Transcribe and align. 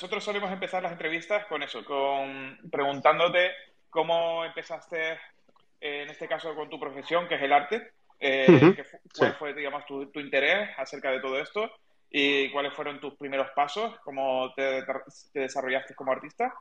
nosotros 0.00 0.24
solemos 0.24 0.50
empezar 0.50 0.82
las 0.82 0.92
entrevistas 0.92 1.44
con 1.44 1.62
eso, 1.62 1.84
con 1.84 2.58
preguntándote 2.72 3.50
cómo 3.90 4.46
empezaste, 4.46 5.18
en 5.78 6.08
este 6.08 6.26
caso, 6.26 6.54
con 6.54 6.70
tu 6.70 6.80
profesión, 6.80 7.28
que 7.28 7.34
es 7.34 7.42
el 7.42 7.52
arte. 7.52 7.92
Eh, 8.18 8.74
¿Cuál 9.14 9.34
fue, 9.34 9.52
digamos, 9.52 9.84
tu, 9.84 10.10
interés 10.14 10.70
acerca 10.78 11.10
de 11.10 11.20
todo 11.20 11.38
esto? 11.38 11.70
¿Y 12.08 12.50
cuáles 12.50 12.72
fueron 12.72 12.98
tus 12.98 13.14
primeros 13.16 13.50
pasos? 13.50 13.94
¿Cómo 14.00 14.54
te, 14.54 14.82
desarrollaste 15.34 15.94
como 15.94 16.12
artista? 16.12 16.54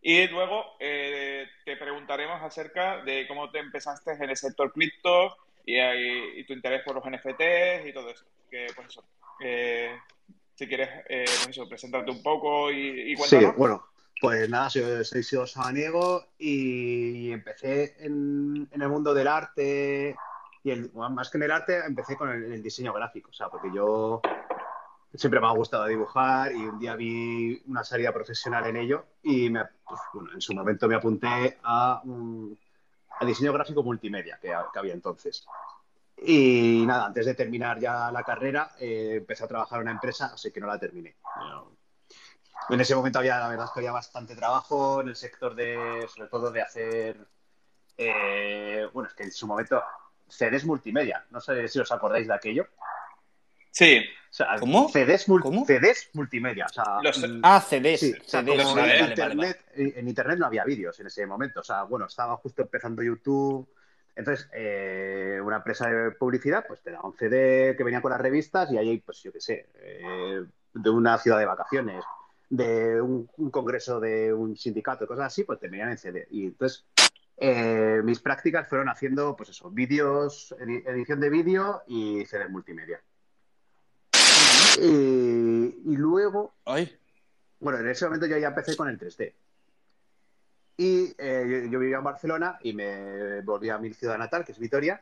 Y 0.00 0.28
luego 0.28 0.76
eh, 0.78 1.48
te 1.64 1.76
preguntaremos 1.76 2.40
acerca 2.42 3.02
de 3.02 3.26
cómo 3.26 3.50
te 3.50 3.58
empezaste 3.58 4.12
en 4.12 4.30
el 4.30 4.36
sector 4.36 4.72
cripto 4.72 5.36
y, 5.66 6.44
tu 6.44 6.52
interés 6.52 6.82
por 6.84 6.94
los 6.94 7.04
NFTs 7.04 7.88
y 7.88 7.92
todo 7.92 8.10
eso. 8.10 8.24
Que, 8.48 8.68
pues 8.76 8.86
eso, 8.86 9.04
eh, 9.40 9.98
si 10.54 10.66
quieres, 10.68 10.88
eh, 11.08 11.24
pues 11.26 11.48
eso, 11.48 11.68
presentarte 11.68 12.10
un 12.10 12.22
poco 12.22 12.70
y, 12.70 13.12
y 13.12 13.16
Sí, 13.16 13.38
bueno, 13.56 13.84
pues 14.20 14.48
nada, 14.48 14.70
soy, 14.70 15.04
soy 15.04 15.22
Sido 15.22 15.46
Samaniego 15.46 16.28
y 16.38 17.32
empecé 17.32 17.96
en, 17.98 18.68
el 18.70 18.88
mundo 18.88 19.12
del 19.12 19.28
arte 19.28 20.16
y 20.62 20.70
el, 20.70 20.92
más 20.92 21.30
que 21.30 21.38
en 21.38 21.42
el 21.44 21.50
arte, 21.50 21.84
empecé 21.84 22.16
con 22.16 22.30
el, 22.30 22.62
diseño 22.62 22.92
gráfico, 22.92 23.30
o 23.30 23.34
sea, 23.34 23.48
porque 23.48 23.68
yo 23.74 24.22
siempre 25.14 25.40
me 25.40 25.46
ha 25.46 25.50
gustado 25.50 25.86
dibujar 25.86 26.52
y 26.52 26.64
un 26.64 26.78
día 26.78 26.96
vi 26.96 27.62
una 27.66 27.84
salida 27.84 28.12
profesional 28.12 28.66
en 28.66 28.76
ello 28.76 29.04
y 29.22 29.50
me, 29.50 29.64
pues, 29.86 30.00
bueno, 30.14 30.32
en 30.32 30.40
su 30.40 30.54
momento 30.54 30.88
me 30.88 30.94
apunté 30.94 31.58
a, 31.62 32.00
a 33.20 33.24
diseño 33.26 33.52
gráfico 33.52 33.82
multimedia 33.82 34.38
que, 34.40 34.48
que 34.48 34.78
había 34.78 34.94
entonces. 34.94 35.46
Y 36.16 36.84
nada, 36.86 37.06
antes 37.06 37.26
de 37.26 37.34
terminar 37.34 37.78
ya 37.78 38.10
la 38.10 38.22
carrera, 38.22 38.72
eh, 38.78 39.16
empecé 39.18 39.44
a 39.44 39.48
trabajar 39.48 39.78
en 39.78 39.82
una 39.82 39.92
empresa, 39.92 40.30
así 40.32 40.50
que 40.50 40.60
no 40.60 40.66
la 40.66 40.78
terminé. 40.78 41.16
En 42.70 42.80
ese 42.80 42.94
momento 42.94 43.18
había, 43.18 43.38
la 43.38 43.48
verdad 43.48 43.66
es 43.66 43.72
que 43.72 43.80
había 43.80 43.92
bastante 43.92 44.34
trabajo 44.34 45.00
en 45.00 45.08
el 45.08 45.16
sector 45.16 45.54
de, 45.54 46.06
sobre 46.14 46.28
todo 46.28 46.50
de 46.50 46.62
hacer, 46.62 47.16
eh, 47.98 48.88
bueno, 48.92 49.08
es 49.08 49.14
que 49.14 49.24
en 49.24 49.32
su 49.32 49.46
momento, 49.46 49.82
CDs 50.28 50.64
multimedia. 50.64 51.24
No 51.30 51.40
sé 51.40 51.68
si 51.68 51.78
os 51.78 51.92
acordáis 51.92 52.26
de 52.26 52.34
aquello. 52.34 52.68
Sí. 53.70 54.02
¿Cómo? 54.58 54.88
CDs, 54.88 55.26
CDs 55.66 56.10
multimedia. 56.14 56.66
Mm, 56.76 57.40
ah, 57.42 57.60
CDs. 57.60 58.00
Sí, 58.00 58.14
en, 58.32 58.48
internet, 59.10 59.64
en 59.74 60.08
Internet 60.08 60.38
no 60.38 60.46
había 60.46 60.64
vídeos 60.64 60.98
en 61.00 61.06
ese 61.06 61.26
momento. 61.26 61.60
O 61.60 61.64
sea, 61.64 61.82
bueno, 61.82 62.06
estaba 62.06 62.36
justo 62.36 62.62
empezando 62.62 63.02
YouTube 63.02 63.68
entonces, 64.16 64.48
eh, 64.52 65.40
una 65.42 65.56
empresa 65.56 65.88
de 65.88 66.12
publicidad, 66.12 66.64
pues 66.66 66.80
te 66.82 66.92
da 66.92 67.00
un 67.02 67.16
CD 67.16 67.74
que 67.76 67.82
venía 67.82 68.00
con 68.00 68.12
las 68.12 68.20
revistas 68.20 68.70
y 68.70 68.78
ahí, 68.78 68.98
pues 68.98 69.22
yo 69.22 69.32
qué 69.32 69.40
sé, 69.40 69.68
eh, 69.74 70.44
de 70.72 70.90
una 70.90 71.18
ciudad 71.18 71.38
de 71.38 71.46
vacaciones, 71.46 72.04
de 72.48 73.00
un, 73.00 73.26
congreso 73.50 73.98
de 73.98 74.32
un 74.32 74.56
sindicato, 74.56 75.06
cosas 75.06 75.26
así, 75.26 75.42
pues 75.42 75.58
te 75.58 75.68
venían 75.68 75.90
en 75.90 75.98
CD. 75.98 76.28
Y 76.30 76.46
entonces, 76.46 76.84
eh, 77.38 78.02
mis 78.04 78.20
prácticas 78.20 78.68
fueron 78.68 78.88
haciendo, 78.88 79.34
pues 79.34 79.48
eso, 79.48 79.68
vídeos, 79.70 80.54
edición 80.60 81.18
de 81.18 81.30
vídeo 81.30 81.82
y 81.88 82.24
CD 82.26 82.48
multimedia. 82.48 83.02
Y, 84.80 85.96
luego, 85.96 86.54
bueno, 87.58 87.78
en 87.78 87.88
ese 87.88 88.04
momento 88.04 88.26
yo 88.26 88.38
ya 88.38 88.48
empecé 88.48 88.76
con 88.76 88.88
el 88.88 88.98
3D. 88.98 89.34
Y 90.76 91.14
eh, 91.18 91.68
yo, 91.70 91.78
vivía 91.78 91.98
en 91.98 92.04
Barcelona 92.04 92.58
y 92.62 92.72
me 92.72 93.40
volví 93.42 93.70
a 93.70 93.78
mi 93.78 93.92
ciudad 93.92 94.18
natal, 94.18 94.44
que 94.44 94.52
es 94.52 94.58
Vitoria. 94.58 95.00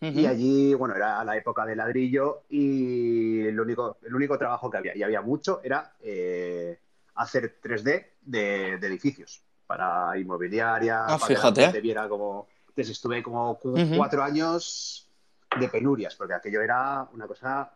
Y 0.00 0.26
allí, 0.26 0.74
bueno, 0.74 0.94
era 0.94 1.24
la 1.24 1.34
época 1.34 1.64
de 1.64 1.74
ladrillo 1.74 2.42
y 2.50 3.40
el 3.46 3.58
único, 3.58 3.96
el 4.02 4.14
único 4.14 4.36
trabajo 4.36 4.70
que 4.70 4.76
había, 4.76 4.94
y 4.94 5.02
había 5.02 5.22
mucho, 5.22 5.62
era 5.64 5.94
eh, 6.02 6.78
hacer 7.14 7.58
3D 7.62 8.08
de, 8.20 8.74
edificios 8.74 9.42
para 9.66 10.18
inmobiliaria, 10.18 11.04
ah, 11.04 11.18
para 11.18 11.26
fíjate. 11.26 11.66
que 11.66 11.72
te 11.72 11.80
viera 11.80 12.06
como... 12.06 12.48
Entonces 12.68 12.90
estuve 12.90 13.22
como 13.22 13.58
cuatro 13.96 14.22
años 14.22 15.08
de 15.58 15.68
penurias, 15.68 16.14
porque 16.16 16.34
aquello 16.34 16.60
era 16.60 17.08
una 17.14 17.26
cosa, 17.26 17.72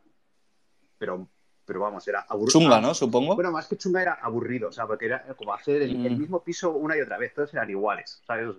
pero 0.99 1.27
pero 1.69 1.81
vamos, 1.81 2.09
era 2.09 2.25
aburrido. 2.27 2.59
Chunga, 2.59 2.81
¿no? 2.81 2.95
Supongo. 2.95 3.34
Bueno, 3.34 3.53
más 3.53 3.69
que 3.69 3.77
chunga 3.77 4.01
era 4.01 4.15
aburrido, 4.15 4.71
o 4.71 4.73
sea, 4.73 4.87
porque 4.87 5.05
era 5.05 5.23
como 5.37 5.53
hacer 5.53 5.83
el, 5.83 5.99
mm. 5.99 6.19
mismo 6.19 6.43
piso 6.43 6.73
una 6.73 6.97
y 6.97 7.03
otra 7.03 7.19
vez, 7.19 7.34
todos 7.34 7.53
eran 7.53 7.69
iguales, 7.69 8.23
¿sabes? 8.27 8.56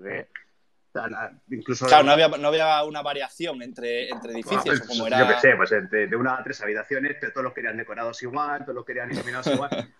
incluso 1.49 1.85
claro, 1.87 2.03
no 2.03 2.11
había, 2.11 2.27
no 2.27 2.47
había, 2.47 2.83
una 2.83 3.01
variación 3.01 3.61
entre, 3.63 4.09
entre 4.09 4.33
edificios, 4.33 4.81
como 4.81 5.07
era... 5.07 5.19
Yo 5.19 5.27
qué 5.27 5.39
sé, 5.39 5.55
pues 5.55 5.69
de, 5.69 6.15
una 6.15 6.37
a 6.37 6.43
tres 6.43 6.61
habitaciones, 6.61 7.17
pero 7.19 7.31
todos 7.31 7.45
los 7.45 7.53
querían 7.53 7.77
decorados 7.77 8.21
igual, 8.21 8.61
todos 8.61 8.75
los 8.75 8.85
querían 8.85 9.11
iluminados 9.11 9.47
igual. 9.53 9.91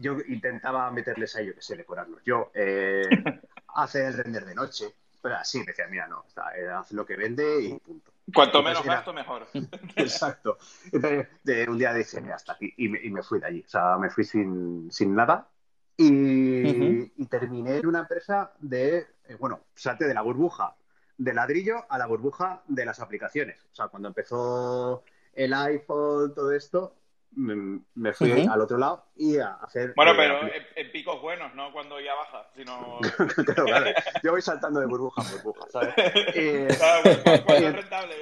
Yo 0.00 0.16
intentaba 0.26 0.90
meterles 0.90 1.36
a 1.36 1.42
ellos, 1.42 1.54
que 1.54 1.62
sé, 1.62 1.76
decorarlos. 1.76 2.20
Yo, 2.24 2.50
eh, 2.52 3.02
hacer 3.76 4.06
el 4.06 4.14
render 4.14 4.44
de 4.44 4.54
noche, 4.56 4.86
pero 5.20 5.36
así, 5.36 5.58
me 5.58 5.66
decía, 5.66 5.86
mira, 5.88 6.06
no, 6.06 6.24
eh, 6.56 6.68
haz 6.68 6.92
lo 6.92 7.04
que 7.06 7.16
vende 7.16 7.62
y 7.62 7.78
punto. 7.78 8.12
Cuanto 8.34 8.62
menos 8.62 8.84
gasto, 8.84 9.12
mejor. 9.12 9.46
Exacto. 9.96 10.58
Entonces, 10.92 11.28
de 11.44 11.68
un 11.68 11.78
día 11.78 11.92
dije, 11.94 12.18
hasta 12.32 12.54
aquí, 12.54 12.72
y 12.76 12.88
me, 12.88 13.22
fui 13.22 13.38
de 13.38 13.46
allí. 13.46 13.64
O 13.64 13.68
sea, 13.68 13.96
me 13.98 14.10
fui 14.10 14.24
sin, 14.24 14.90
nada 15.14 15.48
y, 15.96 17.08
terminé 17.26 17.76
en 17.76 17.86
una 17.86 18.00
empresa 18.00 18.52
de, 18.58 19.06
eh, 19.28 19.36
bueno, 19.38 19.60
salte 19.74 20.06
de 20.06 20.14
la 20.14 20.22
burbuja 20.22 20.74
de 21.18 21.34
ladrillo 21.34 21.84
a 21.88 21.98
la 21.98 22.06
burbuja 22.06 22.62
de 22.68 22.84
las 22.84 23.00
aplicaciones. 23.00 23.64
O 23.72 23.74
sea, 23.74 23.88
cuando 23.88 24.08
empezó 24.08 25.02
el 25.32 25.52
iPhone, 25.54 26.34
todo 26.34 26.52
esto, 26.52 26.94
me, 27.36 28.12
fui 28.14 28.46
al 28.46 28.60
otro 28.60 28.78
lado 28.78 29.04
y 29.14 29.38
a 29.38 29.54
hacer. 29.54 29.92
Bueno, 29.94 30.12
eh, 30.12 30.14
pero 30.16 30.40
en, 30.74 30.90
picos 30.90 31.20
buenos, 31.20 31.54
no 31.54 31.70
cuando 31.72 32.00
ya 32.00 32.14
baja, 32.14 32.48
sino. 32.56 32.98
claro, 33.44 33.90
Yo 34.22 34.32
voy 34.32 34.42
saltando 34.42 34.80
de 34.80 34.86
burbuja 34.86 35.22
a 35.22 35.32
burbuja, 35.32 35.66
¿sabes? 35.70 35.94
Eh, 36.34 36.68
es 36.68 37.72
rentable. 37.72 38.14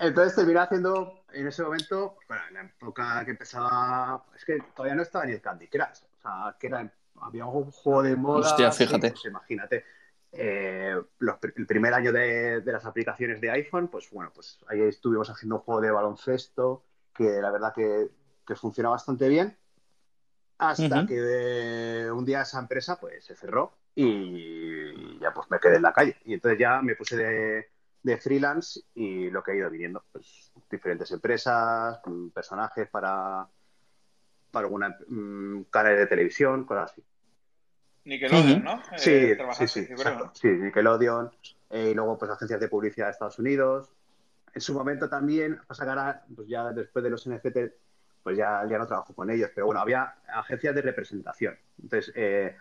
Entonces 0.00 0.34
terminé 0.34 0.60
haciendo 0.60 1.24
en 1.32 1.48
ese 1.48 1.62
momento, 1.62 2.16
bueno, 2.28 2.42
en 2.48 2.54
la 2.54 2.62
época 2.62 3.24
que 3.24 3.32
empezaba, 3.32 4.24
es 4.36 4.44
que 4.44 4.58
todavía 4.74 4.94
no 4.94 5.02
estaba 5.02 5.26
ni 5.26 5.32
el 5.32 5.40
Candy 5.40 5.68
Crush, 5.68 6.02
o 6.18 6.22
sea, 6.22 6.56
que 6.58 6.68
era, 6.68 6.90
había 7.20 7.44
un 7.44 7.70
juego 7.70 8.02
de 8.02 8.16
moda. 8.16 8.48
Hostia, 8.48 8.72
fíjate. 8.72 9.10
Pues 9.10 9.24
imagínate. 9.24 9.84
Eh, 10.32 10.94
el 11.56 11.66
primer 11.66 11.92
año 11.92 12.12
de, 12.12 12.60
de, 12.60 12.72
las 12.72 12.86
aplicaciones 12.86 13.40
de 13.40 13.50
iPhone, 13.50 13.88
pues 13.88 14.08
bueno, 14.10 14.30
pues 14.32 14.60
ahí 14.68 14.80
estuvimos 14.82 15.28
haciendo 15.28 15.56
un 15.56 15.62
juego 15.62 15.80
de 15.80 15.90
baloncesto, 15.90 16.84
que 17.20 17.40
la 17.42 17.50
verdad 17.50 17.74
que, 17.74 18.08
funciona 18.56 18.88
bastante 18.88 19.28
bien, 19.28 19.56
hasta 20.58 21.06
que 21.06 22.10
un 22.10 22.24
día 22.24 22.40
esa 22.40 22.58
empresa 22.58 22.98
pues 22.98 23.24
se 23.24 23.36
cerró 23.36 23.72
y 23.94 25.18
ya 25.20 25.32
pues 25.32 25.48
me 25.50 25.60
quedé 25.60 25.76
en 25.76 25.82
la 25.82 25.92
calle. 25.92 26.16
Y 26.24 26.34
entonces 26.34 26.58
ya 26.58 26.82
me 26.82 26.96
puse 26.96 27.16
de, 28.02 28.16
freelance 28.16 28.80
y 28.94 29.30
lo 29.30 29.42
que 29.42 29.52
ha 29.52 29.54
ido 29.54 29.70
viniendo, 29.70 30.02
pues 30.10 30.50
diferentes 30.68 31.10
empresas, 31.12 32.00
personajes 32.34 32.88
para, 32.88 33.46
para 34.50 34.66
alguna 34.66 34.96
um, 35.08 35.62
canal 35.64 35.96
de 35.96 36.06
televisión, 36.06 36.64
cosas 36.64 36.90
así. 36.90 37.04
Nickelodeon, 38.04 38.64
¿no? 38.64 38.82
Sí, 38.96 39.10
eh, 39.10 39.38
sí, 39.52 39.68
sí, 39.68 39.86
sí, 40.32 40.48
Nickelodeon. 40.48 41.30
Eh, 41.68 41.90
y 41.90 41.94
luego, 41.94 42.18
pues, 42.18 42.30
agencias 42.30 42.58
de 42.58 42.68
publicidad 42.68 43.06
de 43.06 43.12
Estados 43.12 43.38
Unidos 43.38 43.90
en 44.54 44.60
su 44.60 44.74
momento 44.74 45.08
también, 45.08 45.60
pasa 45.66 45.84
que 45.84 45.90
ahora, 45.90 46.24
pues 46.34 46.48
ya 46.48 46.72
después 46.72 47.02
de 47.02 47.10
los 47.10 47.28
NFT, 47.28 47.58
pues 48.22 48.36
ya, 48.36 48.66
ya 48.68 48.78
no 48.78 48.86
trabajo 48.86 49.14
con 49.14 49.30
ellos, 49.30 49.50
pero 49.54 49.66
bueno, 49.66 49.80
había 49.80 50.16
agencias 50.28 50.74
de 50.74 50.82
representación. 50.82 51.58
Entonces, 51.82 52.12
eh, 52.16 52.56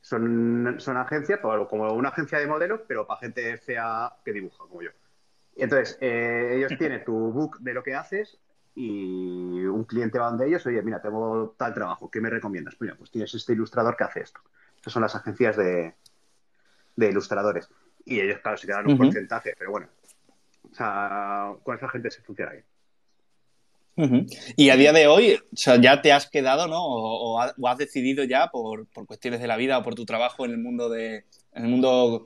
son, 0.00 0.76
son 0.78 0.96
agencias, 0.96 1.40
como 1.40 1.92
una 1.92 2.10
agencia 2.10 2.38
de 2.38 2.46
modelos, 2.46 2.80
pero 2.86 3.06
para 3.06 3.20
gente 3.20 3.56
fea 3.58 4.12
que 4.24 4.32
dibuja, 4.32 4.64
como 4.68 4.82
yo. 4.82 4.90
Entonces, 5.56 5.98
eh, 6.00 6.54
ellos 6.56 6.72
tienen 6.78 7.04
tu 7.04 7.14
book 7.32 7.58
de 7.60 7.74
lo 7.74 7.82
que 7.82 7.94
haces 7.94 8.38
y 8.74 9.64
un 9.64 9.84
cliente 9.84 10.18
va 10.18 10.30
donde 10.30 10.46
ellos, 10.46 10.64
oye, 10.66 10.80
mira, 10.82 11.02
tengo 11.02 11.54
tal 11.58 11.74
trabajo, 11.74 12.10
¿qué 12.10 12.20
me 12.20 12.30
recomiendas? 12.30 12.76
Mira, 12.80 12.94
pues 12.96 13.10
tienes 13.10 13.34
este 13.34 13.52
ilustrador 13.52 13.96
que 13.96 14.04
hace 14.04 14.20
esto. 14.20 14.40
Esas 14.80 14.92
son 14.92 15.02
las 15.02 15.14
agencias 15.14 15.56
de, 15.56 15.94
de 16.96 17.08
ilustradores. 17.08 17.68
Y 18.04 18.20
ellos, 18.20 18.38
claro, 18.38 18.56
se 18.56 18.66
quedan 18.66 18.88
un 18.88 18.96
porcentaje, 18.96 19.54
pero 19.58 19.70
bueno, 19.72 19.88
o 20.70 20.74
sea, 20.74 21.52
con 21.62 21.76
esa 21.76 21.88
gente 21.88 22.10
se 22.10 22.22
funciona 22.22 22.52
bien. 22.52 22.64
Y 24.56 24.70
a 24.70 24.76
día 24.76 24.92
de 24.92 25.06
hoy, 25.06 25.34
o 25.34 25.56
sea, 25.56 25.76
ya 25.80 26.00
te 26.00 26.12
has 26.12 26.28
quedado, 26.30 26.66
¿no? 26.68 26.82
O, 26.82 27.38
has 27.40 27.78
decidido 27.78 28.24
ya 28.24 28.48
por, 28.48 28.86
cuestiones 29.06 29.40
de 29.40 29.46
la 29.46 29.56
vida 29.56 29.78
o 29.78 29.82
por 29.82 29.94
tu 29.94 30.06
trabajo 30.06 30.44
en 30.44 30.52
el 30.52 30.58
mundo 30.58 30.88
de, 30.88 31.24
en 31.52 31.64
el 31.64 31.68
mundo 31.68 32.24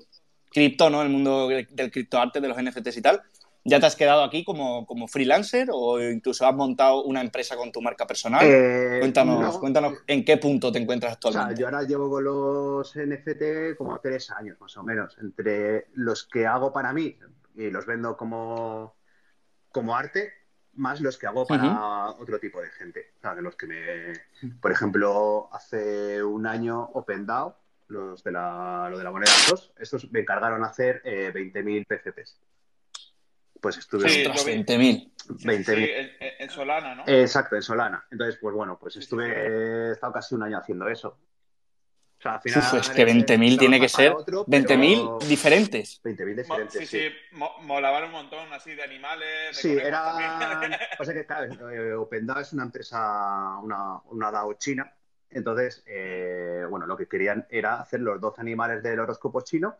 cripto, 0.52 0.90
¿no? 0.90 1.00
En 1.00 1.08
el 1.08 1.12
mundo 1.12 1.48
del 1.48 1.90
criptoarte, 1.90 2.40
de 2.40 2.48
los 2.48 2.62
NFTs 2.62 2.96
y 2.96 3.02
tal. 3.02 3.22
¿Ya 3.66 3.80
te 3.80 3.86
has 3.86 3.96
quedado 3.96 4.22
aquí 4.22 4.44
como, 4.44 4.86
freelancer 5.08 5.68
o 5.72 5.98
incluso 5.98 6.46
has 6.46 6.54
montado 6.54 7.02
una 7.04 7.22
empresa 7.22 7.56
con 7.56 7.72
tu 7.72 7.80
marca 7.80 8.06
personal? 8.06 8.44
Eh, 8.44 8.98
cuéntanos, 9.00 9.58
cuéntanos 9.58 9.94
en 10.06 10.22
qué 10.22 10.36
punto 10.36 10.70
te 10.70 10.78
encuentras 10.78 11.14
actualmente. 11.14 11.54
O 11.54 11.56
sea, 11.56 11.60
yo 11.60 11.66
ahora 11.66 11.88
llevo 11.88 12.10
con 12.10 12.24
los 12.24 12.94
NFT 12.94 13.76
como 13.78 13.98
tres 14.00 14.30
años 14.30 14.60
más 14.60 14.76
o 14.76 14.82
menos. 14.82 15.16
Entre 15.18 15.86
los 15.94 16.24
que 16.24 16.46
hago 16.46 16.74
para 16.74 16.92
mí, 16.92 17.16
y 17.54 17.70
los 17.70 17.86
vendo 17.86 18.16
como, 18.16 18.96
como 19.70 19.96
arte 19.96 20.32
más 20.76 21.00
los 21.00 21.18
que 21.18 21.26
hago 21.26 21.46
para 21.46 22.10
otro 22.10 22.38
tipo 22.38 22.60
de 22.60 22.70
gente. 22.70 23.12
O 23.18 23.20
sea, 23.20 23.34
de 23.34 23.42
los 23.42 23.56
que 23.56 23.66
me. 23.66 24.12
Por 24.60 24.72
ejemplo, 24.72 25.48
hace 25.52 26.22
un 26.22 26.46
año 26.46 26.82
OpenDAO, 26.94 27.56
los 27.88 28.22
de 28.24 28.32
la, 28.32 28.88
lo 28.90 28.98
de 28.98 29.04
la 29.04 29.10
moneda 29.10 29.32
2, 29.50 29.74
estos 29.78 30.10
me 30.10 30.20
encargaron 30.20 30.64
hacer 30.64 31.02
eh, 31.04 31.32
20.000 31.32 31.86
PCPs. 31.86 32.40
Pues 33.60 33.78
estuve. 33.78 34.08
Sí, 34.08 34.24
20.000. 34.24 35.12
20.000. 35.26 36.16
en, 36.38 36.50
Solana, 36.50 36.94
¿no? 36.96 37.04
exacto, 37.06 37.56
en 37.56 37.62
Solana. 37.62 38.04
Entonces, 38.10 38.38
pues 38.40 38.54
bueno, 38.54 38.78
pues 38.78 38.96
estuve. 38.96 39.88
He 39.88 39.92
estado 39.92 40.12
casi 40.12 40.34
un 40.34 40.42
año 40.42 40.58
haciendo 40.58 40.88
eso. 40.88 41.18
Sea, 42.24 42.36
al 42.36 42.40
final. 42.40 42.58
Uf, 42.58 42.74
es 42.80 42.88
que 42.88 43.06
20.000 43.06 43.58
tiene 43.58 43.78
que 43.78 43.88
ser. 43.90 44.12
20.000 44.12 45.18
diferentes. 45.24 46.02
20.000 46.02 46.34
diferentes. 46.34 46.80
Sí, 46.80 46.86
sí, 46.86 47.10
sí. 47.10 47.38
molaban 47.62 48.04
un 48.04 48.12
montón 48.12 48.50
así 48.50 48.74
de 48.74 48.82
animales. 48.82 49.54
sí, 49.54 49.76
era. 49.76 50.58
O 50.98 51.04
sea 51.04 51.12
que, 51.14 51.26
claro, 51.26 51.70
eh, 51.70 51.94
OpenDAO 51.94 52.40
es 52.40 52.52
una 52.54 52.62
empresa, 52.62 53.58
una, 53.62 54.00
una 54.06 54.30
DAO 54.30 54.54
china. 54.54 54.90
Entonces, 55.28 55.82
eh, 55.86 56.64
bueno, 56.70 56.86
lo 56.86 56.96
que 56.96 57.08
querían 57.08 57.46
era 57.50 57.78
hacer 57.80 58.00
los 58.00 58.18
dos 58.18 58.38
animales 58.38 58.82
del 58.82 59.00
horóscopo 59.00 59.42
chino. 59.42 59.76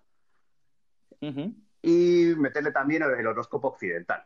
Uh 1.21 1.51
y 1.87 2.35
meterle 2.39 2.73
también 2.73 3.03
el 3.03 3.27
horóscopo 3.27 3.69
occidental. 3.69 4.25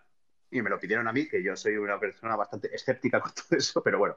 Y 0.48 0.62
me 0.62 0.70
lo 0.70 0.78
pidieron 0.78 1.08
a 1.08 1.12
mí, 1.12 1.28
que 1.28 1.42
yo 1.42 1.56
soy 1.56 1.76
una 1.76 1.98
persona 1.98 2.36
bastante 2.36 2.72
escéptica 2.72 3.20
con 3.20 3.32
todo 3.32 3.58
eso, 3.58 3.82
pero 3.82 3.98
bueno, 3.98 4.16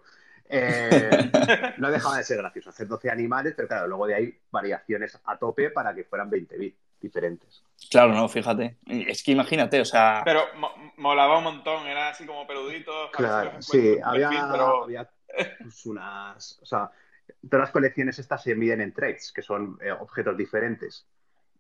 eh, 0.52 1.32
no 1.78 1.90
dejaba 1.90 2.18
de 2.18 2.24
ser 2.24 2.38
gracioso 2.38 2.70
hacer 2.70 2.88
12 2.88 3.10
animales, 3.10 3.54
pero 3.56 3.68
claro, 3.68 3.88
luego 3.88 4.06
de 4.08 4.16
ahí 4.16 4.40
variaciones 4.52 5.18
a 5.24 5.38
tope 5.38 5.70
para 5.70 5.96
que 5.96 6.04
fueran 6.04 6.30
20 6.30 6.58
bits 6.58 6.78
diferentes. 7.00 7.64
Claro, 7.90 8.14
no, 8.14 8.28
fíjate. 8.28 8.78
Es 8.86 9.24
que 9.24 9.32
imagínate, 9.32 9.80
o 9.80 9.86
sea. 9.86 10.22
Pero 10.26 10.44
molaba 10.98 11.38
un 11.38 11.46
montón, 11.46 11.88
era 11.88 12.10
así 12.10 12.26
como 12.26 12.46
peludito. 12.46 13.10
Claro, 13.12 13.62
sí, 13.62 13.98
había, 14.04 14.30
había 14.84 15.10
pues, 15.60 15.86
unas. 15.86 16.60
O 16.62 16.66
sea, 16.66 16.92
todas 17.50 17.68
las 17.68 17.72
colecciones 17.72 18.20
estas 18.20 18.44
se 18.44 18.54
miden 18.54 18.82
en 18.82 18.94
traits, 18.94 19.32
que 19.32 19.42
son 19.42 19.80
eh, 19.82 19.92
objetos 19.92 20.38
diferentes. 20.38 21.08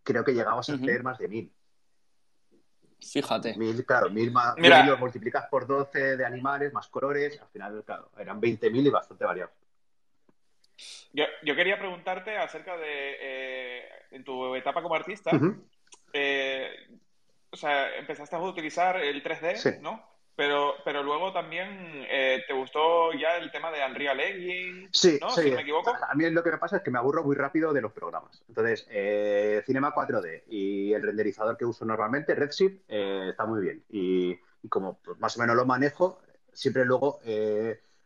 Creo 0.03 0.23
que 0.23 0.33
llegamos 0.33 0.69
a 0.69 0.73
hacer 0.73 1.03
más 1.03 1.17
de 1.17 1.27
mil. 1.27 1.51
Fíjate. 3.01 3.57
Mil, 3.57 3.85
claro, 3.85 4.09
mil, 4.09 4.31
más, 4.31 4.55
Mira, 4.57 4.85
lo 4.85 4.97
multiplicas 4.97 5.47
por 5.49 5.65
12 5.65 6.17
de 6.17 6.25
animales, 6.25 6.71
más 6.71 6.87
colores, 6.87 7.39
al 7.41 7.47
final, 7.49 7.83
claro, 7.83 8.11
eran 8.17 8.39
20.000 8.39 8.87
y 8.87 8.89
bastante 8.89 9.25
variados. 9.25 9.53
Yo, 11.13 11.25
yo, 11.43 11.55
quería 11.55 11.77
preguntarte 11.77 12.37
acerca 12.37 12.77
de, 12.77 13.17
eh, 13.19 13.89
en 14.11 14.23
tu 14.23 14.55
etapa 14.55 14.81
como 14.81 14.95
artista, 14.95 15.31
eh, 16.13 16.69
o 17.49 17.57
sea, 17.57 17.95
empezaste 17.97 18.35
a 18.35 18.39
utilizar 18.39 18.97
el 18.97 19.21
3D, 19.21 19.81
¿no? 19.81 20.10
Pero, 20.35 20.75
pero 20.85 21.03
luego 21.03 21.33
también 21.33 22.05
eh, 22.09 22.43
te 22.47 22.53
gustó 22.53 23.11
ya 23.13 23.37
el 23.37 23.51
tema 23.51 23.69
de 23.69 23.85
Unreal 23.85 24.19
Engine, 24.19 24.89
sí, 24.91 25.19
¿no? 25.21 25.29
Sí. 25.29 25.43
Si 25.43 25.51
me 25.51 25.61
equivoco. 25.61 25.91
A 25.91 26.15
mí 26.15 26.29
lo 26.29 26.43
que 26.43 26.51
me 26.51 26.57
pasa 26.57 26.77
es 26.77 26.83
que 26.83 26.91
me 26.91 26.99
aburro 26.99 27.23
muy 27.23 27.35
rápido 27.35 27.73
de 27.73 27.81
los 27.81 27.91
programas. 27.91 28.41
Entonces, 28.47 28.87
eh, 28.89 29.61
Cinema 29.65 29.93
4D 29.93 30.43
y 30.47 30.93
el 30.93 31.03
renderizador 31.03 31.57
que 31.57 31.65
uso 31.65 31.85
normalmente, 31.85 32.33
Redshift, 32.33 32.81
eh, 32.87 33.27
está 33.29 33.45
muy 33.45 33.61
bien. 33.61 33.83
Y, 33.89 34.37
como 34.69 34.99
pues, 34.99 35.19
más 35.19 35.37
o 35.37 35.41
menos 35.41 35.55
lo 35.55 35.65
manejo, 35.65 36.21
siempre 36.53 36.85
luego 36.85 37.19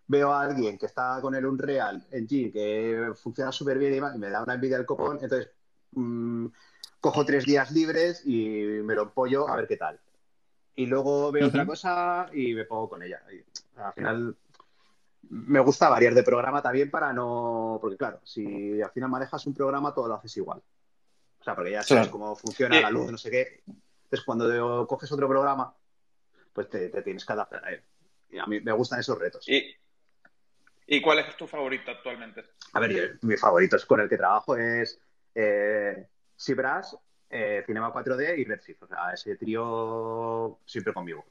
veo 0.08 0.32
a 0.32 0.42
alguien 0.42 0.78
que 0.78 0.86
está 0.88 1.20
con 1.22 1.36
el 1.36 1.46
Unreal 1.46 2.06
Engine 2.12 2.52
que 2.52 3.12
funciona 3.16 3.52
súper 3.52 3.78
bien 3.80 3.96
y 3.96 4.20
me 4.20 4.30
da 4.30 4.44
una 4.44 4.56
envidia 4.56 4.78
del 4.78 4.86
copón. 4.86 5.20
Entonces, 5.22 5.52
mm, 5.92 6.48
cojo 7.00 7.26
tres 7.26 7.46
días 7.46 7.72
libres 7.72 8.24
y 8.26 8.82
me 8.84 8.96
lo 8.96 9.04
empollo 9.04 9.48
a 9.48 9.56
ver 9.56 9.68
qué 9.68 9.78
tal 9.78 10.00
y 10.76 10.86
luego 10.86 11.32
veo 11.32 11.48
otra 11.48 11.66
cosa 11.66 12.30
y 12.34 12.54
me 12.54 12.66
pongo 12.66 12.90
con 12.90 13.04
ella. 13.04 13.22
al 13.78 13.94
final 13.94 14.36
me 15.30 15.60
gusta 15.60 15.90
variar 15.90 16.14
de 16.14 16.24
programa 16.24 16.62
también 16.62 16.90
para 16.92 17.14
no. 17.14 17.78
Porque, 17.82 17.98
claro, 17.98 18.20
si 18.24 18.82
al 18.82 18.92
final 18.92 19.10
manejas 19.10 19.46
un 19.48 19.54
programa, 19.54 19.94
todo 19.94 20.08
lo 20.08 20.16
haces 20.16 20.36
igual. 20.38 20.62
O 21.40 21.44
sea, 21.44 21.56
porque 21.56 21.72
ya 21.72 21.84
sabes 21.84 22.10
cómo 22.10 22.36
funciona 22.36 22.80
la 22.80 22.90
luz, 22.90 23.12
no 23.12 23.18
sé 23.18 23.32
qué. 23.32 23.62
Entonces, 23.68 24.26
cuando 24.26 24.88
coges 24.88 25.12
otro 25.12 25.28
programa, 25.28 25.74
pues 26.54 26.70
te, 26.70 26.90
tienes 27.02 27.26
que 27.26 27.34
adaptar 27.34 27.66
a 27.66 27.72
él. 27.72 27.84
Y 28.32 28.38
a 28.38 28.46
mí 28.46 28.60
me 28.60 28.72
gustan 28.72 29.00
esos 29.00 29.18
retos. 29.18 29.48
¿Y, 29.48 29.76
¿Y 30.88 31.02
cuál 31.02 31.20
es 31.20 31.36
tu 31.38 31.48
favorito 31.48 31.92
actualmente? 31.92 32.44
A 32.74 32.80
ver, 32.80 33.18
mi 33.22 33.38
favorito 33.38 33.76
es 33.76 33.86
con 33.86 34.02
el 34.02 34.10
que 34.10 34.18
trabajo 34.18 34.56
es 34.58 35.00
eh, 35.34 36.08
eh, 37.30 37.64
Cinema 37.66 37.94
4D 37.94 38.38
y 38.38 38.46
Redshift. 38.46 38.84
O 38.84 38.88
sea, 38.88 39.12
ese 39.14 39.36
trío 39.36 40.60
siempre 40.66 40.94
conmigo. 40.94 41.26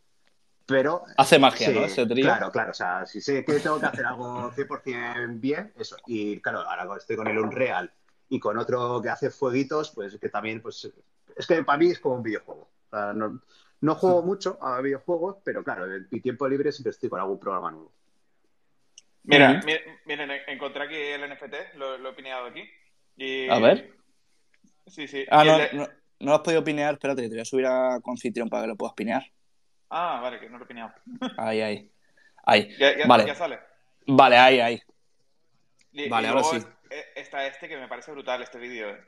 Pero. 0.67 1.05
Hace 1.17 1.39
magia, 1.39 1.71
¿no? 1.71 1.85
Ese 1.85 2.07
trío. 2.07 2.25
Claro, 2.25 2.51
claro. 2.51 2.71
O 2.71 2.75
sea, 2.75 3.07
si 3.07 3.21
sé 3.21 3.45
que 3.45 3.61
tengo 3.61 3.79
que 3.79 3.87
hacer 3.87 4.07
algo 4.07 4.51
100% 4.53 5.41
bien, 5.41 5.73
eso. 5.79 5.97
Y 6.07 6.41
claro, 6.41 6.61
ahora 6.61 6.97
estoy 6.97 7.17
con 7.17 7.29
el 7.29 7.39
Unreal 7.39 7.93
y 8.29 8.41
con 8.41 8.59
otro 8.59 9.01
que 9.03 9.11
hace 9.11 9.31
fueguitos, 9.31 9.91
pues 9.91 10.17
que 10.19 10.29
también, 10.29 10.61
pues. 10.61 10.91
Es 11.37 11.47
que 11.47 11.63
para 11.65 11.79
mí 11.79 11.91
es 11.91 12.01
como 12.01 12.17
un 12.17 12.23
videojuego. 12.23 12.69
O 12.91 12.97
sea, 12.97 13.13
no, 13.13 13.41
no 13.81 13.95
juego 13.97 14.23
mucho 14.23 14.59
a 14.63 14.81
videojuegos, 14.81 15.37
pero 15.45 15.63
claro, 15.63 15.93
en 15.93 16.09
mi 16.11 16.21
tiempo 16.21 16.49
libre 16.49 16.73
siempre 16.73 16.91
estoy 16.91 17.11
con 17.11 17.21
algún 17.21 17.39
programa 17.39 17.71
nuevo. 17.71 17.93
Mira, 19.25 19.61
miren, 20.05 20.31
encontré 20.47 20.85
aquí 20.85 20.97
el 20.97 21.31
NFT, 21.31 21.77
lo, 21.77 21.97
he 21.97 22.07
opinado 22.07 22.47
aquí. 22.47 22.63
Y... 23.17 23.49
A 23.49 23.59
ver. 23.59 23.95
Sí, 24.87 25.09
sí. 25.09 25.25
Ah, 25.31 25.45
no, 25.45 25.59
no, 25.59 25.65
no, 25.73 25.89
lo 26.21 26.35
has 26.35 26.41
podido 26.41 26.61
opinar. 26.61 26.95
Espérate, 26.95 27.23
te 27.23 27.29
voy 27.29 27.41
a 27.41 27.45
subir 27.45 27.67
a 27.67 28.01
Confitrión 28.03 28.49
para 28.49 28.63
que 28.63 28.69
lo 28.69 28.77
puedas 28.77 28.95
pinear. 28.95 29.25
Ah, 29.91 30.21
vale, 30.21 30.41
que 30.41 30.49
no 30.49 30.59
lo 30.59 30.65
he 30.65 30.69
pineado. 30.69 30.93
Ahí, 31.39 31.61
ahí. 31.61 31.91
Ahí. 32.45 32.69
Ya, 32.79 33.07
vale. 33.07 33.27
ya 33.27 33.35
sale. 33.35 33.59
Vale, 34.07 34.37
ahí, 34.37 34.61
ahí. 34.61 34.83
vale, 36.09 36.29
ahora 36.29 36.45
sí. 36.45 36.57
Eh, 36.91 37.05
está 37.17 37.47
este 37.47 37.69
que 37.69 37.77
me 37.77 37.89
parece 37.89 38.13
brutal, 38.13 38.43
este 38.43 38.59
vídeo. 38.59 38.91
Eh. 38.91 39.01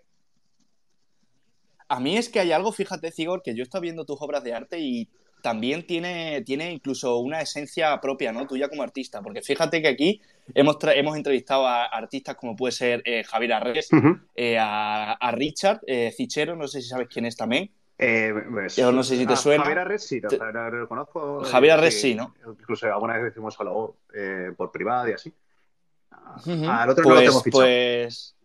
A 1.88 2.00
mí 2.00 2.16
es 2.16 2.28
que 2.28 2.40
hay 2.40 2.52
algo, 2.52 2.72
fíjate, 2.72 3.12
Cigor, 3.12 3.42
que 3.42 3.54
yo 3.54 3.62
estado 3.62 3.82
viendo 3.82 4.04
tus 4.04 4.20
obras 4.20 4.42
de 4.42 4.54
arte 4.54 4.78
y 4.78 5.10
también 5.46 5.86
tiene, 5.86 6.42
tiene 6.44 6.72
incluso 6.72 7.18
una 7.18 7.40
esencia 7.40 8.00
propia, 8.00 8.32
¿no? 8.32 8.48
Tuya 8.48 8.68
como 8.68 8.82
artista. 8.82 9.22
Porque 9.22 9.42
fíjate 9.42 9.80
que 9.80 9.86
aquí 9.86 10.20
hemos, 10.52 10.76
hemos 10.82 11.16
entrevistado 11.16 11.68
a 11.68 11.84
artistas 11.84 12.34
como 12.34 12.56
puede 12.56 12.72
ser 12.72 13.00
eh, 13.04 13.22
Javier 13.22 13.52
Arres, 13.52 13.88
eh, 14.34 14.58
a, 14.58 15.30
Richard 15.36 15.82
eh, 15.86 16.12
Cichero, 16.16 16.56
no 16.56 16.66
sé 16.66 16.82
si 16.82 16.88
sabes 16.88 17.06
quién 17.06 17.26
es 17.26 17.36
también. 17.36 17.70
Pues, 17.96 18.74
Yo 18.74 18.90
no 18.90 19.04
sé 19.04 19.16
si 19.16 19.24
te 19.24 19.34
ah, 19.34 19.36
suena. 19.36 19.62
Javier 19.62 19.78
Arres 19.78 20.02
sí, 20.04 20.20
lo 20.20 20.88
conozco. 20.88 21.44
Javier 21.44 21.74
Arres 21.74 22.00
sí, 22.00 22.16
¿no? 22.16 22.34
Incluso 22.44 22.86
alguna 22.86 23.14
vez 23.14 23.26
decimos 23.26 23.54
algo 23.60 23.98
por 24.56 24.72
privado 24.72 25.08
y 25.08 25.12
así. 25.12 25.32
Al 26.68 26.90
otro 26.90 27.04
no 27.04 27.10
lo 27.10 27.14
pues, 27.14 27.28
tengo 27.28 27.42
fichado. 27.44 27.62
Pues 27.62 28.35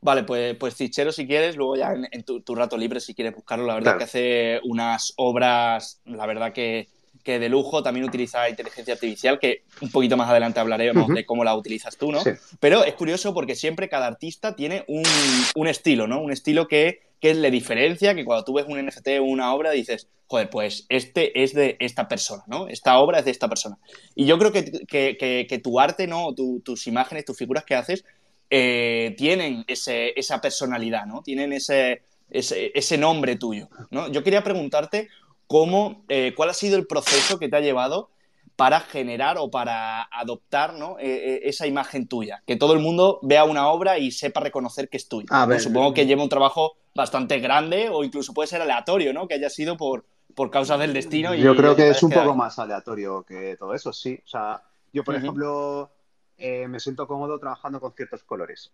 Vale, 0.00 0.24
pues, 0.24 0.56
pues 0.56 0.76
Cichero, 0.76 1.12
si 1.12 1.26
quieres, 1.26 1.56
luego 1.56 1.76
ya 1.76 1.92
en, 2.10 2.22
tu, 2.22 2.54
rato 2.54 2.76
libre, 2.76 3.00
si 3.00 3.14
quieres 3.14 3.34
buscarlo, 3.34 3.66
la 3.66 3.74
verdad 3.74 3.98
que 3.98 4.04
hace 4.04 4.60
unas 4.64 5.12
obras, 5.16 6.00
la 6.04 6.26
verdad 6.26 6.52
que, 6.52 6.88
de 7.24 7.48
lujo, 7.48 7.82
también 7.82 8.06
utiliza 8.06 8.48
inteligencia 8.48 8.94
artificial, 8.94 9.40
que 9.40 9.64
un 9.80 9.90
poquito 9.90 10.16
más 10.16 10.30
adelante 10.30 10.60
hablaremos 10.60 11.08
de 11.08 11.26
cómo 11.26 11.42
la 11.42 11.56
utilizas 11.56 11.96
tú, 11.96 12.12
¿no? 12.12 12.20
Pero 12.60 12.84
es 12.84 12.94
curioso 12.94 13.34
porque 13.34 13.56
siempre 13.56 13.88
cada 13.88 14.06
artista 14.06 14.54
tiene 14.54 14.84
un, 14.86 15.66
estilo, 15.66 16.06
¿no? 16.06 16.20
Un 16.20 16.30
estilo 16.30 16.68
que, 16.68 17.00
le 17.20 17.50
diferencia, 17.50 18.14
que 18.14 18.24
cuando 18.24 18.44
tú 18.44 18.54
ves 18.54 18.66
un 18.68 18.78
NFT 18.86 19.08
o 19.18 19.24
una 19.24 19.52
obra 19.52 19.72
dices, 19.72 20.08
joder, 20.28 20.48
pues 20.48 20.86
este 20.88 21.42
es 21.42 21.52
de 21.52 21.76
esta 21.80 22.06
persona, 22.06 22.44
¿no? 22.46 22.68
Esta 22.68 22.96
obra 22.98 23.18
es 23.18 23.24
de 23.24 23.32
esta 23.32 23.48
persona. 23.48 23.78
Y 24.14 24.26
yo 24.26 24.38
creo 24.38 24.52
que, 24.52 25.60
tu 25.64 25.80
arte, 25.80 26.06
¿no? 26.06 26.32
tus 26.32 26.86
imágenes, 26.86 27.24
tus 27.24 27.36
figuras 27.36 27.64
que 27.64 27.74
haces, 27.74 28.04
eh, 28.50 29.14
tienen 29.16 29.64
esa 29.66 30.40
personalidad, 30.40 31.06
¿no? 31.06 31.22
Tienen 31.22 31.52
ese, 31.52 32.02
ese, 32.30 32.98
nombre 32.98 33.36
tuyo, 33.36 33.68
¿no? 33.90 34.08
Yo 34.08 34.22
quería 34.22 34.44
preguntarte 34.44 35.08
cómo, 35.46 36.04
eh, 36.08 36.32
cuál 36.36 36.50
ha 36.50 36.54
sido 36.54 36.76
el 36.76 36.86
proceso 36.86 37.38
que 37.38 37.48
te 37.48 37.56
ha 37.56 37.60
llevado 37.60 38.10
para 38.56 38.80
generar 38.80 39.36
o 39.38 39.50
para 39.50 40.02
adoptar 40.04 40.74
¿no? 40.74 40.98
E, 40.98 41.08
e, 41.08 41.48
esa 41.48 41.66
imagen 41.66 42.08
tuya, 42.08 42.42
que 42.46 42.56
todo 42.56 42.72
el 42.72 42.78
mundo 42.78 43.20
vea 43.22 43.44
una 43.44 43.68
obra 43.68 43.98
y 43.98 44.10
sepa 44.10 44.40
reconocer 44.40 44.88
que 44.88 44.96
es 44.96 45.08
tuya. 45.08 45.28
Supongo 45.58 45.92
que 45.92 46.06
lleva 46.06 46.22
un 46.22 46.28
trabajo 46.28 46.76
bastante 46.94 47.38
grande 47.38 47.90
o 47.90 48.02
incluso 48.02 48.32
puede 48.32 48.48
ser 48.48 48.62
aleatorio, 48.62 49.12
¿no? 49.12 49.28
Que 49.28 49.34
haya 49.34 49.50
sido 49.50 49.76
por, 49.76 50.06
por 50.34 50.50
causas 50.50 50.78
del 50.80 50.94
destino. 50.94 51.34
Yo 51.34 51.54
creo 51.54 51.76
que 51.76 51.90
es 51.90 52.02
un 52.02 52.10
poco 52.10 52.34
más 52.34 52.58
aleatorio 52.58 53.22
que 53.22 53.56
todo 53.56 53.74
eso, 53.74 53.92
sí. 53.92 54.18
O 54.24 54.28
sea, 54.28 54.62
yo, 54.92 55.04
por 55.04 55.14
ejemplo, 55.14 55.90
eh, 56.36 56.68
me 56.68 56.80
siento 56.80 57.06
cómodo 57.06 57.38
trabajando 57.38 57.80
con 57.80 57.92
ciertos 57.92 58.22
colores. 58.24 58.72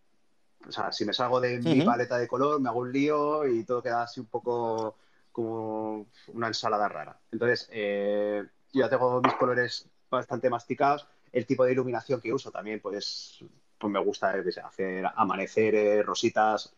O 0.67 0.73
sea, 0.73 0.93
si 0.93 1.05
me 1.05 1.13
salgo 1.13 1.41
de 1.41 1.59
mi 1.59 1.83
paleta 1.83 2.19
de 2.19 2.29
color, 2.29 2.61
me 2.61 2.69
hago 2.69 2.81
un 2.81 2.93
lío 2.93 3.47
y 3.47 3.65
todo 3.65 3.83
queda 3.83 4.03
así 4.03 4.21
un 4.21 4.27
poco 4.27 4.97
como 5.33 6.07
una 6.29 6.49
ensalada 6.49 6.89
rara. 6.89 7.19
Entonces, 7.33 7.69
eh, 7.73 8.45
yo 8.73 8.81
ya 8.81 8.89
tengo 8.89 9.21
mis 9.21 9.35
colores 9.35 9.89
bastante 10.11 10.51
masticados. 10.51 11.07
El 11.33 11.47
tipo 11.47 11.65
de 11.65 11.73
iluminación 11.73 12.21
que 12.21 12.33
uso 12.33 12.51
también, 12.51 12.81
pues, 12.81 13.45
pues 13.79 13.93
me 13.93 13.99
gusta 14.01 14.35
hacer 14.65 15.07
amaneceres, 15.17 16.05
rositas 16.05 16.75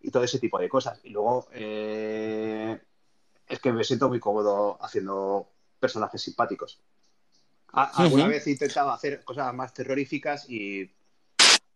y 0.00 0.10
todo 0.10 0.24
ese 0.24 0.38
tipo 0.38 0.58
de 0.58 0.68
cosas. 0.68 1.00
Y 1.04 1.10
luego, 1.10 1.46
eh, 1.52 2.80
es 3.46 3.60
que 3.60 3.72
me 3.72 3.84
siento 3.84 4.08
muy 4.08 4.18
cómodo 4.18 4.78
haciendo 4.82 5.48
personajes 5.78 6.22
simpáticos. 6.22 6.80
Alguna 7.72 8.28
vez 8.28 8.46
he 8.46 8.50
intentado 8.50 8.90
hacer 8.90 9.22
cosas 9.24 9.52
más 9.54 9.72
terroríficas 9.72 10.48
y 10.48 10.90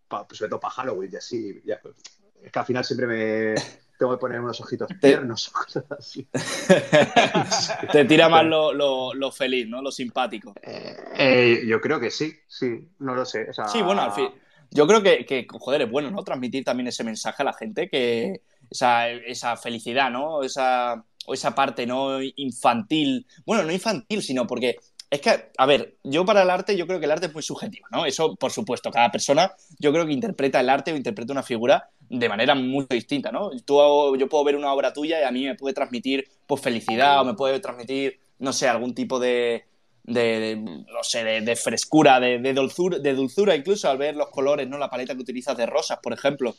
pues, 0.08 0.38
sobre 0.38 0.50
todo 0.50 0.61
para 0.61 0.75
Halloween 0.75 1.11
y 1.12 1.16
así. 1.16 1.62
Pues, 1.82 1.94
es 2.42 2.52
que 2.52 2.58
al 2.58 2.66
final 2.66 2.84
siempre 2.84 3.06
me 3.06 3.54
tengo 3.99 4.12
que 4.12 4.20
poner 4.20 4.40
unos 4.40 4.61
ojitos 4.61 4.88
tiernos 5.00 5.49
o 5.49 5.52
cosas 5.64 5.84
así. 5.90 6.26
Te 7.92 8.04
tira 8.04 8.28
más 8.28 8.44
lo, 8.44 9.32
feliz, 9.32 9.68
¿no? 9.68 9.80
Lo 9.80 9.92
simpático. 9.92 10.54
Eh, 10.61 10.96
eh, 11.16 11.62
yo 11.66 11.80
creo 11.80 12.00
que 12.00 12.11
sí, 12.11 12.34
sí, 12.49 12.88
no 12.99 13.14
lo 13.14 13.25
sé. 13.25 13.49
Sí, 13.68 13.80
bueno, 13.82 14.02
al 14.02 14.12
fin. 14.12 14.28
Yo 14.72 14.87
creo 14.87 15.02
que, 15.02 15.46
joder, 15.49 15.82
es 15.82 15.90
bueno, 15.90 16.11
¿no? 16.11 16.25
Transmitir 16.25 16.64
también 16.64 16.88
ese 16.88 17.04
mensaje 17.04 17.42
a 17.42 17.44
la 17.44 17.52
gente, 17.52 17.88
que 17.88 18.40
esa, 18.70 19.08
esa 19.08 19.56
felicidad, 19.56 20.11
¿no? 20.11 20.42
Esa, 20.42 21.04
o 21.26 21.34
esa 21.34 21.54
parte, 21.54 21.87
¿no? 21.87 22.22
Infantil. 22.22 23.26
Bueno, 23.44 23.62
no 23.64 23.72
infantil, 23.72 24.22
sino 24.22 24.46
porque 24.46 24.78
es 25.12 25.21
que, 25.21 25.50
a 25.59 25.66
ver, 25.66 25.99
yo 26.02 26.25
para 26.25 26.40
el 26.40 26.49
arte, 26.49 26.75
yo 26.75 26.87
creo 26.87 26.99
que 26.99 27.04
el 27.04 27.11
arte 27.11 27.26
es 27.26 27.35
muy 27.35 27.42
subjetivo, 27.42 27.87
¿no? 27.90 28.07
Eso, 28.07 28.35
por 28.35 28.50
supuesto, 28.50 28.90
cada 28.90 29.11
persona, 29.11 29.52
yo 29.78 29.92
creo 29.92 30.07
que 30.07 30.12
interpreta 30.14 30.59
el 30.59 30.71
arte 30.71 30.90
o 30.90 30.97
interpreta 30.97 31.35
una 31.35 31.42
figura 31.42 31.90
de 32.09 32.31
manera 32.31 32.54
muy 32.54 32.87
distinta, 32.88 33.31
¿no? 33.31 33.50
Tú, 33.62 34.16
yo 34.16 34.26
puedo 34.31 34.42
ver 34.42 34.57
una 34.57 34.73
obra 34.73 34.95
tuya 34.95 35.21
y 35.21 35.25
a 35.25 35.31
mí 35.31 35.45
me 35.45 35.54
puede 35.54 35.75
transmitir, 35.75 36.26
pues, 36.47 36.62
felicidad 36.62 37.21
o 37.21 37.26
me 37.26 37.35
puede 37.35 37.61
transmitir, 37.61 38.21
no 38.38 38.54
sé, 38.54 38.69
algún 38.69 38.95
tipo 38.95 39.19
de, 39.19 39.66
de, 40.04 40.57
no 40.57 41.02
sé, 41.02 41.25
de, 41.42 41.57
frescura, 41.57 42.19
de, 42.19 42.38
de, 42.38 42.54
dulzura, 42.54 42.99
de 42.99 43.12
dulzura 43.12 43.54
incluso 43.54 43.90
al 43.90 43.99
ver 43.99 44.16
los 44.16 44.31
colores, 44.31 44.66
¿no? 44.66 44.78
La 44.78 44.88
paleta 44.88 45.14
que 45.14 45.21
utilizas 45.21 45.59
de 45.59 45.66
rosas, 45.66 45.99
por 46.02 46.14
ejemplo 46.14 46.54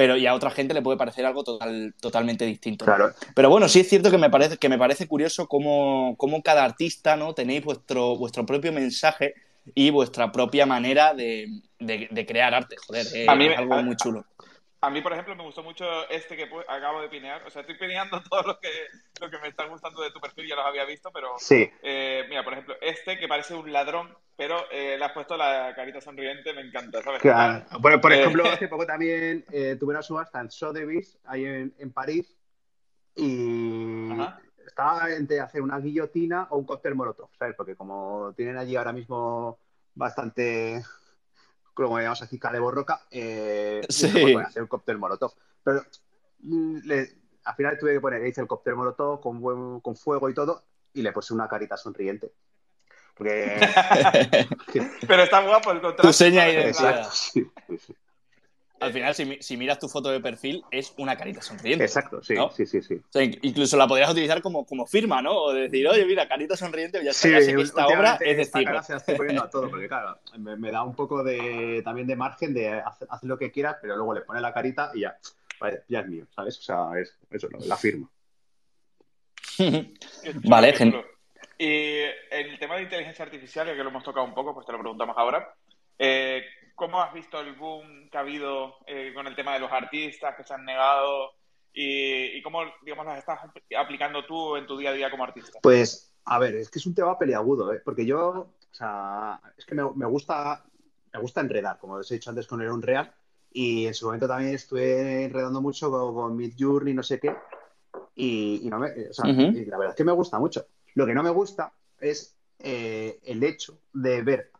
pero 0.00 0.16
y 0.16 0.26
a 0.26 0.32
otra 0.32 0.50
gente 0.50 0.72
le 0.72 0.80
puede 0.80 0.96
parecer 0.96 1.26
algo 1.26 1.44
total, 1.44 1.92
totalmente 2.00 2.46
distinto. 2.46 2.86
Claro. 2.86 3.12
Pero 3.34 3.50
bueno, 3.50 3.68
sí 3.68 3.80
es 3.80 3.88
cierto 3.90 4.10
que 4.10 4.16
me 4.16 4.30
parece, 4.30 4.56
que 4.56 4.70
me 4.70 4.78
parece 4.78 5.06
curioso 5.06 5.46
cómo, 5.46 6.14
cómo 6.16 6.42
cada 6.42 6.64
artista 6.64 7.16
¿no? 7.16 7.34
tenéis 7.34 7.62
vuestro, 7.62 8.16
vuestro 8.16 8.46
propio 8.46 8.72
mensaje 8.72 9.34
y 9.74 9.90
vuestra 9.90 10.32
propia 10.32 10.64
manera 10.64 11.12
de, 11.12 11.48
de, 11.78 12.26
crear 12.26 12.54
arte. 12.54 12.76
Joder, 12.86 13.06
es 13.12 13.28
algo 13.28 13.82
muy 13.82 13.94
chulo. 13.96 14.24
A 14.80 14.88
mí, 14.88 15.02
por 15.02 15.12
ejemplo, 15.12 15.36
me 15.36 15.42
gustó 15.42 15.62
mucho 15.62 15.84
este 16.08 16.34
que 16.34 16.48
acabo 16.66 17.02
de 17.02 17.10
pinear. 17.10 17.46
O 17.46 17.50
sea, 17.50 17.60
estoy 17.60 17.76
pineando 17.76 18.22
todo 18.30 18.40
lo 18.40 18.58
que, 18.58 18.70
lo 19.20 19.28
que 19.28 19.38
me 19.40 19.48
está 19.48 19.66
gustando 19.66 20.00
de 20.00 20.12
tu 20.12 20.20
perfil, 20.20 20.48
ya 20.48 20.56
los 20.56 20.64
había 20.64 20.86
visto, 20.86 21.10
pero... 21.12 21.34
Sí. 21.36 21.70
Eh, 21.82 22.24
mira, 22.30 22.42
por 22.42 22.54
ejemplo, 22.54 22.74
este 22.80 23.18
que 23.18 23.28
parece 23.28 23.52
un 23.52 23.70
ladrón, 23.70 24.16
pero 24.40 24.70
eh, 24.70 24.96
le 24.96 25.04
has 25.04 25.12
puesto 25.12 25.36
la 25.36 25.74
carita 25.76 26.00
sonriente, 26.00 26.54
me 26.54 26.62
encanta, 26.62 27.02
¿sabes? 27.02 27.20
Claro. 27.20 27.62
Bueno, 27.78 28.00
por 28.00 28.10
eh, 28.10 28.20
ejemplo, 28.20 28.42
hace 28.50 28.68
poco 28.68 28.86
también 28.86 29.44
tuve 29.78 29.90
una 29.90 30.00
subasta 30.00 30.40
en 30.40 30.50
Sotheby's, 30.50 31.18
ahí 31.26 31.44
en, 31.44 31.74
en 31.76 31.92
París, 31.92 32.34
y 33.14 34.08
estaba 34.66 35.10
entre 35.10 35.40
hacer 35.40 35.60
una 35.60 35.78
guillotina 35.78 36.46
o 36.48 36.56
un 36.56 36.64
cóctel 36.64 36.94
molotov, 36.94 37.28
¿sabes? 37.38 37.54
Porque 37.54 37.76
como 37.76 38.32
tienen 38.34 38.56
allí 38.56 38.76
ahora 38.76 38.94
mismo 38.94 39.58
bastante 39.94 40.82
como 41.74 41.98
llamamos 41.98 42.22
aquí, 42.22 42.40
borroca, 42.58 43.02
eh, 43.10 43.82
sí. 43.90 44.34
hacer 44.36 44.62
un 44.62 44.68
cóctel 44.68 44.96
molotov. 44.96 45.34
Pero 45.62 45.84
mm, 46.38 46.78
al 47.44 47.54
final 47.56 47.78
tuve 47.78 47.92
que 47.92 48.00
poner, 48.00 48.26
hice 48.26 48.40
el 48.40 48.46
cóctel 48.46 48.74
molotov 48.74 49.20
con, 49.20 49.80
con 49.82 49.96
fuego 49.96 50.30
y 50.30 50.34
todo, 50.34 50.64
y 50.94 51.02
le 51.02 51.12
puse 51.12 51.34
una 51.34 51.46
carita 51.46 51.76
sonriente. 51.76 52.32
Porque... 53.20 53.68
Pero 55.06 55.22
está 55.24 55.42
guapo 55.42 55.72
el 55.72 55.82
contraste. 55.82 56.06
Tu 56.06 56.12
seña 56.14 56.48
Exacto, 56.48 57.12
sí, 57.12 57.46
sí. 57.78 57.94
Al 58.80 58.94
final, 58.94 59.14
si, 59.14 59.56
miras 59.58 59.78
tu 59.78 59.90
foto 59.90 60.10
de 60.10 60.20
perfil, 60.20 60.64
es 60.70 60.94
una 60.96 61.14
carita 61.18 61.42
sonriente. 61.42 61.84
Exacto, 61.84 62.22
sí, 62.22 62.34
sí, 62.56 62.64
sí, 62.64 62.80
sí. 62.80 63.38
incluso 63.42 63.76
la 63.76 63.86
podrías 63.86 64.10
utilizar 64.10 64.40
como, 64.40 64.64
como 64.64 64.86
firma, 64.86 65.20
¿no? 65.20 65.36
O 65.36 65.52
decir, 65.52 65.86
oye, 65.86 66.06
mira, 66.06 66.26
carita 66.26 66.56
sonriente, 66.56 67.04
ya, 67.04 67.12
sé 67.12 67.28
que 67.28 67.60
esta 67.60 67.86
obra 67.86 68.18
es 68.22 68.50
de 68.50 68.64
cara 68.64 68.82
se 68.82 68.96
estoy 68.96 69.16
poniendo 69.16 69.44
a 69.44 69.50
todo, 69.50 69.68
porque 69.68 69.86
claro, 69.86 70.18
me, 70.38 70.70
da 70.70 70.82
un 70.82 70.94
poco 70.94 71.22
de 71.22 71.82
también 71.84 72.06
de 72.06 72.16
margen 72.16 72.54
de 72.54 72.80
hacer, 72.80 73.06
lo 73.24 73.36
que 73.36 73.52
quieras, 73.52 73.76
pero 73.82 73.96
luego 73.96 74.14
le 74.14 74.22
pone 74.22 74.40
la 74.40 74.54
carita 74.54 74.92
y 74.94 75.00
ya, 75.00 75.18
ya 75.88 76.00
es 76.00 76.08
mío, 76.08 76.24
¿sabes? 76.34 76.58
O 76.58 76.62
sea, 76.62 76.98
es 76.98 77.18
eso, 77.30 77.48
la 77.66 77.76
firma. 77.76 78.08
vale, 80.44 80.72
gente. 80.72 81.04
Y 81.62 82.04
el 82.30 82.58
tema 82.58 82.76
de 82.76 82.84
inteligencia 82.84 83.22
artificial, 83.22 83.66
ya 83.66 83.76
que 83.76 83.82
lo 83.82 83.90
hemos 83.90 84.02
tocado 84.02 84.24
un 84.24 84.32
poco, 84.32 84.54
pues 84.54 84.64
te 84.64 84.72
lo 84.72 84.78
preguntamos 84.78 85.14
ahora. 85.18 85.54
Eh, 85.98 86.42
¿Cómo 86.74 87.02
has 87.02 87.12
visto 87.12 87.38
el 87.38 87.52
boom 87.54 88.08
que 88.10 88.16
ha 88.16 88.22
habido 88.22 88.76
eh, 88.86 89.12
con 89.14 89.26
el 89.26 89.36
tema 89.36 89.52
de 89.52 89.60
los 89.60 89.70
artistas 89.70 90.34
que 90.34 90.42
se 90.42 90.54
han 90.54 90.64
negado 90.64 91.32
y, 91.74 92.40
cómo, 92.40 92.62
digamos, 92.82 93.04
las 93.04 93.18
estás 93.18 93.40
aplicando 93.78 94.24
tú 94.24 94.56
en 94.56 94.66
tu 94.66 94.78
día 94.78 94.88
a 94.88 94.94
día 94.94 95.10
como 95.10 95.24
artista? 95.24 95.58
Pues, 95.62 96.14
a 96.24 96.38
ver, 96.38 96.54
es 96.54 96.70
que 96.70 96.78
es 96.78 96.86
un 96.86 96.94
tema 96.94 97.18
peleagudo, 97.18 97.74
¿eh? 97.74 97.82
porque 97.84 98.06
yo, 98.06 98.30
o 98.30 98.74
sea, 98.74 99.38
es 99.58 99.66
que 99.66 99.74
me, 99.74 99.82
gusta, 100.06 100.64
me 101.12 101.20
gusta 101.20 101.42
enredar, 101.42 101.78
como 101.78 101.96
os 101.96 102.10
he 102.10 102.14
dicho 102.14 102.30
antes 102.30 102.46
con 102.46 102.62
el 102.62 102.70
Unreal, 102.70 103.12
y 103.52 103.86
en 103.86 103.92
su 103.92 104.06
momento 104.06 104.26
también 104.26 104.54
estuve 104.54 105.24
enredando 105.24 105.60
mucho 105.60 105.90
con, 105.90 106.34
Mid 106.34 106.54
Journey, 106.58 106.94
no 106.94 107.02
sé 107.02 107.20
qué, 107.20 107.36
y, 108.14 108.66
no 108.70 108.78
me, 108.78 109.10
o 109.10 109.12
sea, 109.12 109.28
y 109.28 109.66
la 109.66 109.76
verdad 109.76 109.90
es 109.90 109.96
que 109.96 110.04
me 110.04 110.12
gusta 110.12 110.38
mucho. 110.38 110.64
Lo 110.94 111.06
que 111.06 111.14
no 111.14 111.22
me 111.22 111.30
gusta 111.30 111.72
es 111.98 112.36
eh, 112.58 113.20
el 113.24 113.42
hecho 113.42 113.80
de 113.92 114.22
ver 114.22 114.50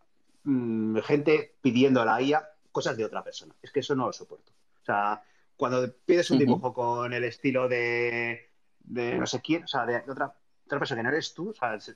Mm, 0.44 0.98
gente 1.00 1.56
pidiendo 1.60 2.00
a 2.00 2.04
la 2.04 2.20
IA 2.22 2.48
cosas 2.72 2.96
de 2.96 3.04
otra 3.04 3.22
persona. 3.22 3.54
Es 3.62 3.70
que 3.70 3.80
eso 3.80 3.94
no 3.94 4.06
lo 4.06 4.12
soporto. 4.12 4.52
O 4.80 4.84
sea, 4.84 5.22
cuando 5.56 5.92
pides 6.04 6.30
un 6.30 6.38
dibujo 6.38 6.72
con 6.72 7.12
el 7.12 7.24
estilo 7.24 7.68
de, 7.68 8.50
no 8.88 9.26
sé 9.26 9.40
quién, 9.40 9.64
o 9.64 9.66
sea, 9.66 9.84
de, 9.84 9.96
otra, 10.08 10.34
otra, 10.64 10.78
persona 10.78 11.00
que 11.00 11.02
no 11.02 11.08
eres 11.10 11.34
tú, 11.34 11.50
o 11.50 11.54
sea, 11.54 11.74
eso, 11.74 11.92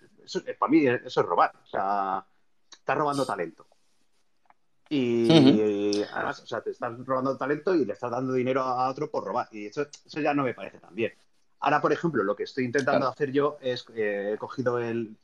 para 0.59 0.71
mí 0.71 0.87
eso 0.87 1.21
es 1.21 1.27
robar. 1.27 1.53
O 1.63 1.67
sea, 1.67 2.27
estás 2.71 2.99
robando 2.99 3.25
talento. 3.25 3.67
Y, 4.91 6.03
además, 6.13 6.41
o 6.41 6.47
sea, 6.47 6.61
te 6.61 6.71
estás 6.71 6.93
robando 7.05 7.37
talento 7.39 7.75
y 7.75 7.85
le 7.85 7.95
estás 7.95 8.11
dando 8.11 8.35
dinero 8.35 8.63
a 8.63 8.91
otro 8.91 9.11
por 9.11 9.25
robar. 9.25 9.49
Y 9.51 9.67
eso, 9.67 9.87
eso 10.05 10.21
ya 10.21 10.35
no 10.35 10.45
me 10.45 10.55
parece 10.55 10.79
tan 10.79 10.95
bien. 10.95 11.15
Ahora, 11.65 11.81
por 11.81 11.95
ejemplo, 11.95 12.23
lo 12.23 12.37
que 12.37 12.43
estoy 12.43 12.67
intentando 12.67 13.09
hacer 13.09 13.33
yo 13.33 13.57
es, 13.63 13.87
eh, 13.97 14.33
he 14.35 14.37
cogido 14.37 14.79
el, 14.79 15.17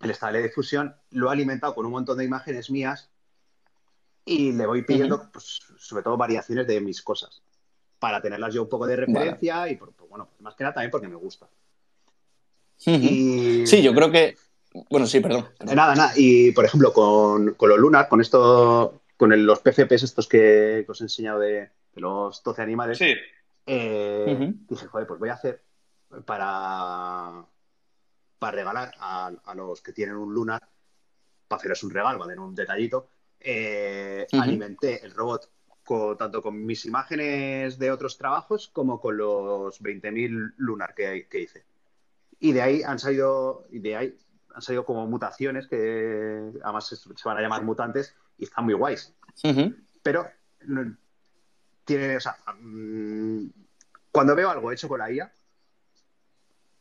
el 0.00 0.10
estable 0.10 0.38
de 0.38 0.44
difusión 0.44 0.96
lo 1.10 1.28
he 1.28 1.32
alimentado 1.32 1.74
con 1.74 1.84
un 1.84 1.92
montón 1.92 2.16
de 2.16 2.24
imágenes 2.24 2.70
mías 2.70 3.10
y 4.24 4.52
le 4.52 4.64
voy 4.64 4.80
pidiendo, 4.80 5.28
pues, 5.30 5.60
sobre 5.76 6.02
todo, 6.02 6.16
variaciones 6.16 6.66
de 6.66 6.80
mis 6.80 7.02
cosas 7.02 7.42
para 7.98 8.22
tenerlas 8.22 8.54
yo 8.54 8.62
un 8.62 8.70
poco 8.70 8.86
de 8.86 8.96
referencia 8.96 9.68
y, 9.68 9.76
por, 9.76 9.92
pues, 9.92 10.08
bueno, 10.08 10.30
más 10.40 10.54
que 10.54 10.64
nada 10.64 10.72
también 10.72 10.90
porque 10.90 11.08
me 11.08 11.16
gusta. 11.16 11.46
Sí, 12.78 13.82
yo 13.82 13.94
creo 13.94 14.10
que. 14.10 14.38
Bueno, 14.88 15.06
sí, 15.06 15.20
perdón. 15.20 15.50
Nada, 15.60 15.94
nada. 15.94 16.12
Y 16.16 16.52
por 16.52 16.64
ejemplo, 16.64 16.94
con, 16.94 17.52
con 17.54 17.68
los 17.68 17.78
Lunar, 17.78 18.08
con 18.08 18.22
esto, 18.22 19.02
con 19.18 19.44
los 19.44 19.60
PCPs 19.60 20.02
estos 20.02 20.26
que, 20.26 20.86
os 20.88 21.00
he 21.02 21.04
enseñado 21.04 21.40
de, 21.40 21.68
los 21.94 22.42
12 22.42 22.62
animales, 22.62 22.96
sí. 22.96 23.14
Eh, 23.66 24.54
dije, 24.68 24.86
joder, 24.86 25.06
pues 25.06 25.18
voy 25.18 25.28
a 25.28 25.34
hacer 25.34 25.62
para, 26.24 27.44
para 28.38 28.52
regalar 28.56 28.94
a, 28.98 29.54
los 29.54 29.82
que 29.82 29.92
tienen 29.92 30.16
un 30.16 30.32
Lunar, 30.32 30.68
para 31.48 31.58
hacerles 31.58 31.82
un 31.82 31.90
regalo, 31.90 32.18
para 32.18 32.30
tener 32.30 32.40
un 32.40 32.54
detallito, 32.54 33.08
eh, 33.40 34.26
alimenté 34.32 35.04
el 35.04 35.12
robot 35.12 35.50
tanto 36.18 36.42
con 36.42 36.64
mis 36.66 36.84
imágenes 36.84 37.78
de 37.78 37.92
otros 37.92 38.18
trabajos 38.18 38.68
como 38.72 39.00
con 39.00 39.16
los 39.16 39.80
20.000 39.80 40.54
Lunar 40.56 40.94
que, 40.94 41.28
que, 41.28 41.40
hice. 41.40 41.64
Y 42.40 42.52
de 42.52 42.62
ahí 42.62 42.82
han 42.82 42.98
salido, 42.98 43.66
y 43.70 43.78
de 43.78 43.96
ahí 43.96 44.18
han 44.54 44.62
salido 44.62 44.84
como 44.84 45.06
mutaciones 45.06 45.68
que 45.68 46.50
además 46.62 46.88
se, 46.88 47.08
van 47.24 47.38
a 47.38 47.40
llamar 47.40 47.62
mutantes 47.62 48.16
y 48.36 48.44
están 48.44 48.64
muy 48.64 48.74
guays. 48.74 49.14
Pero 50.02 50.28
tiene, 51.86 52.16
o 52.16 52.20
sea, 52.20 52.36
mm, 52.60 53.46
cuando 54.12 54.34
veo 54.34 54.50
algo 54.50 54.70
hecho 54.70 54.88
con 54.88 54.98
la 54.98 55.10
IA 55.10 55.32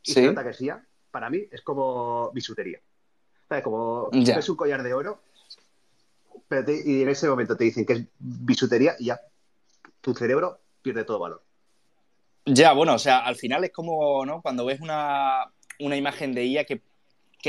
y 0.04 0.12
se 0.12 0.22
nota 0.24 0.44
que 0.44 0.50
es 0.50 0.62
IA, 0.62 0.86
para 1.12 1.30
mí 1.30 1.48
es 1.50 1.62
como 1.62 2.32
bisutería. 2.34 2.80
¿Sabes? 3.48 3.64
Como 3.64 4.10
es 4.12 4.50
un 4.50 4.56
collar 4.58 4.84
de 4.84 4.94
oro, 4.94 5.22
y 6.50 7.02
en 7.04 7.10
ese 7.10 7.28
momento 7.28 7.56
te 7.56 7.64
dicen 7.64 7.86
que 7.86 7.94
es 7.94 8.06
bisutería 8.20 8.96
y 9.00 9.06
ya 9.06 9.22
tu 10.02 10.14
cerebro 10.14 10.60
pierde 10.82 11.04
todo 11.04 11.20
valor. 11.20 11.44
Ya, 12.46 12.74
bueno, 12.74 12.94
o 12.94 13.00
sea, 13.00 13.20
al 13.20 13.36
final 13.36 13.64
es 13.64 13.72
como, 13.72 14.26
¿no? 14.26 14.42
Cuando 14.42 14.66
ves 14.66 14.80
una, 14.80 15.52
imagen 15.80 16.34
de 16.34 16.44
ella 16.44 16.64
que, 16.64 16.82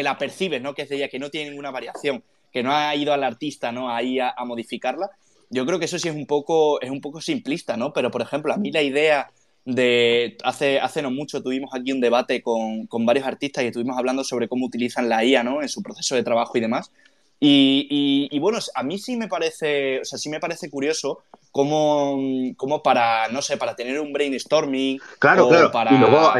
la 0.02 0.18
percibes, 0.18 0.60
¿no? 0.60 0.74
Que 0.74 0.82
es 0.82 0.88
de 0.88 0.96
ella, 0.96 1.08
que 1.08 1.18
no 1.18 1.30
tiene 1.30 1.50
ninguna 1.50 1.70
variación, 1.70 2.22
que 2.52 2.62
no 2.62 2.72
ha 2.72 2.94
ido 2.94 3.12
al 3.12 3.24
artista, 3.24 3.72
¿no? 3.72 3.90
Ahí 3.90 4.18
a, 4.18 4.34
a 4.36 4.44
modificarla. 4.44 5.10
Yo 5.50 5.64
creo 5.66 5.78
que 5.78 5.84
eso 5.84 5.98
sí 5.98 6.08
es 6.08 6.14
un 6.14 6.26
poco, 6.26 6.80
es 6.80 6.90
un 6.90 7.00
poco 7.00 7.20
simplista, 7.20 7.76
¿no? 7.76 7.92
Pero, 7.92 8.10
por 8.10 8.22
ejemplo, 8.22 8.52
a 8.52 8.56
mí 8.56 8.70
la 8.72 8.82
idea 8.82 9.30
de 9.64 10.38
hace, 10.44 10.78
hace 10.78 11.02
no 11.02 11.10
mucho 11.10 11.42
tuvimos 11.42 11.74
aquí 11.74 11.90
un 11.90 12.00
debate 12.00 12.40
con, 12.40 12.88
varios 13.04 13.26
artistas 13.26 13.64
y 13.64 13.66
estuvimos 13.68 13.98
hablando 13.98 14.22
sobre 14.22 14.48
cómo 14.48 14.66
utilizan 14.66 15.08
la 15.08 15.24
IA 15.24 15.42
¿no? 15.42 15.60
en 15.60 15.68
su 15.68 15.82
proceso 15.82 16.14
de 16.14 16.22
trabajo 16.22 16.56
y 16.56 16.60
demás. 16.60 16.92
Y, 17.38 18.38
bueno, 18.38 18.58
a 18.74 18.82
mí 18.82 18.98
sí 18.98 19.16
me 19.16 19.28
parece, 19.28 20.00
o 20.00 20.04
sea, 20.04 20.18
sí 20.18 20.30
me 20.30 20.40
parece 20.40 20.70
curioso 20.70 21.22
cómo, 21.50 22.82
para, 22.82 23.28
no 23.28 23.42
sé, 23.42 23.56
para 23.56 23.76
tener 23.76 24.00
un 24.00 24.12
brainstorming. 24.12 25.00
Claro, 25.18 25.48
claro. 25.48 25.90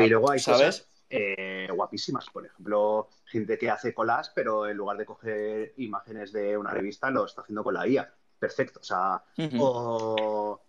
y 0.00 0.08
luego, 0.08 0.30
hay, 0.30 0.38
¿sabes? 0.38 0.86
eh, 1.10 1.68
guapísimas. 1.75 2.26
Por 2.30 2.46
ejemplo, 2.46 3.08
gente 3.26 3.58
que 3.58 3.70
hace 3.70 3.94
colas, 3.94 4.32
pero 4.34 4.68
en 4.68 4.76
lugar 4.76 4.96
de 4.96 5.04
coger 5.04 5.75
imágenes 5.76 6.32
de 6.32 6.56
una 6.56 6.70
revista, 6.70 7.10
lo 7.10 7.26
está 7.26 7.42
haciendo 7.42 7.62
con 7.62 7.75
la 7.75 7.86
IA. 7.86 8.12
Perfecto. 8.38 8.81
O 8.81 8.85
sea, 8.85 9.23
o 9.59 10.62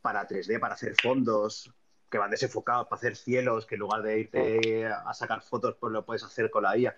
para 0.00 0.26
3D, 0.26 0.58
para 0.58 0.74
hacer 0.74 0.94
fondos 1.00 1.72
que 2.10 2.18
van 2.18 2.30
desenfocados, 2.30 2.86
para 2.86 2.98
hacer 2.98 3.16
cielos, 3.16 3.66
que 3.66 3.74
en 3.74 3.80
lugar 3.80 4.02
de 4.02 4.20
irte 4.20 4.86
a 4.86 5.12
sacar 5.14 5.42
fotos, 5.42 5.76
pues 5.80 5.92
lo 5.92 6.04
puedes 6.04 6.22
hacer 6.22 6.50
con 6.50 6.62
la 6.62 6.76
IA. 6.76 6.96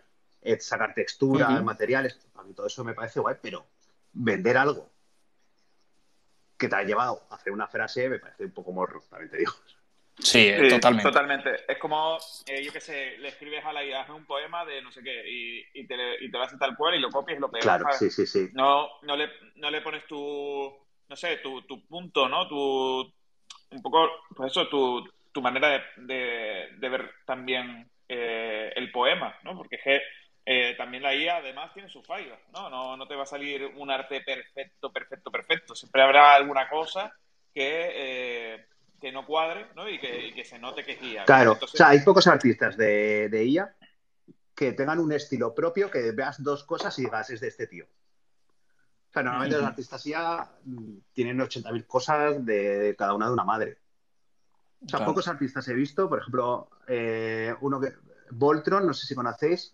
Sacar 0.61 0.95
texturas, 0.95 1.63
materiales. 1.63 2.19
A 2.35 2.43
mí 2.43 2.53
todo 2.55 2.67
eso 2.67 2.85
me 2.85 2.95
parece 2.95 3.21
guay, 3.21 3.37
pero 3.41 3.67
vender 4.13 4.57
algo 4.57 4.91
que 6.57 6.69
te 6.69 6.77
ha 6.77 6.83
llevado 6.83 7.27
a 7.31 7.35
hacer 7.35 7.53
una 7.53 7.67
frase 7.67 8.09
me 8.09 8.19
parece 8.19 8.45
un 8.45 8.53
poco 8.53 8.73
morro, 8.73 9.03
también 9.11 9.31
te 9.31 9.39
digo. 9.39 9.53
Sí, 10.19 10.51
totalmente. 10.71 11.11
Totalmente. 11.11 11.51
Es 11.69 11.79
como, 11.79 12.19
eh, 12.47 12.63
yo 12.65 12.73
qué 12.73 12.81
sé, 12.81 13.19
le 13.19 13.29
escribes 13.29 13.65
a 13.65 13.73
la 13.73 13.85
IA 13.85 14.07
un 14.15 14.25
poema 14.25 14.65
de 14.65 14.81
no 14.81 14.91
sé 14.91 15.03
qué 15.03 15.23
y, 15.75 15.87
te, 15.87 15.95
y 16.21 16.31
te 16.31 16.39
lo 16.39 16.45
haces 16.45 16.59
tal 16.59 16.77
cual 16.77 16.95
y 16.95 17.01
lo 17.01 17.11
copias 17.11 17.39
y 17.39 17.41
lo 17.41 17.51
pegas. 17.51 17.65
Claro, 17.65 17.87
sí, 17.93 18.11
sí, 18.11 18.27
sí. 18.27 18.49
No, 18.53 18.89
no, 19.03 19.17
le, 19.17 19.31
no 19.57 19.71
le 19.71 19.83
pones 19.83 20.07
tu, 20.07 20.75
no 21.09 21.17
sé, 21.17 21.37
tu, 21.39 21.63
tu 21.63 21.87
punto, 21.87 22.29
¿no? 22.29 22.49
Tu, 22.49 23.13
un 23.71 23.83
poco, 23.83 24.09
pues 24.35 24.53
eso, 24.53 24.69
tu, 24.69 25.07
tu 25.33 25.43
manera 25.43 25.85
de, 25.97 26.71
de, 26.79 26.89
ver 26.89 27.11
también 27.27 27.91
eh, 28.09 28.73
el 28.75 28.91
poema, 28.91 29.37
¿no? 29.43 29.55
Porque 29.55 29.79
eh, 30.47 30.75
también 30.79 31.03
la 31.03 31.15
IA 31.15 31.37
además 31.37 31.75
tiene 31.75 31.91
sus 31.91 32.07
fallos, 32.07 32.39
¿no? 32.55 32.71
¿no? 32.71 32.97
No 32.97 33.07
te 33.07 33.15
va 33.15 33.25
a 33.25 33.27
salir 33.27 33.67
un 33.77 33.91
arte 33.91 34.23
perfecto, 34.23 34.91
perfecto, 34.91 35.31
perfecto. 35.31 35.75
Siempre 35.75 36.03
habrá 36.03 36.35
alguna 36.35 36.69
cosa 36.71 37.13
que 37.53 38.65
que 39.07 39.13
no 39.13 39.25
cuadre 39.25 39.69
¿no? 39.77 39.89
Y, 39.89 40.01
que, 40.01 40.45
se 40.45 40.59
note 40.59 40.85
que 40.85 40.93
es 40.93 41.03
IA. 41.03 41.25
Claro, 41.27 41.57
o 41.63 41.67
sea, 41.69 41.91
hay 41.91 42.01
pocos 42.01 42.27
artistas 42.27 42.77
de, 42.77 43.29
de, 43.29 43.45
IA 43.45 43.73
que 44.53 44.73
tengan 44.73 44.99
un 44.99 45.13
estilo 45.13 45.55
propio, 45.55 45.89
que 45.93 46.11
veas 46.11 46.43
dos 46.43 46.65
cosas 46.65 46.99
y 46.99 47.05
digas, 47.05 47.31
es 47.31 47.39
de 47.39 47.47
este 47.47 47.69
tío. 47.69 47.85
O 47.85 49.13
sea, 49.13 49.23
normalmente 49.23 49.59
los 49.59 49.65
artistas 49.65 50.05
IA 50.07 50.51
mm, 50.65 50.97
tienen 51.13 51.39
80.000 51.39 51.87
cosas 51.87 52.45
de, 52.45 52.97
cada 52.99 53.15
una 53.15 53.29
de 53.29 53.33
una 53.33 53.45
madre. 53.45 53.79
O 54.85 54.89
sea, 54.89 55.05
pocos 55.05 55.29
artistas 55.29 55.69
he 55.69 55.75
visto, 55.75 56.09
por 56.09 56.19
ejemplo, 56.19 56.69
eh, 56.89 57.55
uno 57.61 57.81
que. 57.81 57.93
Voltron, 58.31 58.85
no 58.85 58.93
sé 58.93 59.07
si 59.07 59.15
conocéis. 59.15 59.73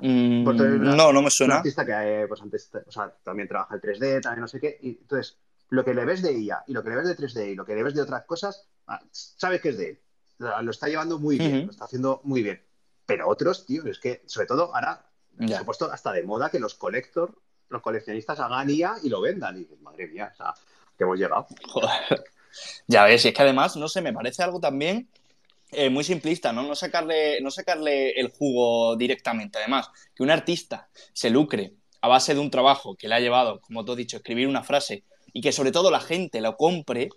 Mm, 0.00 0.44
no, 0.44 1.10
no 1.10 1.22
me 1.22 1.30
suena. 1.30 1.54
Un 1.54 1.58
artista 1.58 1.86
que 1.86 1.92
eh, 1.92 2.28
pues 2.28 2.42
antes, 2.42 2.70
o 2.86 2.92
sea, 2.92 3.10
también 3.22 3.48
trabaja 3.48 3.74
el 3.76 3.80
3D, 3.80 4.20
también 4.20 4.42
no 4.42 4.48
sé 4.48 4.60
qué. 4.60 4.78
Y 4.82 4.90
entonces, 4.90 5.38
lo 5.68 5.84
que 5.84 5.94
le 5.94 6.04
ves 6.04 6.22
de 6.22 6.32
IA 6.32 6.64
y 6.66 6.72
lo 6.72 6.82
que 6.82 6.90
le 6.90 6.96
ves 6.96 7.08
de 7.08 7.16
3D 7.16 7.52
y 7.52 7.54
lo 7.54 7.64
que 7.64 7.74
le 7.74 7.82
ves 7.82 7.94
de 7.94 8.02
otras 8.02 8.24
cosas, 8.24 8.68
ah, 8.86 9.00
sabes 9.10 9.60
que 9.60 9.70
es 9.70 9.78
de 9.78 9.88
él. 9.90 10.00
Lo 10.38 10.70
está 10.70 10.88
llevando 10.88 11.18
muy 11.18 11.38
bien, 11.38 11.66
lo 11.66 11.72
está 11.72 11.84
haciendo 11.84 12.20
muy 12.24 12.42
bien. 12.42 12.62
Pero 13.06 13.28
otros, 13.28 13.66
tío, 13.66 13.86
es 13.86 13.98
que, 13.98 14.22
sobre 14.26 14.46
todo, 14.46 14.74
ahora 14.74 15.06
se 15.46 15.54
ha 15.54 15.64
puesto 15.64 15.90
hasta 15.90 16.12
de 16.12 16.22
moda 16.22 16.50
que 16.50 16.58
los 16.58 16.74
colector, 16.74 17.40
los 17.68 17.82
coleccionistas 17.82 18.40
hagan 18.40 18.68
IA 18.68 18.96
y 19.02 19.08
lo 19.08 19.20
vendan. 19.20 19.60
Y 19.60 19.68
madre 19.80 20.08
mía, 20.08 20.30
o 20.32 20.36
sea, 20.36 20.54
que 20.96 21.04
hemos 21.04 21.18
llegado. 21.18 21.46
Ya 22.86 23.02
ves, 23.02 23.24
y 23.24 23.28
es 23.28 23.34
que 23.34 23.42
además, 23.42 23.76
no 23.76 23.88
sé, 23.88 24.00
me 24.00 24.12
parece 24.12 24.44
algo 24.44 24.60
también 24.60 25.08
eh, 25.72 25.90
muy 25.90 26.04
simplista, 26.04 26.52
¿no? 26.52 26.62
No 26.62 26.76
sacarle, 26.76 27.40
no 27.40 27.50
sacarle 27.50 28.12
el 28.12 28.28
jugo 28.28 28.94
directamente. 28.94 29.58
Además, 29.58 29.90
que 30.14 30.22
un 30.22 30.30
artista 30.30 30.88
se 31.12 31.30
lucre 31.30 31.74
a 32.00 32.06
base 32.06 32.32
de 32.32 32.40
un 32.40 32.50
trabajo 32.50 32.94
que 32.94 33.08
le 33.08 33.16
ha 33.16 33.20
llevado, 33.20 33.60
como 33.60 33.84
tú 33.84 33.92
has 33.92 33.98
dicho, 33.98 34.18
escribir 34.18 34.46
una 34.46 34.62
frase 34.62 35.02
y 35.34 35.42
que 35.42 35.52
sobre 35.52 35.72
todo 35.72 35.90
la 35.90 36.00
gente 36.00 36.40
lo 36.40 36.56
compre, 36.56 37.10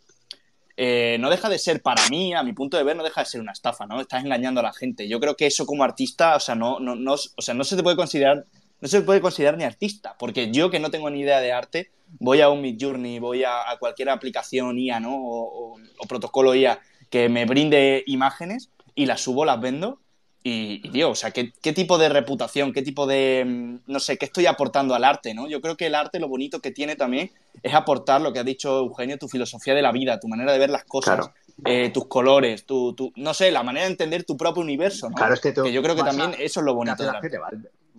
eh, 0.76 1.18
no 1.20 1.30
deja 1.30 1.48
de 1.50 1.60
ser, 1.60 1.82
para 1.82 2.06
mí, 2.10 2.34
a 2.34 2.44
mi 2.44 2.52
punto 2.52 2.76
de 2.76 2.84
ver, 2.84 2.98
no 2.98 3.04
deja 3.04 3.22
de 3.22 3.26
ser 3.26 3.40
una 3.40 3.54
estafa, 3.54 3.86
¿no? 3.86 4.02
Estás 4.02 4.26
engañando 4.26 4.60
a 4.60 4.64
la 4.64 4.74
gente. 4.74 5.08
Yo 5.08 5.20
creo 5.20 5.36
que 5.36 5.46
eso 5.46 5.66
como 5.66 5.84
artista, 5.84 6.36
o 6.36 6.40
sea, 6.40 6.56
no, 6.56 6.80
no, 6.80 6.96
no, 6.96 7.14
o 7.14 7.42
sea, 7.42 7.54
no 7.54 7.64
se 7.64 7.78
te 7.78 7.84
puede 7.84 7.96
considerar, 7.96 8.46
no 8.82 8.88
se 8.88 9.02
puede 9.02 9.22
considerar 9.22 9.56
ni 9.58 9.64
artista, 9.64 10.16
porque 10.20 10.52
yo 10.52 10.70
que 10.70 10.80
no 10.80 10.92
tengo 10.92 11.10
ni 11.10 11.22
idea 11.22 11.40
de 11.40 11.52
arte, 11.52 11.92
voy 12.20 12.42
a 12.42 12.50
un 12.50 12.62
Midjourney, 12.62 13.20
voy 13.20 13.44
a, 13.44 13.78
cualquier 13.80 14.10
aplicación 14.10 14.78
IA, 14.80 15.00
¿no? 15.00 15.16
O, 15.16 15.78
o, 16.00 16.08
protocolo 16.08 16.56
IA 16.56 16.80
que 17.10 17.30
me 17.30 17.46
brinde 17.46 18.04
imágenes 18.08 18.72
y 18.96 19.06
las 19.06 19.22
subo, 19.22 19.46
las 19.46 19.62
vendo 19.62 20.02
y, 20.50 20.80
tío, 20.92 21.10
o 21.10 21.16
sea, 21.16 21.32
¿qué, 21.32 21.52
tipo 21.74 21.98
de 21.98 22.08
reputación, 22.08 22.72
qué 22.72 22.82
tipo 22.82 23.06
de, 23.06 23.44
mm, 23.46 23.92
no 23.92 24.00
sé, 24.00 24.18
qué 24.18 24.26
estoy 24.26 24.46
aportando 24.46 24.96
al 24.96 25.04
arte, 25.04 25.34
¿no? 25.34 25.50
Yo 25.50 25.60
creo 25.60 25.76
que 25.76 25.88
el 25.88 25.96
arte 25.96 26.22
lo 26.22 26.30
bonito 26.30 26.62
que 26.62 26.72
tiene 26.72 26.96
también 26.96 27.32
es 27.62 27.74
aportar 27.74 28.22
lo 28.22 28.32
que 28.32 28.40
ha 28.40 28.46
dicho 28.46 28.80
Eugenio, 28.80 29.18
tu 29.18 29.28
filosofía 29.28 29.76
de 29.76 29.82
la 29.82 29.92
vida, 29.92 30.22
tu 30.22 30.30
manera 30.30 30.54
de 30.54 30.60
ver 30.60 30.70
las 30.70 30.86
cosas, 30.86 31.32
eh, 31.66 31.90
tus 31.90 32.08
colores, 32.08 32.66
tu, 32.66 32.94
tu, 32.94 33.12
no 33.18 33.34
sé, 33.34 33.52
la 33.52 33.62
manera 33.62 33.88
de 33.88 33.92
entender 33.92 34.24
tu 34.24 34.38
propio 34.38 34.64
universo, 34.64 35.10
¿no? 35.10 35.16
Claro, 35.16 35.34
es 35.34 35.42
que, 35.42 35.54
yo 35.54 35.84
creo 35.84 35.96
que 35.98 36.04
también 36.04 36.34
eso 36.40 36.62
es 36.62 36.66
lo 36.66 36.74
bonito 36.74 37.04
de 37.04 37.12
la 37.12 37.20
gente. 37.20 37.40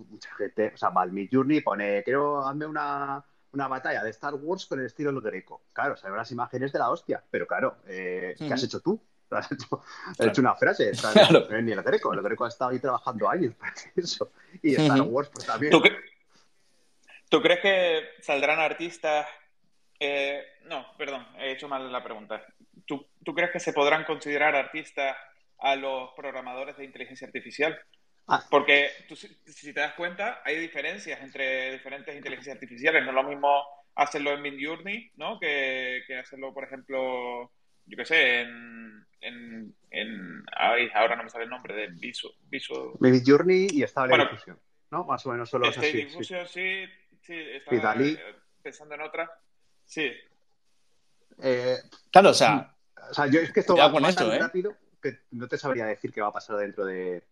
mucha 0.09 0.35
gente, 0.35 0.71
o 0.73 0.77
sea, 0.77 0.89
va 0.89 1.05
Journey 1.31 1.61
pone, 1.61 2.01
quiero 2.03 2.47
hazme 2.47 2.65
una, 2.65 3.23
una 3.51 3.67
batalla 3.67 4.03
de 4.03 4.09
Star 4.09 4.33
Wars 4.33 4.65
con 4.65 4.79
el 4.79 4.87
estilo 4.87 5.13
greco. 5.21 5.61
Claro, 5.71 5.93
o 5.93 5.97
sea, 5.97 6.09
las 6.09 6.31
imágenes 6.31 6.71
de 6.71 6.79
la 6.79 6.89
hostia, 6.89 7.23
pero 7.29 7.45
claro, 7.45 7.77
eh, 7.87 8.33
¿qué 8.39 8.51
has 8.51 8.63
hecho 8.63 8.79
tú? 8.79 8.99
Has 9.37 9.51
hecho, 9.51 9.83
hecho, 10.19 10.41
una 10.41 10.55
frase. 10.55 10.91
Ni 11.61 11.71
el 11.71 11.83
Greco. 11.83 12.13
El 12.13 12.21
Greco 12.21 12.45
ha 12.45 12.49
estado 12.49 12.71
ahí 12.71 12.79
trabajando 12.79 13.29
años 13.29 13.53
para 13.55 13.73
eso. 13.95 14.31
Y 14.61 14.75
Star 14.75 15.01
Wars, 15.01 15.29
pues 15.31 15.45
también. 15.45 15.71
¿Tú, 17.29 17.41
crees 17.41 17.59
que 17.59 18.09
saldrán 18.21 18.59
artistas? 18.59 19.27
Eh, 19.99 20.43
no, 20.65 20.85
perdón, 20.97 21.27
he 21.37 21.51
hecho 21.51 21.67
mal 21.67 21.91
la 21.91 22.03
pregunta. 22.03 22.43
¿Tú, 22.85 23.05
¿Tú, 23.23 23.35
crees 23.35 23.51
que 23.51 23.59
se 23.59 23.73
podrán 23.73 24.03
considerar 24.05 24.55
artistas 24.55 25.15
a 25.59 25.75
los 25.75 26.11
programadores 26.15 26.77
de 26.77 26.85
inteligencia 26.85 27.27
artificial? 27.27 27.79
Ah. 28.27 28.43
Porque 28.49 28.89
tú, 29.07 29.15
si 29.15 29.73
te 29.73 29.79
das 29.79 29.93
cuenta, 29.93 30.41
hay 30.43 30.57
diferencias 30.57 31.21
entre 31.21 31.73
diferentes 31.73 32.15
inteligencias 32.15 32.55
artificiales. 32.55 33.03
No 33.03 33.09
es 33.09 33.15
lo 33.15 33.23
mismo 33.23 33.63
hacerlo 33.95 34.31
en 34.31 34.41
Midjourney, 34.41 35.11
¿no? 35.17 35.39
Que, 35.39 36.03
que 36.07 36.17
hacerlo, 36.17 36.53
por 36.53 36.63
ejemplo, 36.63 37.51
yo 37.89 37.97
qué 37.97 38.05
sé, 38.05 38.41
en, 38.41 39.05
en, 39.21 39.75
en 39.89 40.45
ay, 40.55 40.89
ahora 40.93 41.15
no 41.15 41.23
me 41.23 41.29
sale 41.29 41.45
el 41.45 41.49
nombre 41.49 41.73
de 41.75 41.87
Viso. 41.87 42.29
Viso... 42.43 42.93
Journey 43.25 43.67
y 43.71 43.83
Stable 43.83 44.09
bueno, 44.09 44.25
Diffusion, 44.25 44.59
¿no? 44.91 45.03
Más 45.05 45.25
o 45.25 45.31
menos 45.31 45.49
solo 45.49 45.67
es 45.67 45.77
así. 45.77 45.91
Diffusion, 45.91 46.47
sí, 46.47 46.85
sí, 47.21 47.33
estaba 47.33 47.95
pensando 48.61 48.95
en 48.95 49.01
otra. 49.01 49.29
Sí. 49.85 50.11
Eh, 51.41 51.77
claro, 52.11 52.29
o 52.29 52.33
sea. 52.33 52.75
O 53.09 53.13
sea, 53.13 53.25
yo 53.27 53.39
es 53.39 53.51
que 53.51 53.61
esto 53.61 53.75
va, 53.75 53.91
con 53.91 54.03
tan 54.03 54.31
¿eh? 54.31 54.39
rápido 54.39 54.75
que 55.01 55.19
no 55.31 55.47
te 55.47 55.57
sabría 55.57 55.85
decir 55.85 56.11
qué 56.11 56.21
va 56.21 56.27
a 56.27 56.33
pasar 56.33 56.57
dentro 56.57 56.85
de, 56.85 57.23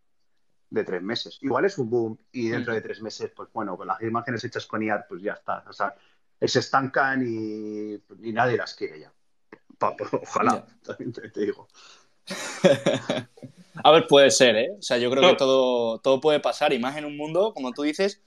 de 0.69 0.83
tres 0.83 1.03
meses. 1.03 1.37
Igual 1.41 1.65
es 1.65 1.77
un 1.77 1.89
boom 1.89 2.17
y 2.31 2.49
dentro 2.49 2.73
de 2.73 2.81
tres 2.81 3.01
meses, 3.01 3.31
pues 3.35 3.49
bueno, 3.53 3.77
con 3.77 3.85
las 3.85 4.01
imágenes 4.01 4.43
hechas 4.43 4.65
con 4.65 4.81
IA, 4.81 5.05
pues 5.07 5.21
ya 5.21 5.33
está. 5.33 5.63
O 5.67 5.73
sea, 5.73 5.93
se 6.41 6.59
estancan 6.59 7.21
y, 7.27 7.93
y 8.27 8.33
nadie 8.33 8.57
las 8.57 8.73
quiere 8.73 9.01
ya. 9.01 9.13
Ojalá, 9.79 10.65
también 10.83 11.13
te, 11.13 11.29
digo. 11.39 11.67
A 13.83 13.91
ver, 13.91 14.07
puede 14.07 14.31
ser, 14.31 14.55
¿eh? 14.55 14.71
O 14.77 14.81
sea, 14.81 14.97
yo 14.97 15.11
creo 15.11 15.29
que 15.29 15.35
todo, 15.35 15.99
todo 15.99 16.19
puede 16.19 16.39
pasar, 16.39 16.73
y 16.73 16.79
más 16.79 16.97
en 16.97 17.05
un 17.05 17.15
mundo, 17.15 17.53
como 17.53 17.73
tú 17.73 17.83
dices, 17.83 18.21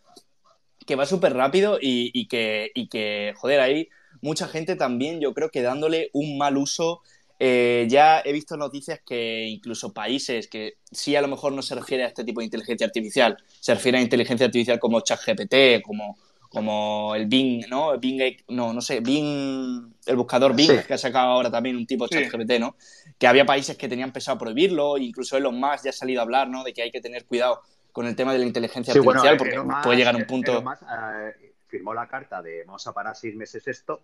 que 0.86 0.96
va 0.96 1.06
súper 1.06 1.34
rápido 1.34 1.78
y, 1.80 2.26
que, 2.28 2.70
y 2.74 2.88
que, 2.88 3.34
joder, 3.36 3.60
hay 3.60 3.88
mucha 4.22 4.48
gente 4.48 4.76
también, 4.76 5.20
yo 5.20 5.34
creo 5.34 5.50
que 5.50 5.62
dándole 5.62 6.10
un 6.12 6.38
mal 6.38 6.56
uso. 6.56 7.00
Eh, 7.42 7.86
ya 7.88 8.20
he 8.20 8.32
visto 8.32 8.56
noticias 8.58 9.00
que 9.06 9.46
incluso 9.46 9.94
países 9.94 10.46
que 10.46 10.74
sí 10.92 11.16
a 11.16 11.22
lo 11.22 11.28
mejor 11.28 11.52
no 11.52 11.62
se 11.62 11.74
refiere 11.74 12.04
a 12.04 12.08
este 12.08 12.22
tipo 12.22 12.40
de 12.40 12.44
inteligencia 12.44 12.86
artificial, 12.86 13.38
se 13.60 13.72
refiere 13.72 13.96
a 13.96 14.02
inteligencia 14.02 14.44
artificial 14.46 14.78
como 14.78 15.00
ChatGPT, 15.00 15.82
como 15.82 16.18
como 16.50 17.14
el 17.14 17.26
Bing, 17.26 17.64
¿no? 17.68 17.96
Bing, 17.98 18.20
no, 18.48 18.72
no 18.72 18.80
sé, 18.80 19.00
Bing, 19.00 19.94
el 20.04 20.16
buscador 20.16 20.54
Bing, 20.54 20.82
que 20.84 20.94
ha 20.94 20.98
sacado 20.98 21.28
ahora 21.28 21.48
también 21.48 21.76
un 21.76 21.86
tipo 21.86 22.08
ChatGPT, 22.08 22.58
¿no? 22.58 22.76
Que 23.16 23.28
había 23.28 23.46
países 23.46 23.76
que 23.76 23.88
tenían 23.88 24.12
pensado 24.12 24.36
prohibirlo, 24.36 24.98
incluso 24.98 25.36
Elon 25.36 25.58
Musk 25.58 25.84
ya 25.84 25.90
ha 25.90 25.92
salido 25.92 26.20
a 26.20 26.24
hablar, 26.24 26.48
¿no? 26.48 26.64
De 26.64 26.72
que 26.72 26.82
hay 26.82 26.90
que 26.90 27.00
tener 27.00 27.24
cuidado 27.24 27.62
con 27.92 28.06
el 28.06 28.16
tema 28.16 28.32
de 28.32 28.40
la 28.40 28.46
inteligencia 28.46 28.92
artificial, 28.92 29.36
porque 29.36 29.60
puede 29.82 29.96
llegar 29.96 30.16
a 30.16 30.18
un 30.18 30.26
punto... 30.26 30.50
Elon 30.50 30.64
Musk, 30.64 30.82
eh, 30.82 31.52
firmó 31.68 31.94
la 31.94 32.08
carta 32.08 32.42
de 32.42 32.64
vamos 32.64 32.84
a 32.84 32.92
parar 32.92 33.14
seis 33.14 33.36
meses 33.36 33.68
esto, 33.68 34.02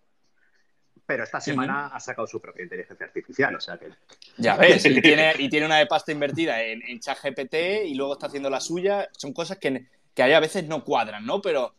pero 1.05 1.25
esta 1.25 1.41
semana 1.41 1.89
ha 1.89 1.99
sacado 1.99 2.29
su 2.29 2.41
propia 2.41 2.63
inteligencia 2.63 3.07
artificial, 3.07 3.57
o 3.57 3.61
sea 3.61 3.77
que... 3.77 3.89
Ya 4.37 4.57
ves, 4.57 4.87
y 4.87 5.01
tiene, 5.01 5.33
y 5.41 5.49
tiene 5.49 5.67
una 5.67 5.79
de 5.79 5.87
pasta 5.87 6.13
invertida 6.13 6.63
en, 6.63 6.81
en 6.87 7.01
ChatGPT 7.01 7.87
y 7.87 7.97
luego 7.97 8.13
está 8.13 8.29
haciendo 8.29 8.51
la 8.51 8.61
suya, 8.61 9.09
son 9.17 9.33
cosas 9.33 9.59
que, 9.59 9.87
que 10.15 10.23
a 10.23 10.39
veces 10.39 10.69
no 10.69 10.85
cuadran, 10.85 11.27
¿no? 11.27 11.43
Pero 11.43 11.75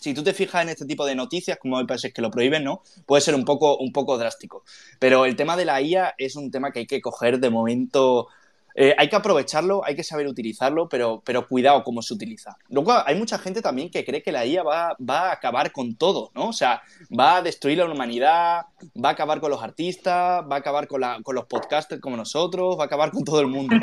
si 0.00 0.14
tú 0.14 0.22
te 0.22 0.32
fijas 0.32 0.62
en 0.62 0.70
este 0.70 0.86
tipo 0.86 1.04
de 1.06 1.14
noticias, 1.14 1.58
como 1.58 1.78
hay 1.78 1.86
países 1.86 2.12
que 2.12 2.22
lo 2.22 2.30
prohíben, 2.30 2.64
¿no? 2.64 2.82
Puede 3.06 3.22
ser 3.22 3.34
un 3.34 3.44
poco, 3.44 3.76
un 3.78 3.92
poco 3.92 4.18
drástico. 4.18 4.64
Pero 4.98 5.24
el 5.26 5.36
tema 5.36 5.56
de 5.56 5.64
la 5.64 5.80
IA 5.80 6.14
es 6.18 6.36
un 6.36 6.50
tema 6.50 6.72
que 6.72 6.80
hay 6.80 6.86
que 6.86 7.00
coger 7.00 7.40
de 7.40 7.50
momento 7.50 8.28
eh, 8.74 8.94
hay 8.96 9.08
que 9.08 9.16
aprovecharlo, 9.16 9.84
hay 9.84 9.94
que 9.94 10.04
saber 10.04 10.26
utilizarlo, 10.26 10.88
pero, 10.88 11.22
pero 11.24 11.46
cuidado 11.46 11.82
cómo 11.84 12.02
se 12.02 12.14
utiliza. 12.14 12.56
Luego 12.68 12.92
hay 13.04 13.14
mucha 13.14 13.38
gente 13.38 13.62
también 13.62 13.90
que 13.90 14.04
cree 14.04 14.22
que 14.22 14.32
la 14.32 14.46
IA 14.46 14.62
va, 14.62 14.96
va, 14.98 15.28
a 15.28 15.32
acabar 15.32 15.72
con 15.72 15.96
todo, 15.96 16.30
¿no? 16.34 16.48
O 16.48 16.52
sea, 16.52 16.82
va 17.18 17.36
a 17.36 17.42
destruir 17.42 17.78
la 17.78 17.86
humanidad, 17.86 18.62
va 19.02 19.10
a 19.10 19.12
acabar 19.12 19.40
con 19.40 19.50
los 19.50 19.62
artistas, 19.62 20.42
va 20.50 20.56
a 20.56 20.58
acabar 20.58 20.86
con, 20.86 21.00
la, 21.00 21.20
con 21.22 21.34
los 21.34 21.46
podcasters 21.46 22.00
como 22.00 22.16
nosotros, 22.16 22.78
va 22.78 22.84
a 22.84 22.86
acabar 22.86 23.10
con 23.10 23.24
todo 23.24 23.40
el 23.40 23.46
mundo. 23.46 23.76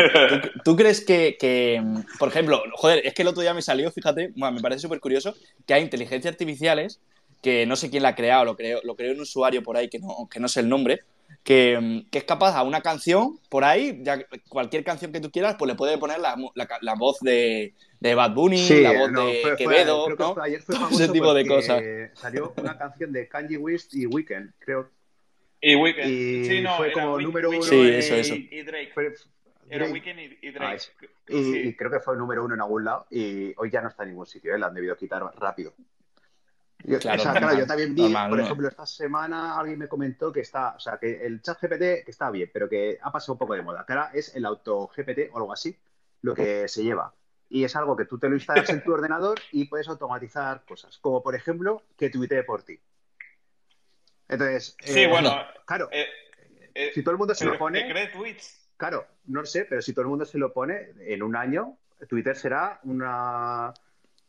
¿Tú, 0.64 0.76
crees 0.76 1.04
que, 1.06 1.38
que, 1.40 1.84
por 2.18 2.30
ejemplo, 2.30 2.62
joder, 2.76 3.06
es 3.06 3.14
que 3.14 3.22
el 3.22 3.28
otro 3.28 3.42
día 3.42 3.54
me 3.54 3.62
salió, 3.62 3.92
fíjate, 3.92 4.34
me 4.36 4.62
parece 4.62 4.82
súper 4.82 5.00
curioso, 5.00 5.34
que 5.66 5.74
hay 5.74 5.84
inteligencias 5.84 6.32
artificiales 6.32 7.00
que 7.42 7.66
no 7.66 7.76
sé 7.76 7.90
quién 7.90 8.04
la 8.04 8.10
ha 8.10 8.16
creado, 8.16 8.46
lo 8.46 8.56
creo, 8.56 8.82
lo 8.84 8.96
creó 8.96 9.14
un 9.14 9.22
usuario 9.22 9.64
por 9.64 9.78
ahí 9.78 9.90
que 9.90 10.00
no, 10.00 10.28
que 10.30 10.40
no 10.40 10.48
sé 10.48 10.60
el 10.60 10.70
nombre, 10.70 11.04
que, 11.50 12.06
es 12.12 12.24
capaz 12.26 12.56
a 12.56 12.62
una 12.62 12.82
canción, 12.82 13.40
por 13.50 13.64
ahí, 13.64 14.02
ya 14.04 14.24
cualquier 14.50 14.84
canción 14.84 15.12
que 15.12 15.20
tú 15.20 15.32
quieras, 15.32 15.56
pues 15.58 15.68
le 15.68 15.76
puede 15.76 15.98
poner 15.98 16.20
la, 16.20 16.36
la, 16.54 16.94
voz 16.94 17.20
de, 17.22 17.74
de, 18.00 18.14
Bad 18.14 18.36
Bunny, 18.36 18.70
la 18.82 18.94
voz 18.94 19.12
de 19.12 19.56
Quevedo, 19.58 20.10
¿no? 20.10 20.36
ese 20.92 21.10
tipo 21.10 21.34
de 21.34 21.48
cosas. 21.48 21.82
Salió 22.14 22.54
una 22.56 22.78
canción 22.78 23.12
de 23.12 23.28
Kanye 23.28 23.58
West 23.58 23.96
y 23.96 24.06
Weekend, 24.06 24.54
creo. 24.60 24.92
Y 25.60 25.76
Weekend. 25.76 26.46
sí, 26.46 26.62
no, 26.62 26.78
fue 26.78 26.92
como 26.92 27.20
número 27.20 27.50
uno. 27.50 27.64
Sí, 27.64 27.82
eso, 27.82 28.14
eso. 28.14 28.36
Y, 28.36 28.62
Drake. 28.62 28.94
Era 29.72 29.90
Weekend 29.90 30.20
y, 30.44 30.52
Drake. 30.52 30.84
y, 31.30 31.74
creo 31.74 31.90
que 31.90 32.00
fue 32.00 32.14
el 32.14 32.20
número 32.20 32.46
uno 32.46 32.54
en 32.54 32.62
algún 32.62 32.86
lado 32.86 33.08
y 33.10 33.54
hoy 33.58 33.72
ya 33.72 33.82
no 33.82 33.88
está 33.88 34.04
en 34.04 34.10
ningún 34.10 34.28
sitio, 34.28 34.54
¿eh? 34.54 34.60
la 34.60 34.68
han 34.68 34.76
debido 34.76 34.96
quitar 34.96 35.24
rápido. 35.40 35.74
Yo, 36.90 36.98
claro, 36.98 37.56
yo 37.56 37.68
también 37.68 37.94
vi, 37.94 38.12
por 38.12 38.40
ejemplo, 38.40 38.68
esta 38.68 38.86
semana 38.86 39.60
alguien 39.60 39.78
me 39.78 39.88
comentó 39.88 40.32
que 40.32 40.40
está, 40.40 40.76
o 40.76 40.80
sea, 40.80 40.98
que 40.98 41.24
el 41.24 41.40
chat 41.44 41.62
GPT 41.62 42.04
que 42.04 42.12
está 42.12 42.32
bien, 42.32 42.50
pero 42.52 42.68
que 42.68 42.98
ha 43.00 43.12
pasado 43.12 43.34
un 43.34 43.40
poco 43.40 43.54
de 43.54 43.62
moda, 43.62 43.86
que 43.86 43.94
ahora 43.94 44.10
es 44.12 44.36
el 44.36 44.44
auto 44.44 44.88
GPT 44.88 45.32
o 45.32 45.38
algo 45.38 45.54
así, 45.54 45.78
lo 46.24 46.34
que 46.34 46.68
se 46.68 46.84
lleva. 46.84 47.14
Y 47.48 47.64
es 47.64 47.76
algo 47.76 47.96
que 47.96 48.06
tú 48.06 48.18
te 48.18 48.28
lo 48.28 48.34
instalas 48.34 48.70
en 48.72 48.84
tu 48.84 48.92
ordenador 48.94 49.40
y 49.52 49.66
puedes 49.66 49.88
automatizar 49.88 50.64
cosas, 50.66 50.98
como 50.98 51.22
por 51.22 51.36
ejemplo 51.36 51.84
que 51.96 52.10
tuitee 52.10 52.44
por 52.44 52.64
ti. 52.64 52.80
Entonces, 54.28 54.76
sí, 54.84 55.02
eh, 55.02 55.08
bueno, 55.08 55.32
claro, 55.66 55.90
eh, 55.92 56.08
eh, 56.74 56.92
si 56.94 57.04
todo 57.04 57.12
el 57.12 57.20
mundo 57.20 57.36
se 57.36 57.46
lo 57.46 57.56
pone. 57.58 57.82
Claro, 58.78 59.06
no 59.26 59.42
lo 59.42 59.46
sé, 59.46 59.66
pero 59.66 59.84
si 59.84 59.94
todo 59.94 60.04
el 60.04 60.08
mundo 60.08 60.26
se 60.26 60.40
lo 60.40 60.54
pone, 60.54 60.94
en 61.02 61.22
un 61.22 61.36
año, 61.36 61.78
Twitter 62.08 62.36
será 62.36 62.80
una 62.84 63.74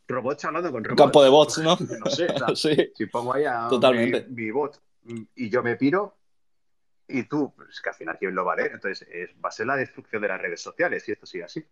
robots 0.07 0.45
hablando 0.45 0.71
con 0.71 0.83
robots. 0.83 1.01
campo 1.01 1.23
de 1.23 1.29
bots, 1.29 1.57
¿no? 1.59 1.77
no 1.79 2.55
sé, 2.55 2.91
si 2.95 3.05
pongo 3.07 3.33
ahí 3.33 3.45
a 3.45 3.69
Mi, 4.29 4.51
bot 4.51 4.81
y 5.35 5.49
yo 5.49 5.63
me 5.63 5.75
piro 5.75 6.17
y 7.07 7.23
tú, 7.23 7.53
pues 7.55 7.81
que 7.81 7.89
al 7.89 7.95
final 7.95 8.17
quién 8.17 8.33
lo 8.33 8.45
va 8.45 8.53
a 8.53 8.55
leer, 8.57 8.71
entonces 8.73 9.07
va 9.43 9.49
a 9.49 9.51
ser 9.51 9.67
la 9.67 9.75
destrucción 9.75 10.21
de 10.21 10.27
las 10.29 10.41
redes 10.41 10.61
sociales 10.61 11.03
si 11.03 11.11
esto 11.11 11.25
sigue 11.25 11.43
así. 11.43 11.65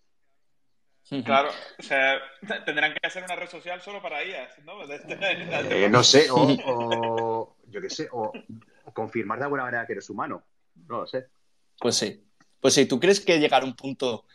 Claro, 1.23 1.49
o 1.79 1.81
sea, 1.81 2.19
tendrán 2.65 2.93
que 2.93 3.07
hacer 3.07 3.23
una 3.23 3.35
red 3.35 3.49
social 3.49 3.81
solo 3.81 3.99
para 3.99 4.21
ellas, 4.21 4.53
¿no? 4.63 4.83
Este 4.83 5.17
eh, 5.85 5.89
no 5.89 6.03
sé, 6.03 6.27
o, 6.29 7.55
yo 7.67 7.81
qué 7.81 7.89
sé, 7.89 8.07
o, 8.11 8.31
confirmar 8.93 9.39
de 9.39 9.45
alguna 9.45 9.63
manera 9.63 9.87
que 9.87 9.93
eres 9.93 10.09
humano, 10.09 10.43
no 10.87 11.01
lo 11.01 11.07
sé. 11.07 11.27
Pues 11.79 11.95
sí, 11.95 12.23
pues 12.59 12.75
sí, 12.75 12.85
¿tú 12.85 12.99
crees 12.99 13.19
que 13.21 13.39
llegar 13.39 13.63
a 13.63 13.65
un 13.65 13.75
punto 13.75 14.25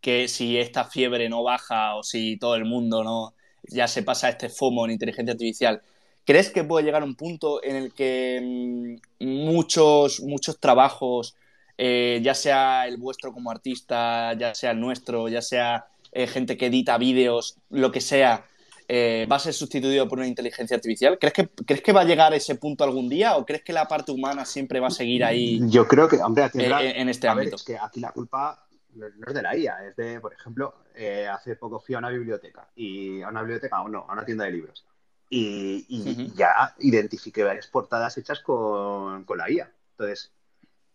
que 0.00 0.28
si 0.28 0.58
esta 0.58 0.84
fiebre 0.84 1.28
no 1.28 1.42
baja 1.42 1.96
o 1.96 2.02
si 2.02 2.36
todo 2.36 2.56
el 2.56 2.64
mundo 2.64 3.02
no 3.02 3.34
ya 3.68 3.88
se 3.88 4.02
pasa 4.02 4.28
este 4.28 4.48
FOMO 4.48 4.84
en 4.84 4.92
inteligencia 4.92 5.32
artificial, 5.32 5.82
¿crees 6.24 6.50
que 6.50 6.64
puede 6.64 6.84
llegar 6.84 7.02
a 7.02 7.04
un 7.04 7.14
punto 7.14 7.62
en 7.62 7.76
el 7.76 7.92
que 7.92 8.98
mm, 9.18 9.24
muchos, 9.24 10.20
muchos 10.20 10.58
trabajos, 10.58 11.34
eh, 11.78 12.20
ya 12.22 12.34
sea 12.34 12.86
el 12.86 12.98
vuestro 12.98 13.32
como 13.32 13.50
artista, 13.50 14.34
ya 14.34 14.54
sea 14.54 14.72
el 14.72 14.80
nuestro, 14.80 15.28
ya 15.28 15.42
sea 15.42 15.86
eh, 16.12 16.26
gente 16.26 16.56
que 16.56 16.66
edita 16.66 16.98
vídeos, 16.98 17.56
lo 17.70 17.90
que 17.90 18.00
sea, 18.00 18.44
eh, 18.86 19.26
va 19.30 19.36
a 19.36 19.40
ser 19.40 19.54
sustituido 19.54 20.06
por 20.06 20.18
una 20.18 20.28
inteligencia 20.28 20.76
artificial? 20.76 21.18
¿Crees 21.18 21.32
que, 21.32 21.48
¿Crees 21.48 21.82
que 21.82 21.92
va 21.92 22.02
a 22.02 22.04
llegar 22.04 22.32
a 22.32 22.36
ese 22.36 22.54
punto 22.56 22.84
algún 22.84 23.08
día 23.08 23.36
o 23.36 23.46
crees 23.46 23.62
que 23.62 23.72
la 23.72 23.88
parte 23.88 24.12
humana 24.12 24.44
siempre 24.44 24.78
va 24.80 24.88
a 24.88 24.90
seguir 24.90 25.24
ahí? 25.24 25.60
Yo 25.62 25.88
creo 25.88 26.06
que, 26.08 26.16
hombre, 26.16 26.50
en 26.54 27.08
este 27.08 27.26
ámbito. 27.26 27.56
es 27.56 27.62
que 27.62 27.78
aquí 27.78 28.00
la 28.00 28.12
culpa 28.12 28.63
no 28.94 29.26
es 29.26 29.34
de 29.34 29.42
la 29.42 29.56
IA, 29.56 29.86
es 29.86 29.96
de, 29.96 30.20
por 30.20 30.32
ejemplo, 30.32 30.74
eh, 30.94 31.28
hace 31.28 31.56
poco 31.56 31.80
fui 31.80 31.94
a 31.94 31.98
una 31.98 32.10
biblioteca, 32.10 32.68
y 32.74 33.22
a 33.22 33.28
una 33.28 33.42
biblioteca 33.42 33.82
o 33.82 33.88
no, 33.88 34.06
a 34.08 34.12
una 34.12 34.24
tienda 34.24 34.44
de 34.44 34.52
libros, 34.52 34.84
y, 35.30 36.32
ya 36.34 36.74
identifiqué 36.78 37.42
varias 37.42 37.66
portadas 37.66 38.16
hechas 38.18 38.40
con, 38.40 39.24
la 39.36 39.50
IA. 39.50 39.72
Entonces, 39.92 40.32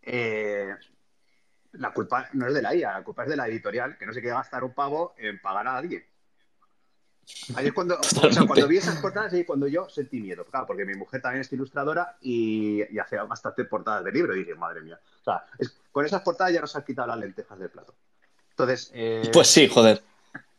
eh, 0.01 0.75
la 1.73 1.91
culpa 1.91 2.29
no 2.33 2.47
es 2.47 2.53
de 2.53 2.61
la 2.61 2.73
IA, 2.73 2.93
la 2.93 3.03
culpa 3.03 3.23
es 3.23 3.29
de 3.29 3.37
la 3.37 3.47
editorial, 3.47 3.97
que 3.97 4.05
no 4.05 4.13
se 4.13 4.21
quiere 4.21 4.35
gastar 4.35 4.63
un 4.63 4.73
pavo 4.73 5.13
en 5.17 5.39
pagar 5.41 5.67
a 5.67 5.77
alguien. 5.77 6.03
Ahí 7.55 7.67
es 7.67 7.73
cuando, 7.73 7.97
cuando 8.47 8.67
vi 8.67 8.77
esas 8.77 8.99
portadas 8.99 9.33
y 9.33 9.43
cuando 9.43 9.67
yo 9.67 9.89
sentí 9.89 10.19
miedo, 10.19 10.45
claro, 10.45 10.65
porque 10.67 10.85
mi 10.85 10.95
mujer 10.95 11.21
también 11.21 11.41
es 11.41 11.51
ilustradora 11.53 12.17
y, 12.21 12.81
hace 12.99 13.17
bastante 13.17 13.65
portadas 13.65 14.03
de 14.03 14.11
libro 14.11 14.35
y 14.35 14.39
dije, 14.39 14.55
madre 14.55 14.81
mía. 14.81 14.99
O 15.21 15.23
sea, 15.23 15.43
con 15.91 16.05
esas 16.05 16.21
portadas 16.21 16.53
ya 16.53 16.61
nos 16.61 16.75
han 16.75 16.83
quitado 16.83 17.07
las 17.07 17.17
lentejas 17.17 17.59
del 17.59 17.69
plato. 17.69 17.95
Entonces. 18.51 18.91
Eh, 18.93 19.29
pues 19.31 19.47
sí, 19.47 19.67
joder. 19.67 20.01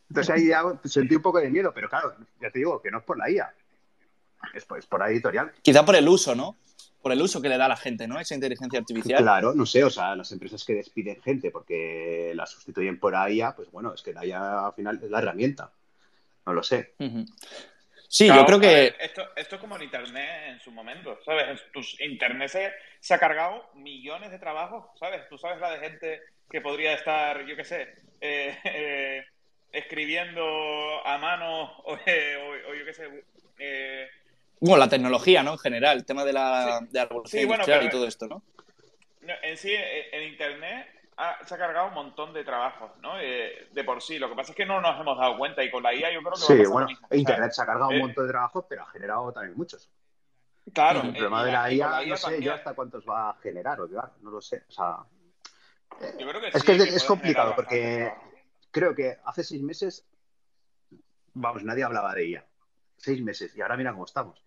Entonces 0.09 0.35
ahí 0.35 0.49
ya 0.49 0.63
sentí 0.85 1.15
un 1.15 1.23
poco 1.23 1.39
de 1.39 1.51
miedo, 1.51 1.73
pero 1.73 1.89
claro, 1.89 2.15
ya 2.41 2.51
te 2.51 2.59
digo 2.59 2.83
que 2.83 2.91
no 2.91 2.99
es 2.99 3.05
por 3.05 3.17
la 3.17 3.31
IA, 3.31 3.55
es 4.55 4.65
por, 4.65 4.79
es 4.79 4.87
por 4.87 4.99
la 4.99 5.11
editorial. 5.11 5.53
Quizá 5.63 5.85
por 5.85 5.95
el 5.95 6.09
uso, 6.09 6.35
¿no? 6.35 6.57
Por 7.01 7.13
el 7.13 7.23
uso 7.23 7.41
que 7.41 7.49
le 7.49 7.57
da 7.57 7.67
a 7.67 7.69
la 7.69 7.77
gente, 7.77 8.09
¿no? 8.09 8.19
Esa 8.19 8.35
inteligencia 8.35 8.81
artificial. 8.81 9.23
Claro, 9.23 9.55
no 9.55 9.65
sé, 9.65 9.85
o 9.85 9.91
sea, 9.91 10.17
las 10.17 10.33
empresas 10.33 10.65
que 10.65 10.75
despiden 10.75 11.23
gente 11.23 11.53
porque 11.53 12.33
la 12.35 12.45
sustituyen 12.47 12.99
por 12.99 13.15
IA, 13.15 13.55
pues 13.55 13.71
bueno, 13.71 13.95
es 13.95 14.03
que 14.03 14.13
la 14.13 14.27
IA 14.27 14.67
al 14.67 14.73
final 14.73 14.99
es 15.01 15.11
la 15.11 15.19
herramienta. 15.19 15.71
No 16.51 16.55
lo 16.55 16.63
sé. 16.65 16.95
Sí, 18.09 18.27
yo 18.27 18.45
creo 18.45 18.59
que. 18.59 18.93
esto, 18.99 19.23
esto 19.37 19.55
es 19.55 19.61
como 19.61 19.77
en 19.77 19.83
Internet 19.83 20.49
en 20.49 20.61
su 20.61 20.73
momento, 20.73 21.17
¿sabes? 21.25 21.61
Internet 22.01 22.75
se, 23.01 23.15
ha 23.15 23.19
cargado 23.21 23.71
millones 23.75 24.33
de 24.33 24.41
trabajos, 24.41 24.87
¿sabes? 24.99 25.29
Tú 25.29 25.39
sabes 25.39 25.61
la 25.61 25.71
de 25.71 25.79
gente 25.79 26.21
que 26.51 26.61
podría 26.61 26.95
estar, 26.95 27.47
yo 27.47 27.55
qué 27.55 27.65
sé, 27.65 27.95
eh, 28.21 28.59
eh, 28.65 29.25
escribiendo 29.71 31.07
a 31.07 31.19
mano 31.19 31.71
o, 31.85 31.97
eh, 32.05 32.37
yo 32.77 32.85
qué 32.85 32.93
sé. 32.93 33.09
bueno, 34.59 34.79
la 34.79 34.89
tecnología, 34.89 35.45
¿no? 35.45 35.53
En 35.53 35.59
general, 35.59 35.99
el 35.99 36.05
tema 36.05 36.25
de 36.25 36.33
la, 36.33 36.81
de 36.81 36.99
la 36.99 37.05
revolución 37.05 37.45
industrial 37.45 37.85
y 37.85 37.91
todo 37.91 38.09
esto, 38.09 38.27
¿no? 38.27 38.43
En 39.43 39.57
sí, 39.57 39.73
en 39.73 40.25
Internet 40.25 41.00
se 41.45 41.55
ha 41.55 41.59
cargado 41.59 41.89
un 41.89 41.95
montón 41.95 42.33
de 42.33 42.45
trabajos, 42.45 42.91
¿no? 43.03 43.19
Eh, 43.21 43.69
de 43.73 43.85
por 43.85 44.03
sí. 44.03 44.19
Lo 44.19 44.29
que 44.29 44.37
pasa 44.37 44.53
es 44.53 44.57
que 44.57 44.67
no 44.67 44.81
nos 44.81 44.99
hemos 45.01 45.19
dado 45.19 45.37
cuenta 45.37 45.63
y 45.63 45.71
con 45.71 45.83
la 45.83 45.95
IA 45.95 46.13
yo 46.13 46.21
creo 46.21 46.33
que 46.33 46.65
sí, 46.65 46.71
bueno, 46.71 46.89
Internet 47.11 47.53
se 47.53 47.63
ha 47.63 47.67
cargado 47.67 47.89
un 47.91 47.97
eh, 47.97 48.01
montón 48.01 48.27
de 48.27 48.33
trabajos, 48.33 48.65
pero 48.69 48.83
ha 48.83 48.87
generado 48.87 49.33
también 49.33 49.57
muchos. 49.57 49.91
Claro. 50.73 51.01
El 51.03 51.13
problema 51.13 51.45
de 51.45 51.53
la 51.53 51.73
IA, 51.73 52.07
no 52.07 52.17
sé 52.17 52.43
yo 52.43 52.55
hasta 52.55 52.75
cuántos 52.75 53.05
va 53.09 53.31
a 53.31 53.35
generar, 53.35 53.81
o 53.81 53.89
no 53.89 54.31
lo 54.31 54.41
sé. 54.41 54.65
O 54.69 54.73
sea, 54.73 54.99
yo 56.19 56.29
creo 56.29 56.41
que 56.41 56.49
es 56.49 56.65
que 56.65 56.73
es, 56.77 57.05
complicado 57.05 57.55
porque 57.55 58.13
creo 58.71 58.95
que 58.95 59.19
hace 59.25 59.45
seis 59.45 59.63
meses, 59.63 60.07
vamos, 61.35 61.63
nadie 61.65 61.85
hablaba 61.85 62.15
de 62.15 62.25
ella. 62.25 62.45
Seis 62.97 63.23
meses 63.23 63.55
y 63.57 63.61
ahora 63.61 63.77
mira 63.77 63.93
cómo 63.93 64.05
estamos. 64.05 64.43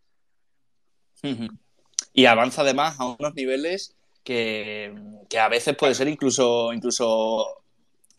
Y 2.14 2.26
avanza 2.26 2.62
además 2.62 3.00
a 3.00 3.06
unos 3.06 3.34
niveles 3.34 3.96
que, 4.24 4.94
a 5.40 5.50
veces 5.50 5.76
puede 5.76 5.96
ser 5.96 6.08
incluso, 6.08 6.72
incluso 6.74 7.64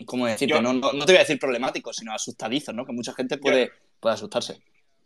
¿cómo 0.04 0.26
decirte? 0.26 0.60
no, 0.60 0.72
no, 0.72 0.90
te 0.90 1.12
voy 1.12 1.16
a 1.16 1.20
decir 1.20 1.38
problemático, 1.38 1.92
sino 1.92 2.12
asustadizo, 2.12 2.72
¿no? 2.72 2.84
Que 2.84 2.92
mucha 2.92 3.14
gente 3.14 3.38
puede, 3.38 3.72
puede 4.00 4.14
asustarse. 4.14 4.60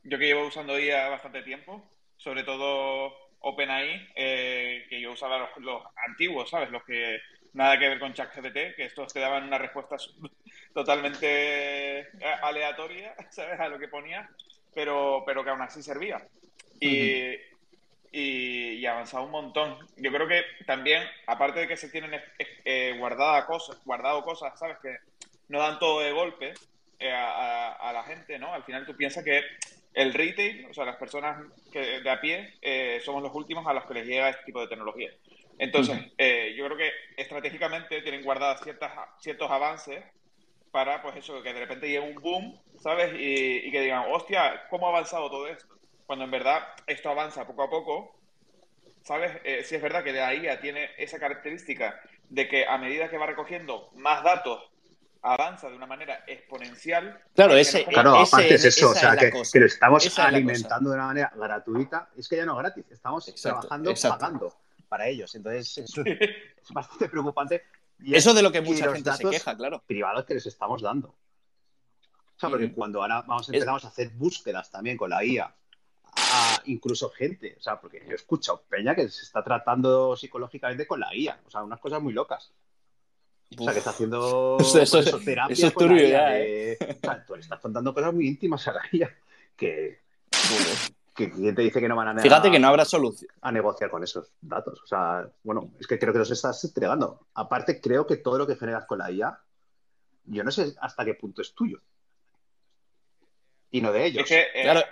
Yo 0.05 0.19
que 0.19 0.27
llevo 0.27 0.47
usando 0.47 0.79
IA 0.79 1.09
bastante 1.09 1.43
tiempo, 1.43 1.85
sobre 2.17 2.43
todo 2.43 3.13
OpenAI, 3.41 4.09
eh, 4.17 4.87
que 4.89 5.01
yo 5.01 5.13
usaba 5.13 5.39
los, 5.39 5.49
los, 5.59 5.83
antiguos, 6.09 6.51
¿sabes? 6.51 6.71
Los 6.71 6.83
que 6.85 7.19
nada 7.53 7.79
que 7.79 7.89
ver 7.89 7.99
con 7.99 8.15
ChatGPT, 8.15 8.77
que 8.77 8.85
estos 8.87 9.13
te 9.13 9.21
daban 9.21 9.45
una 9.45 9.59
respuesta 9.59 9.97
totalmente 10.75 12.09
aleatoria, 12.43 13.15
¿sabes? 13.31 13.61
A 13.61 13.69
lo 13.69 13.79
que 13.79 13.89
ponía, 13.89 14.29
pero, 14.75 15.23
pero 15.27 15.45
que 15.45 15.51
aún 15.51 15.63
así 15.63 15.83
servía. 15.83 16.27
Y, 16.81 17.35
y, 18.13 18.87
avanzado 18.87 19.25
un 19.25 19.31
montón. 19.31 19.79
Yo 19.97 20.11
creo 20.11 20.29
que 20.29 20.43
también, 20.67 21.03
aparte 21.27 21.61
de 21.61 21.69
que 21.69 21.77
se 21.77 21.89
tienen 21.89 22.21
eh, 22.39 22.97
guardada 22.99 23.47
cosas, 23.47 23.83
guardado 23.85 24.25
cosas, 24.25 24.59
¿sabes? 24.59 24.79
Que 24.79 24.97
no 25.49 25.59
dan 25.59 25.79
todo 25.79 26.01
de 26.01 26.13
golpe 26.13 26.55
eh, 26.99 27.13
a, 27.13 27.91
la 27.93 28.03
gente, 28.05 28.39
¿no? 28.39 28.53
Al 28.53 28.65
final 28.65 28.87
tú 28.87 28.97
piensas 28.97 29.25
que 29.25 29.43
el 29.95 30.15
retail, 30.15 30.67
o 30.71 30.75
sea, 30.75 30.85
las 30.85 30.97
personas 30.97 31.45
que 31.73 32.01
de 32.01 32.11
a 32.11 32.21
pie, 32.21 32.55
eh, 32.63 33.01
somos 33.05 33.23
los 33.23 33.35
últimos 33.35 33.67
a 33.67 33.73
los 33.73 33.85
que 33.85 33.95
les 33.95 34.07
llega 34.07 34.31
este 34.31 34.45
tipo 34.45 34.61
de 34.61 34.69
tecnología. 34.69 35.11
Entonces, 35.59 35.99
yo 36.57 36.67
creo 36.67 36.77
que 36.77 36.93
estratégicamente 37.17 38.01
tienen 38.03 38.23
guardadas 38.23 38.61
ciertas, 38.63 38.93
ciertos 39.19 39.51
avances 39.51 40.05
para, 40.71 41.03
pues 41.03 41.17
eso, 41.17 41.43
que 41.43 41.53
de 41.53 41.59
repente 41.59 41.89
llegue 41.89 41.99
un 41.99 42.15
boom, 42.15 42.61
¿sabes? 42.79 43.13
Y, 43.15 43.67
y 43.67 43.71
que 43.73 43.81
digan, 43.81 44.05
hostia, 44.09 44.69
¿cómo 44.71 44.87
ha 44.87 44.91
avanzado 44.91 45.29
todo 45.29 45.49
esto? 45.49 45.79
Cuando 46.09 46.25
en 46.25 46.31
verdad 46.31 46.63
esto 46.87 47.11
avanza 47.11 47.47
poco 47.47 47.65
a 47.65 47.69
poco, 47.69 48.19
¿sabes? 49.03 49.31
Eh, 49.45 49.63
sí 49.63 49.75
es 49.75 49.83
verdad 49.83 50.03
que 50.03 50.15
la 50.15 50.35
IA 50.35 50.59
tiene 50.59 50.89
esa 50.97 51.19
característica 51.19 52.01
de 52.31 52.49
que 52.49 52.67
a 52.67 52.79
medida 52.79 53.11
que 53.11 53.19
va 53.19 53.27
recogiendo 53.27 53.91
más 53.95 54.25
datos 54.25 54.71
avanza 55.21 55.69
de 55.69 55.77
una 55.77 55.87
manera 55.87 56.25
exponencial. 56.27 57.21
Claro, 57.35 57.55
ese, 57.57 57.85
claro 57.85 58.21
aparte 58.21 58.55
es 58.55 58.65
eso, 58.65 58.89
o 58.89 58.95
sea, 58.95 59.19
que, 59.19 59.31
lo 59.61 59.67
estamos 59.67 60.19
alimentando 60.19 60.89
de 60.89 60.97
una 60.97 61.09
manera 61.09 61.31
gratuita. 61.37 62.09
Es 62.17 62.27
que 62.27 62.37
ya 62.37 62.47
no 62.47 62.53
es 62.53 62.59
gratis, 62.61 62.87
estamos 62.91 63.27
trabajando 63.43 63.93
pagando 63.95 64.57
para 64.89 65.09
ellos. 65.09 65.35
Entonces, 65.35 65.77
eso 65.77 66.03
es 66.07 66.71
bastante 66.71 67.11
preocupante. 67.11 67.65
eso 68.03 68.33
de 68.33 68.43
lo 68.43 68.51
que 68.51 68.63
mucha 68.63 68.91
gente 68.95 69.13
se 69.13 69.29
queja, 69.29 69.55
claro. 69.55 69.83
Privados 69.87 70.25
que 70.25 70.33
les 70.33 70.47
estamos 70.47 70.81
dando. 70.81 71.09
O 71.09 72.41
sea, 72.41 72.49
porque 72.49 72.73
cuando 72.73 73.03
ahora 73.03 73.21
vamos, 73.27 73.47
empezamos 73.51 73.85
a 73.85 73.89
hacer 73.89 74.09
búsquedas 74.09 74.71
también 74.71 74.97
con 74.97 75.11
la 75.11 75.23
IA, 75.23 75.55
a 76.17 76.63
incluso 76.67 77.11
gente, 77.11 77.57
o 77.59 77.63
sea, 77.63 77.81
porque 77.81 78.03
yo 78.05 78.13
he 78.13 78.15
escuchado 78.15 78.63
Peña 78.69 78.95
que 78.95 79.09
se 79.09 79.23
está 79.23 79.43
tratando 79.43 80.17
psicológicamente 80.17 80.87
con 80.87 81.01
la 81.01 81.15
IA, 81.15 81.41
o 81.47 81.51
sea, 81.51 81.63
unas 81.63 81.81
cosas 81.81 82.03
muy 82.03 82.13
locas. 82.13 82.53
O 83.57 83.65
sea, 83.65 83.73
que 83.73 83.79
está 83.79 83.91
haciendo 83.91 84.59
eso, 84.61 84.81
eso, 84.81 84.99
eso 84.99 85.67
es 85.67 85.75
turbio 85.75 86.07
ya, 86.07 86.39
¿eh? 86.39 86.77
O 86.81 87.01
sea, 87.01 87.25
tú 87.25 87.35
le 87.35 87.41
estás 87.41 87.61
contando 87.61 87.95
cosas 87.95 88.13
muy 88.13 88.27
íntimas 88.27 88.67
a 88.69 88.73
la 88.73 88.83
IA 88.93 89.11
que... 89.57 90.01
que 91.17 91.31
¿Quién 91.33 91.55
te 91.55 91.63
dice 91.63 91.81
que 91.81 91.89
no 91.89 91.97
van 91.97 92.19
a 92.19 92.23
Fíjate 92.23 92.51
que 92.51 92.61
no 92.61 92.69
habrá 92.69 92.85
solución. 92.85 93.31
A 93.41 93.51
negociar 93.51 93.91
con 93.91 94.05
esos 94.05 94.31
datos. 94.41 94.81
O 94.83 94.87
sea, 94.87 95.29
bueno, 95.43 95.73
es 95.81 95.87
que 95.87 95.99
creo 95.99 96.13
que 96.13 96.21
los 96.21 96.31
estás 96.31 96.63
entregando. 96.63 97.27
Aparte, 97.35 97.81
creo 97.81 98.07
que 98.07 98.19
todo 98.19 98.39
lo 98.39 98.47
que 98.47 98.55
generas 98.55 98.85
con 98.85 98.99
la 98.99 99.11
IA, 99.11 99.41
yo 100.27 100.45
no 100.45 100.51
sé 100.53 100.75
hasta 100.81 101.05
qué 101.05 101.15
punto 101.15 101.43
es 101.43 101.55
tuyo. 101.55 101.81
Y 103.71 103.81
no 103.81 103.93
de 103.93 104.07
ellos. 104.07 104.31
Eh, 104.31 104.49
claro, 104.63 104.83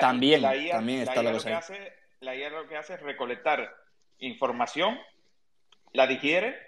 también, 0.00 0.42
también 0.42 1.00
está 1.00 1.22
la, 1.22 1.32
cosa. 1.32 1.62
la 2.20 2.36
IA 2.36 2.50
lo 2.50 2.68
que 2.68 2.76
hace 2.76 2.94
es 2.94 3.00
recolectar 3.00 3.74
información, 4.18 4.98
la 5.92 6.06
digiere 6.06 6.58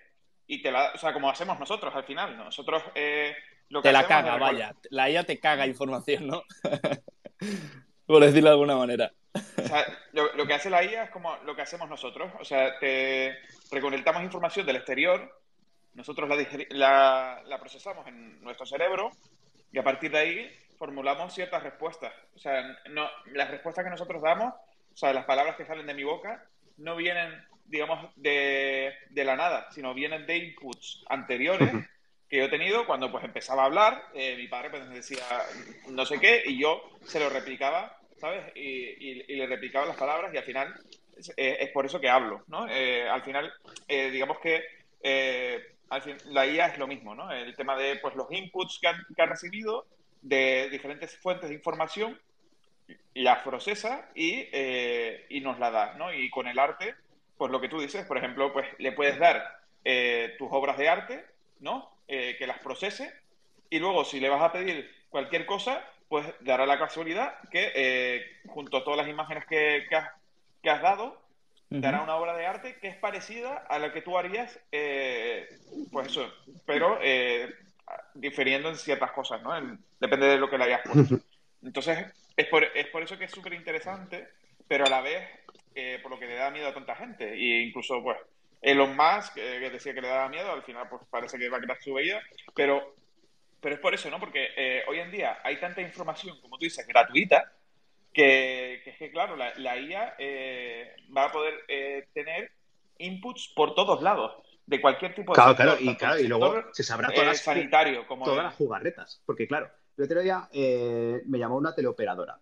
y 0.46 0.62
te 0.62 0.72
la, 0.72 0.92
o 0.94 0.98
sea, 0.98 1.12
como 1.12 1.28
hacemos 1.28 1.58
nosotros 1.58 1.94
al 1.94 2.04
final. 2.04 2.36
Nosotros 2.36 2.82
eh, 2.94 3.34
lo 3.68 3.82
que 3.82 3.88
te 3.88 3.92
la 3.92 4.06
caga, 4.06 4.36
vaya. 4.36 4.74
La 4.90 5.10
IA 5.10 5.24
te 5.24 5.38
caga 5.38 5.66
información, 5.66 6.26
¿no? 6.26 6.42
Por 8.06 8.22
decirlo 8.22 8.48
de 8.50 8.54
alguna 8.54 8.76
manera. 8.76 9.12
O 9.34 9.66
sea, 9.66 9.86
lo, 10.12 10.46
que 10.46 10.54
hace 10.54 10.70
la 10.70 10.84
IA 10.84 11.04
es 11.04 11.10
como 11.10 11.36
lo 11.44 11.54
que 11.54 11.62
hacemos 11.62 11.88
nosotros. 11.88 12.32
O 12.40 12.44
sea, 12.44 12.78
te 12.78 13.38
recolectamos 13.70 14.22
información 14.22 14.66
del 14.66 14.76
exterior, 14.76 15.42
nosotros 15.94 16.28
la, 16.70 17.42
la, 17.44 17.60
procesamos 17.60 18.06
en 18.06 18.42
nuestro 18.42 18.66
cerebro 18.66 19.10
y 19.70 19.78
a 19.78 19.84
partir 19.84 20.10
de 20.10 20.18
ahí 20.18 20.50
formulamos 20.82 21.32
ciertas 21.32 21.62
respuestas. 21.62 22.12
O 22.34 22.40
sea, 22.40 22.76
no, 22.90 23.08
las 23.26 23.48
respuestas 23.48 23.84
que 23.84 23.90
nosotros 23.90 24.20
damos, 24.20 24.52
o 24.52 24.96
sea, 24.96 25.12
las 25.12 25.24
palabras 25.26 25.54
que 25.54 25.64
salen 25.64 25.86
de 25.86 25.94
mi 25.94 26.02
boca, 26.02 26.44
no 26.78 26.96
vienen 26.96 27.30
digamos, 27.66 28.10
de, 28.16 28.92
de, 29.10 29.24
la 29.24 29.36
nada, 29.36 29.70
sino 29.70 29.94
vienen 29.94 30.26
de 30.26 30.38
inputs 30.38 31.04
anteriores 31.08 31.70
que 32.28 32.38
yo 32.38 32.44
he 32.46 32.48
tenido 32.48 32.84
cuando 32.84 33.12
pues 33.12 33.22
empezaba 33.22 33.62
a 33.62 33.66
hablar, 33.66 34.02
eh, 34.12 34.34
mi 34.36 34.48
padre 34.48 34.70
pues 34.70 34.90
decía 34.90 35.22
no 35.88 36.04
sé 36.04 36.18
qué 36.18 36.42
y 36.46 36.58
yo 36.60 36.82
se 37.04 37.20
lo 37.20 37.30
replicaba, 37.30 37.96
¿sabes? 38.16 38.44
Y, 38.56 39.22
y, 39.30 39.36
le 39.36 39.46
replicaba 39.46 39.86
las 39.86 39.96
palabras 39.96 40.34
y 40.34 40.36
al 40.36 40.44
final 40.44 40.74
es, 41.16 41.32
eh, 41.36 41.70
por 41.72 41.86
eso 41.86 42.00
que 42.00 42.10
hablo, 42.10 42.42
¿no? 42.48 42.66
Eh, 42.68 43.08
al 43.08 43.22
final, 43.22 43.52
digamos 43.86 44.40
que 44.40 44.64
al 45.90 46.02
fin, 46.02 46.16
la 46.24 46.44
IA 46.44 46.66
es 46.66 46.78
lo 46.78 46.88
mismo, 46.88 47.14
¿no? 47.14 47.30
El 47.30 47.54
tema 47.54 47.76
de 47.76 47.96
pues 47.96 48.16
los 48.16 48.26
inputs 48.32 48.80
que, 48.80 48.88
que 49.14 49.22
ha 49.22 49.26
recibido 49.26 49.86
de 50.22 50.70
diferentes 50.70 51.16
fuentes 51.18 51.50
de 51.50 51.54
información, 51.54 52.18
la 53.14 53.44
procesa 53.44 54.08
y, 54.14 54.46
y 55.28 55.40
nos 55.40 55.58
la 55.58 55.70
da, 55.70 55.94
¿no? 55.94 56.12
Y 56.12 56.30
con 56.30 56.48
el 56.48 56.58
arte 56.58 56.94
pues 57.42 57.50
lo 57.50 57.60
que 57.60 57.68
tú 57.68 57.80
dices, 57.80 58.06
por 58.06 58.16
ejemplo, 58.18 58.52
pues 58.52 58.68
le 58.78 58.92
puedes 58.92 59.18
dar 59.18 59.42
eh, 59.84 60.36
tus 60.38 60.46
obras 60.52 60.78
de 60.78 60.88
arte, 60.88 61.24
¿no? 61.58 61.90
Eh, 62.06 62.36
que 62.38 62.46
las 62.46 62.60
procese 62.60 63.12
y 63.68 63.80
luego 63.80 64.04
si 64.04 64.20
le 64.20 64.28
vas 64.28 64.42
a 64.42 64.52
pedir 64.52 64.88
cualquier 65.10 65.44
cosa, 65.44 65.84
pues 66.08 66.24
dará 66.38 66.66
la 66.66 66.78
casualidad 66.78 67.34
que 67.50 67.72
eh, 67.74 68.26
junto 68.46 68.76
a 68.76 68.84
todas 68.84 68.98
las 68.98 69.08
imágenes 69.08 69.44
que, 69.46 69.88
has, 69.92 70.82
dado, 70.82 71.20
dará 71.68 72.02
una 72.02 72.14
obra 72.14 72.36
de 72.36 72.46
arte 72.46 72.78
que 72.80 72.86
es 72.86 72.96
parecida 72.96 73.56
a 73.68 73.80
la 73.80 73.92
que 73.92 74.02
tú 74.02 74.16
harías, 74.16 74.60
pues 75.90 76.06
eso, 76.06 76.32
pero 76.64 77.00
difiriendo 78.14 78.68
en 78.68 78.76
ciertas 78.76 79.12
cosas, 79.12 79.42
¿no? 79.42 79.78
depende 80.00 80.26
de 80.26 80.38
lo 80.38 80.48
que 80.48 80.58
le 80.58 80.64
hayas 80.64 80.82
puesto. 80.82 81.18
Entonces, 81.62 82.12
es 82.36 82.46
por, 82.46 82.64
es 82.64 82.86
por 82.88 83.02
eso 83.02 83.18
que 83.18 83.24
es 83.24 83.30
súper 83.30 83.52
interesante, 83.52 84.28
pero 84.66 84.84
a 84.84 84.90
la 84.90 85.00
vez 85.00 85.28
por 86.02 86.10
lo 86.10 86.18
que 86.18 86.26
le 86.26 86.34
da 86.34 86.50
miedo 86.50 86.68
a 86.68 86.74
tanta 86.74 86.94
gente. 86.96 87.32
E 87.32 87.62
incluso, 87.62 88.02
pues, 88.02 88.18
Elon 88.60 88.96
Musk, 88.96 89.36
eh, 89.36 89.58
que 89.60 89.70
decía 89.70 89.92
que 89.92 90.00
le 90.00 90.08
daba 90.08 90.28
miedo, 90.28 90.52
al 90.52 90.62
final, 90.62 90.88
pues 90.88 91.02
parece 91.10 91.38
que 91.38 91.48
va 91.48 91.58
a 91.58 91.60
crear 91.60 91.82
su 91.82 91.94
vida. 91.94 92.22
Pero, 92.54 92.94
pero 93.60 93.74
es 93.74 93.80
por 93.80 93.92
eso, 93.92 94.08
¿no? 94.08 94.20
Porque 94.20 94.50
eh, 94.56 94.82
hoy 94.88 95.00
en 95.00 95.10
día 95.10 95.38
hay 95.42 95.58
tanta 95.58 95.80
información, 95.80 96.40
como 96.40 96.58
tú 96.58 96.64
dices, 96.64 96.86
gratuita, 96.86 97.52
que, 98.12 98.82
es 98.84 98.96
que, 98.96 99.10
claro, 99.10 99.36
la, 99.36 99.52
la 99.56 99.76
IA 99.76 100.14
eh, 100.18 100.94
va 101.16 101.24
a 101.24 101.32
poder 101.32 101.64
tener 102.12 102.52
inputs 102.98 103.52
por 103.56 103.74
todos 103.74 104.02
lados 104.02 104.36
de 104.66 104.80
cualquier 104.80 105.14
tipo 105.14 105.32
de 105.32 105.34
claro, 105.34 105.56
claro, 105.56 105.76
y 105.80 105.96
claro, 105.96 106.20
y 106.20 106.28
luego 106.28 106.64
se 106.72 106.82
sabrá 106.82 107.08
todas 107.08 107.26
las 107.26 107.40
sanitario 107.40 108.06
como 108.06 108.24
todas 108.24 108.44
las 108.44 108.54
jugarretas, 108.54 109.22
porque 109.26 109.46
claro, 109.46 109.70
el 109.96 110.04
otro 110.04 110.20
día 110.20 110.48
me 110.52 111.38
llamó 111.38 111.56
una 111.56 111.74
teleoperadora 111.74 112.40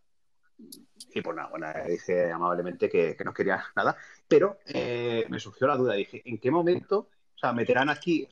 y 1.13 1.23
pues 1.23 1.37
nada, 1.37 1.49
bueno, 1.49 1.67
dije 1.89 2.31
amablemente 2.31 2.89
que, 2.89 3.17
no 3.25 3.33
quería 3.33 3.65
nada, 3.75 3.97
pero 4.29 4.59
eh, 4.67 5.25
me 5.29 5.41
surgió 5.41 5.67
la 5.67 5.77
duda, 5.77 5.95
dije, 5.95 6.23
¿en 6.25 6.39
qué 6.39 6.51
momento, 6.51 7.09
o 7.35 7.39
sea, 7.39 7.53
meterán 7.53 7.89
aquí 7.89 8.29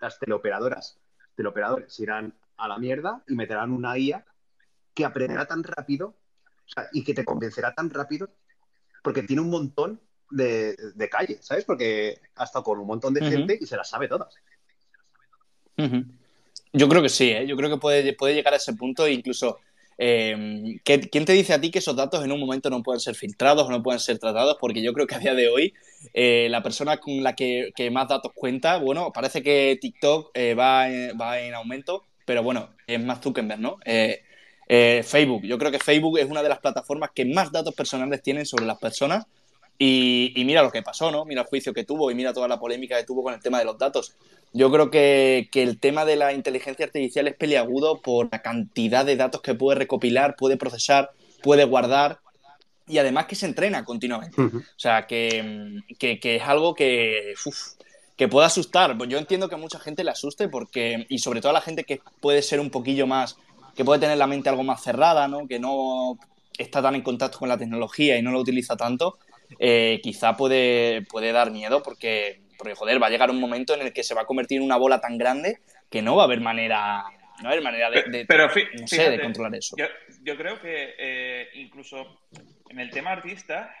las 0.00 0.18
teleoperadoras, 0.18 0.98
teleoperadores 1.34 1.98
irán 2.00 2.34
a 2.56 2.68
la 2.68 2.78
mierda 2.78 3.22
y 3.28 3.34
meterán 3.34 3.72
una 3.72 3.96
IA 3.96 4.24
que 4.94 5.04
aprenderá 5.04 5.46
tan 5.46 5.62
rápido 5.62 6.08
o 6.08 6.68
sea, 6.68 6.88
y 6.92 7.02
que 7.02 7.14
te 7.14 7.24
convencerá 7.24 7.74
tan 7.74 7.88
rápido 7.88 8.30
porque 9.02 9.22
tiene 9.22 9.42
un 9.42 9.50
montón 9.50 10.00
de, 10.32 10.76
de 10.94 11.08
calle, 11.08 11.38
¿sabes? 11.40 11.64
Porque 11.64 12.18
ha 12.36 12.44
estado 12.44 12.64
con 12.64 12.78
un 12.78 12.86
montón 12.86 13.14
de 13.14 13.28
gente 13.28 13.58
y 13.60 13.66
se 13.66 13.76
las 13.76 13.88
sabe 13.88 14.08
todas. 14.08 14.34
Yo 16.72 16.88
creo 16.88 17.02
que 17.02 17.08
sí, 17.08 17.30
¿eh? 17.30 17.46
yo 17.46 17.56
creo 17.56 17.70
que 17.70 17.76
puede, 17.76 18.12
puede 18.14 18.34
llegar 18.34 18.54
a 18.54 18.56
ese 18.56 18.72
punto 18.74 19.06
e 19.06 19.12
incluso 19.12 19.58
eh, 19.98 20.80
¿Quién 20.84 21.24
te 21.24 21.32
dice 21.32 21.52
a 21.52 21.60
ti 21.60 21.70
que 21.70 21.78
esos 21.78 21.94
datos 21.94 22.24
en 22.24 22.32
un 22.32 22.40
momento 22.40 22.70
no 22.70 22.82
pueden 22.82 22.98
ser 23.00 23.14
filtrados 23.14 23.66
o 23.66 23.70
no 23.70 23.82
pueden 23.82 24.00
ser 24.00 24.18
tratados? 24.18 24.56
Porque 24.60 24.82
yo 24.82 24.92
creo 24.92 25.06
que 25.06 25.14
a 25.14 25.18
día 25.18 25.34
de 25.34 25.48
hoy 25.48 25.74
eh, 26.14 26.48
la 26.50 26.62
persona 26.62 26.96
con 26.96 27.22
la 27.22 27.34
que, 27.34 27.72
más 27.92 28.08
datos 28.08 28.32
cuenta, 28.34 28.78
bueno, 28.78 29.12
parece 29.12 29.42
que 29.42 29.78
TikTok 29.80 30.30
eh, 30.34 30.54
va, 30.54 30.90
en, 30.90 31.54
aumento, 31.54 32.04
pero 32.24 32.42
bueno, 32.42 32.70
es 32.86 33.00
más 33.00 33.20
Zuckerberg, 33.20 33.60
¿no? 33.60 33.78
Facebook, 35.04 35.42
yo 35.44 35.58
creo 35.58 35.70
que 35.70 35.78
Facebook 35.78 36.18
es 36.18 36.30
una 36.30 36.42
de 36.42 36.48
las 36.48 36.58
plataformas 36.58 37.10
que 37.14 37.26
más 37.26 37.52
datos 37.52 37.74
personales 37.74 38.22
tienen 38.22 38.46
sobre 38.46 38.64
las 38.64 38.78
personas 38.78 39.26
y, 39.84 40.44
mira 40.44 40.62
lo 40.62 40.70
que 40.70 40.80
pasó, 40.80 41.10
¿no? 41.10 41.24
Mira 41.24 41.42
el 41.42 41.48
juicio 41.48 41.74
que 41.74 41.82
tuvo 41.82 42.08
y 42.08 42.14
mira 42.14 42.32
toda 42.32 42.46
la 42.46 42.60
polémica 42.60 42.96
que 42.96 43.04
tuvo 43.04 43.24
con 43.24 43.34
el 43.34 43.40
tema 43.40 43.58
de 43.58 43.64
los 43.64 43.76
datos. 43.78 44.14
Yo 44.52 44.70
creo 44.70 44.92
que, 44.92 45.48
el 45.52 45.80
tema 45.80 46.04
de 46.04 46.14
la 46.14 46.32
inteligencia 46.32 46.86
artificial 46.86 47.26
es 47.26 47.34
peliagudo 47.34 48.00
por 48.00 48.28
la 48.30 48.42
cantidad 48.42 49.04
de 49.04 49.16
datos 49.16 49.40
que 49.40 49.54
puede 49.54 49.80
recopilar, 49.80 50.36
puede 50.36 50.56
procesar, 50.56 51.10
puede 51.42 51.64
guardar 51.64 52.20
y 52.86 52.98
además 52.98 53.26
que 53.26 53.34
se 53.34 53.46
entrena 53.46 53.84
continuamente. 53.84 54.40
O 54.40 54.62
sea, 54.76 55.08
que, 55.08 55.82
es 55.98 56.42
algo 56.42 56.76
que, 56.76 57.34
que 58.16 58.28
puede 58.28 58.46
asustar. 58.46 58.96
Yo 59.08 59.18
entiendo 59.18 59.48
que 59.48 59.56
a 59.56 59.58
mucha 59.58 59.80
gente 59.80 60.04
le 60.04 60.12
asuste 60.12 60.48
porque, 60.48 61.06
y 61.08 61.18
sobre 61.18 61.40
todo 61.40 61.50
a 61.50 61.54
la 61.54 61.60
gente 61.60 61.82
que 61.82 62.00
puede 62.20 62.42
ser 62.42 62.60
un 62.60 62.70
poquillo 62.70 63.08
más, 63.08 63.36
que 63.74 63.84
puede 63.84 63.98
tener 63.98 64.16
la 64.16 64.28
mente 64.28 64.48
algo 64.48 64.62
más 64.62 64.80
cerrada, 64.80 65.26
¿no? 65.26 65.48
Que 65.48 65.58
no 65.58 66.18
está 66.56 66.80
tan 66.80 66.94
en 66.94 67.02
contacto 67.02 67.40
con 67.40 67.48
la 67.48 67.58
tecnología 67.58 68.16
y 68.16 68.22
no 68.22 68.30
lo 68.30 68.38
utiliza 68.38 68.76
tanto, 68.76 69.18
eh, 69.58 70.00
quizá 70.02 70.36
puede, 70.36 71.02
puede 71.02 71.32
dar 71.32 71.50
miedo 71.50 71.82
porque, 71.82 72.42
porque, 72.58 72.74
joder, 72.74 73.02
va 73.02 73.06
a 73.06 73.10
llegar 73.10 73.30
un 73.30 73.40
momento 73.40 73.74
en 73.74 73.82
el 73.82 73.92
que 73.92 74.02
se 74.02 74.14
va 74.14 74.22
a 74.22 74.26
convertir 74.26 74.58
en 74.58 74.64
una 74.64 74.76
bola 74.76 75.00
tan 75.00 75.18
grande 75.18 75.58
que 75.90 76.02
no 76.02 76.16
va 76.16 76.22
a 76.22 76.26
haber 76.26 76.40
manera, 76.40 77.04
no 77.38 77.44
va 77.44 77.50
a 77.50 77.52
haber 77.52 77.62
manera 77.62 77.90
de, 77.90 78.24
pero, 78.26 78.48
de 78.48 79.20
controlar 79.20 79.54
eso. 79.54 79.76
Yo, 80.22 80.36
creo 80.36 80.60
que 80.60 80.94
eh, 80.98 81.48
incluso 81.54 82.20
en 82.68 82.80
el 82.80 82.90
tema 82.90 83.12
artista, 83.12 83.74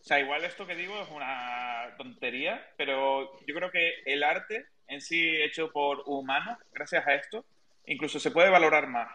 o 0.00 0.04
sea, 0.04 0.20
igual 0.20 0.44
esto 0.44 0.66
que 0.66 0.74
digo 0.74 1.00
es 1.00 1.08
una 1.10 1.94
tontería, 1.98 2.66
pero 2.76 3.38
yo 3.46 3.54
creo 3.54 3.70
que 3.70 4.02
el 4.06 4.22
arte 4.22 4.66
en 4.88 5.00
sí 5.00 5.36
hecho 5.42 5.70
por 5.70 6.02
humanos, 6.06 6.58
gracias 6.72 7.06
a 7.06 7.14
esto, 7.14 7.44
incluso 7.86 8.18
se 8.20 8.30
puede 8.30 8.50
valorar 8.50 8.88
más, 8.88 9.08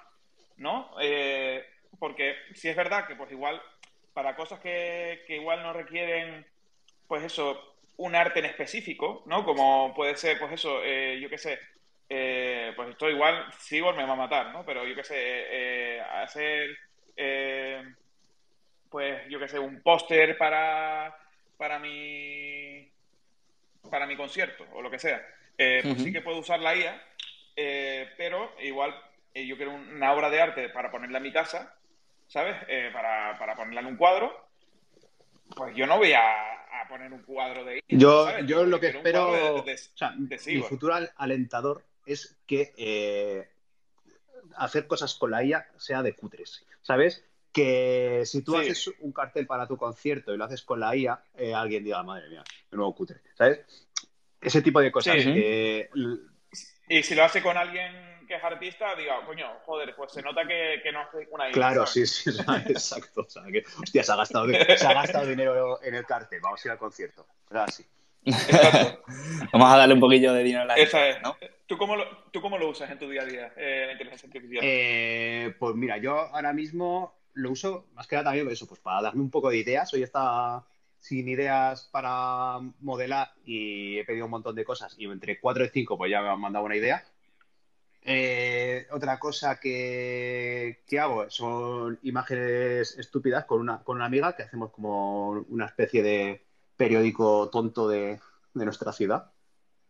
¿no? 0.58 0.92
Eh, 1.02 1.64
porque 2.00 2.36
si 2.54 2.70
es 2.70 2.76
verdad 2.76 3.08
que 3.08 3.16
pues 3.16 3.32
igual 3.32 3.62
para 4.18 4.36
cosas 4.36 4.60
que, 4.60 5.24
igual 5.30 5.62
no 5.62 5.74
requieren, 5.74 6.44
pues 7.08 7.24
eso, 7.24 7.76
un 7.98 8.16
arte 8.16 8.40
en 8.40 8.46
específico, 8.46 9.22
¿no? 9.28 9.46
Como 9.46 9.94
puede 9.94 10.18
ser, 10.18 10.40
pues 10.40 10.54
eso, 10.54 10.82
eh, 10.84 11.20
yo 11.22 11.30
qué 11.30 11.38
sé, 11.38 11.60
eh, 12.10 12.74
pues 12.76 12.90
esto 12.90 13.12
igual 13.12 13.46
Sigor 13.60 13.96
me 13.96 14.06
va 14.06 14.14
a 14.14 14.16
matar, 14.16 14.52
¿no? 14.52 14.66
Pero 14.66 14.88
yo 14.88 14.96
qué 14.96 15.04
sé, 15.04 15.14
eh, 15.20 16.02
hacer, 16.02 16.76
pues 18.90 19.30
yo 19.30 19.38
qué 19.38 19.48
sé, 19.48 19.60
un 19.60 19.84
póster 19.84 20.36
para, 20.36 21.16
para 21.56 21.78
mi 21.78 22.92
para 23.92 24.08
mi 24.08 24.16
concierto 24.16 24.66
o 24.74 24.82
lo 24.82 24.90
que 24.90 24.98
sea, 24.98 25.24
pues 25.56 26.02
sí 26.02 26.12
que 26.12 26.24
puedo 26.24 26.40
usar 26.40 26.60
la 26.60 26.76
IA, 26.76 27.04
pero 28.18 28.52
igual 28.62 29.00
yo 29.36 29.58
quiero 29.58 29.76
una 29.76 30.12
obra 30.12 30.32
de 30.32 30.42
arte 30.42 30.70
para 30.70 30.90
ponerla 30.90 31.20
en 31.20 31.24
mi 31.24 31.32
casa, 31.32 31.77
¿sabes? 32.28 32.56
para, 32.94 33.38
para 33.38 33.56
ponerla 33.56 33.82
en 33.82 33.88
un 33.88 33.98
cuadro, 33.98 34.48
pues 35.56 35.76
yo 35.76 35.88
no 35.88 35.98
voy 35.98 36.13
a, 36.13 36.24
poner 36.90 37.12
un 37.12 37.24
cuadro 37.24 37.66
de. 37.66 37.84
Yo, 37.90 38.40
yo 38.46 38.66
lo 38.66 38.80
que 38.80 38.88
espero, 38.88 39.66
mi 40.46 40.62
futuro 40.62 40.96
alentador 41.18 41.84
es 42.06 42.38
que 42.46 43.48
hacer 44.58 44.88
cosas 44.88 45.16
con 45.16 45.32
la 45.32 45.44
IA 45.44 45.68
sea 45.78 46.02
de 46.02 46.13
cutres, 46.13 46.66
¿sabes? 46.82 47.24
Que 47.52 48.24
si 48.26 48.42
tú 48.42 48.58
haces 48.58 48.92
un 49.00 49.12
cartel 49.12 49.48
para 49.48 49.68
tu 49.68 49.78
concierto 49.78 50.34
y 50.34 50.38
lo 50.38 50.46
haces 50.46 50.63
con 50.63 50.80
la 50.80 50.96
IA, 50.96 51.22
eh, 51.36 51.54
alguien 51.54 51.84
diga, 51.84 52.04
madre 52.04 52.30
mía, 52.30 52.44
de 52.70 52.78
nuevo 52.78 52.94
cutre, 52.94 53.22
¿sabes? 53.36 53.88
Ese 54.42 54.62
tipo 54.62 54.80
de 54.80 54.92
cosas. 54.92 55.18
Y 56.90 57.04
si 57.04 57.16
lo 57.16 57.24
hace 57.24 57.42
con 57.42 57.58
alguien 57.58 58.17
que 58.28 58.36
es 58.36 58.44
artista, 58.44 58.96
diga, 58.96 59.26
coño, 59.26 59.48
joder, 59.66 59.96
pues 59.96 60.12
se 60.12 60.22
nota 60.22 60.46
que, 60.46 60.82
no 60.92 61.02
hace 61.02 61.28
una 61.32 61.48
IA. 61.48 61.54
Claro, 61.54 61.86
sí, 61.86 62.06
sí, 62.06 62.30
exacto. 62.68 63.22
O 63.22 63.30
sea, 63.30 63.44
que, 63.52 63.63
hostia, 63.82 64.04
se 64.04 64.12
ha, 64.12 64.16
gastado, 64.16 64.48
se 64.48 64.88
ha 64.88 64.94
gastado 64.94 65.26
dinero 65.26 65.82
en 65.82 65.96
el 65.96 66.06
cartel, 66.06 66.42
vamos 66.42 66.63
a 66.63 66.68
ir 66.68 66.72
al 66.74 66.78
concierto. 66.78 67.26
Claro, 67.48 67.72
sí. 67.72 67.86
Vamos 69.54 69.72
a 69.72 69.78
darle 69.78 69.94
un 69.94 70.00
poquillo 70.00 70.34
de 70.34 70.44
dinero 70.44 70.63
a 70.63 70.66
la 70.66 70.76
Esa 70.76 71.08
es. 71.08 71.22
¿no? 71.22 71.38
¿Tú 71.66 71.78
cómo, 71.78 71.96
lo, 71.96 72.06
¿Tú 72.32 72.42
cómo 72.42 72.58
lo 72.58 72.70
usas 72.70 72.90
en 72.92 73.00
tu 73.00 73.10
día 73.10 73.22
a 73.22 73.26
día, 73.26 73.54
eh, 73.56 73.84
la 73.86 73.92
inteligencia 73.94 74.28
artificial? 74.28 74.63
Eh, 74.63 75.56
pues 75.58 75.76
mira, 75.76 75.98
yo 75.98 76.18
ahora 76.18 76.54
mismo 76.54 77.16
lo 77.34 77.52
uso 77.52 77.88
más 77.94 78.08
que 78.08 78.16
nada 78.16 78.26
también 78.26 78.50
eso, 78.50 78.68
pues 78.68 78.80
para 78.80 79.02
darme 79.02 79.22
un 79.22 79.32
poco 79.32 79.50
de 79.50 79.58
ideas. 79.58 79.94
Hoy 79.94 80.04
está 80.04 80.66
sin 81.00 81.28
ideas 81.30 81.88
para 81.92 82.60
modelar 82.80 83.32
y 83.46 84.00
he 84.00 84.06
pedido 84.06 84.26
un 84.26 84.32
montón 84.32 84.56
de 84.56 84.66
cosas 84.66 84.96
y 84.98 85.06
entre 85.06 85.40
4 85.40 85.66
y 85.66 85.70
5 85.70 85.98
pues 85.98 86.12
ya 86.12 86.22
me 86.22 86.30
han 86.30 86.40
mandado 86.40 86.66
una 86.66 86.76
idea. 86.76 87.06
Eh, 88.10 88.88
otra 88.91 89.20
cosa 89.20 89.60
que, 89.60 90.82
que, 90.88 90.98
hago 90.98 91.30
son 91.30 92.00
imágenes 92.04 92.98
estúpidas 92.98 93.43
con 93.43 93.60
una, 93.60 93.84
con 93.84 93.98
una 93.98 94.06
amiga 94.06 94.34
que 94.34 94.43
hacemos 94.43 94.72
como 94.72 95.32
una 95.32 95.65
especie 95.65 96.02
de 96.02 96.46
periódico 96.78 97.50
tonto 97.50 97.89
de, 97.89 98.17
de 98.54 98.65
nuestra 98.65 98.93
ciudad 98.93 99.30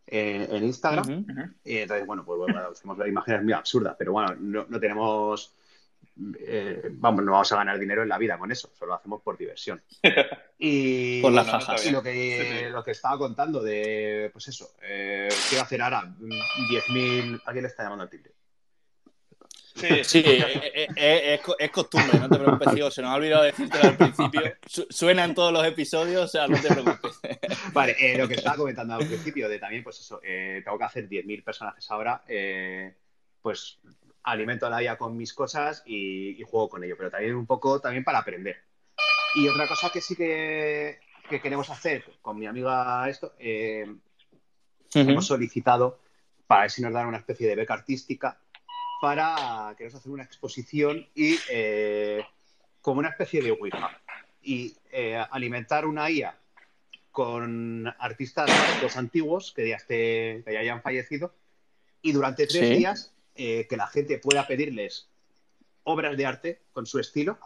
en 0.07 0.63
Instagram. 0.63 1.25
Y 1.63 1.77
entonces, 1.77 2.07
bueno, 2.07 2.23
pues 2.25 2.39
bueno, 2.39 2.59
hacemos 2.71 2.97
imágenes 3.07 3.43
muy 3.43 3.53
absurdas, 3.53 3.95
pero 3.97 4.13
bueno, 4.13 4.35
no, 4.39 4.65
no 4.67 4.79
tenemos. 4.79 5.53
Eh, 6.39 6.89
vamos, 6.93 7.23
no 7.23 7.33
vamos 7.33 7.51
a 7.51 7.57
ganar 7.57 7.77
dinero 7.77 8.01
en 8.01 8.09
la 8.09 8.17
vida 8.17 8.37
con 8.37 8.51
eso, 8.51 8.71
solo 8.73 8.91
lo 8.91 8.95
hacemos 8.95 9.21
por 9.21 9.37
diversión. 9.37 9.81
Y, 10.59 11.21
por 11.21 11.33
las 11.33 11.45
fajas. 11.45 11.85
Y 11.85 11.91
lo 11.91 12.01
que, 12.01 12.67
lo 12.71 12.83
que 12.83 12.89
estaba 12.89 13.15
contando 13.15 13.61
de, 13.61 14.31
pues 14.33 14.47
eso, 14.47 14.71
eh, 14.81 15.29
quiero 15.49 15.63
hacer 15.63 15.79
ahora 15.83 16.01
10.000. 16.01 17.41
¿A 17.45 17.51
quién 17.51 17.61
le 17.61 17.67
está 17.67 17.83
llamando 17.83 18.05
al 18.05 18.09
timbre? 18.09 18.31
Sí, 19.75 19.87
sí 20.03 20.23
eh, 20.25 21.39
es, 21.59 21.69
costumbre, 21.69 22.17
no 22.19 22.27
te 22.27 22.39
preocupes, 22.39 22.73
tío. 22.73 22.89
Se 22.89 23.03
nos 23.03 23.11
ha 23.11 23.15
olvidado 23.17 23.43
decirte 23.43 23.77
al 23.77 23.97
principio. 23.97 24.41
suena 24.89 25.25
en 25.25 25.35
todos 25.35 25.53
los 25.53 25.63
episodios, 25.63 26.23
o 26.23 26.27
sea, 26.27 26.47
no 26.47 26.59
te 26.59 26.69
preocupes. 26.69 27.19
Vale, 27.71 27.95
eh, 27.99 28.17
lo 28.17 28.27
que 28.27 28.33
estaba 28.33 28.55
comentando 28.55 28.95
al 28.95 29.05
principio, 29.05 29.47
de 29.47 29.59
también, 29.59 29.83
pues 29.83 29.99
eso, 29.99 30.19
tengo 30.19 30.79
que 30.79 30.85
hacer 30.85 31.07
10.000 31.07 31.43
personajes 31.43 31.91
ahora, 31.91 32.23
pues 33.43 33.79
alimento 34.27 34.69
la 34.69 34.83
IA 34.83 34.97
con 34.97 35.15
mis 35.15 35.33
cosas 35.33 35.83
y, 35.85 36.41
juego 36.43 36.69
con 36.69 36.83
ello, 36.83 36.95
pero 36.97 37.09
también 37.09 37.35
un 37.35 37.45
poco 37.45 37.79
también 37.79 38.03
para 38.03 38.19
aprender. 38.19 38.57
Y 39.35 39.47
otra 39.47 39.67
cosa 39.67 39.89
que 39.89 40.01
sí 40.01 40.15
que, 40.15 40.99
queremos 41.29 41.69
hacer 41.69 42.03
con 42.21 42.37
mi 42.37 42.45
amiga 42.45 43.07
esto, 43.09 43.33
hemos 44.93 45.25
solicitado 45.25 45.99
para 46.45 46.61
ver 46.61 46.71
si 46.71 46.81
nos 46.81 46.93
dan 46.93 47.07
una 47.07 47.17
especie 47.17 47.47
de 47.47 47.55
beca 47.55 47.73
artística 47.73 48.39
para 49.01 49.73
queremos 49.77 49.99
hacer 49.99 50.11
una 50.11 50.23
exposición 50.23 51.07
y 51.13 51.35
eh, 51.49 52.23
como 52.81 52.99
una 52.99 53.09
especie 53.09 53.41
de 53.41 53.51
Ouija. 53.51 54.01
Y 54.41 54.75
eh, 54.91 55.23
alimentar 55.31 55.85
una 55.85 56.09
IA 56.09 56.37
con 57.11 57.87
artistas 57.99 58.49
antiguos 58.95 59.51
que 59.53 59.69
ya, 59.69 59.75
esté, 59.75 60.43
que 60.45 60.53
ya 60.53 60.59
hayan 60.59 60.81
fallecido 60.81 61.33
y 62.01 62.11
durante 62.11 62.47
tres 62.47 62.77
días 62.77 63.13
eh, 63.37 63.67
que 63.67 63.77
la 63.77 63.87
gente 63.87 64.17
pueda 64.19 64.45
pedirles 64.47 65.09
obras 65.83 66.17
de 66.17 66.25
arte 66.25 66.61
con 66.73 66.85
su 66.85 66.99
estilo 66.99 67.37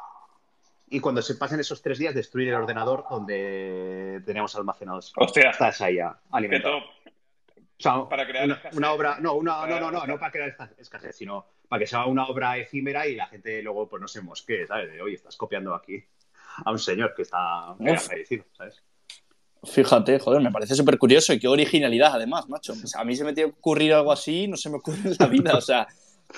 y 0.89 0.99
cuando 0.99 1.21
se 1.21 1.35
pasen 1.35 1.59
esos 1.59 1.81
tres 1.81 1.99
días 1.99 2.13
destruir 2.13 2.49
el 2.49 2.55
ordenador 2.55 3.05
donde 3.09 4.21
tenemos 4.25 4.55
almacenados 4.55 5.13
Hostia. 5.15 5.51
esa 5.51 5.91
IA 5.91 6.19
alimentada 6.31 6.81
para 8.09 8.27
crear 8.27 8.45
una, 8.73 8.91
obra, 8.91 9.17
no, 9.19 9.33
una, 9.33 9.65
no, 9.65 9.79
no, 9.79 9.91
no, 9.91 10.05
no 10.05 10.19
para 10.19 10.31
crear 10.31 10.55
escasez, 10.77 11.15
sino 11.15 11.45
para 11.67 11.79
que 11.79 11.87
sea 11.87 12.05
una 12.05 12.27
obra 12.27 12.57
efímera 12.57 13.07
y 13.07 13.15
la 13.15 13.27
gente 13.27 13.61
luego 13.61 13.89
pues 13.89 14.01
no 14.01 14.07
se 14.07 14.21
mosquee, 14.21 14.67
¿sabes? 14.67 14.91
De, 14.91 15.01
oye, 15.01 15.15
estás 15.15 15.35
copiando 15.37 15.73
aquí 15.73 16.03
a 16.63 16.71
un 16.71 16.79
señor 16.79 17.13
que 17.15 17.23
está 17.23 17.75
fallecido, 17.77 18.45
¿sabes? 18.53 18.83
Fíjate, 19.63 20.17
joder, 20.17 20.41
me 20.41 20.51
parece 20.51 20.75
súper 20.75 20.97
curioso 20.97 21.33
y 21.33 21.39
qué 21.39 21.47
originalidad 21.47 22.15
además, 22.15 22.49
macho. 22.49 22.73
a 22.95 23.03
mí 23.03 23.15
se 23.15 23.23
me 23.23 23.33
tiene 23.33 23.51
que 23.51 23.57
ocurrir 23.59 23.93
algo 23.93 24.11
así, 24.11 24.47
no 24.47 24.57
se 24.57 24.69
me 24.69 24.77
ocurre 24.77 24.97
en 25.05 25.15
la 25.19 25.27
vida, 25.27 25.55
o 25.55 25.61
sea, 25.61 25.87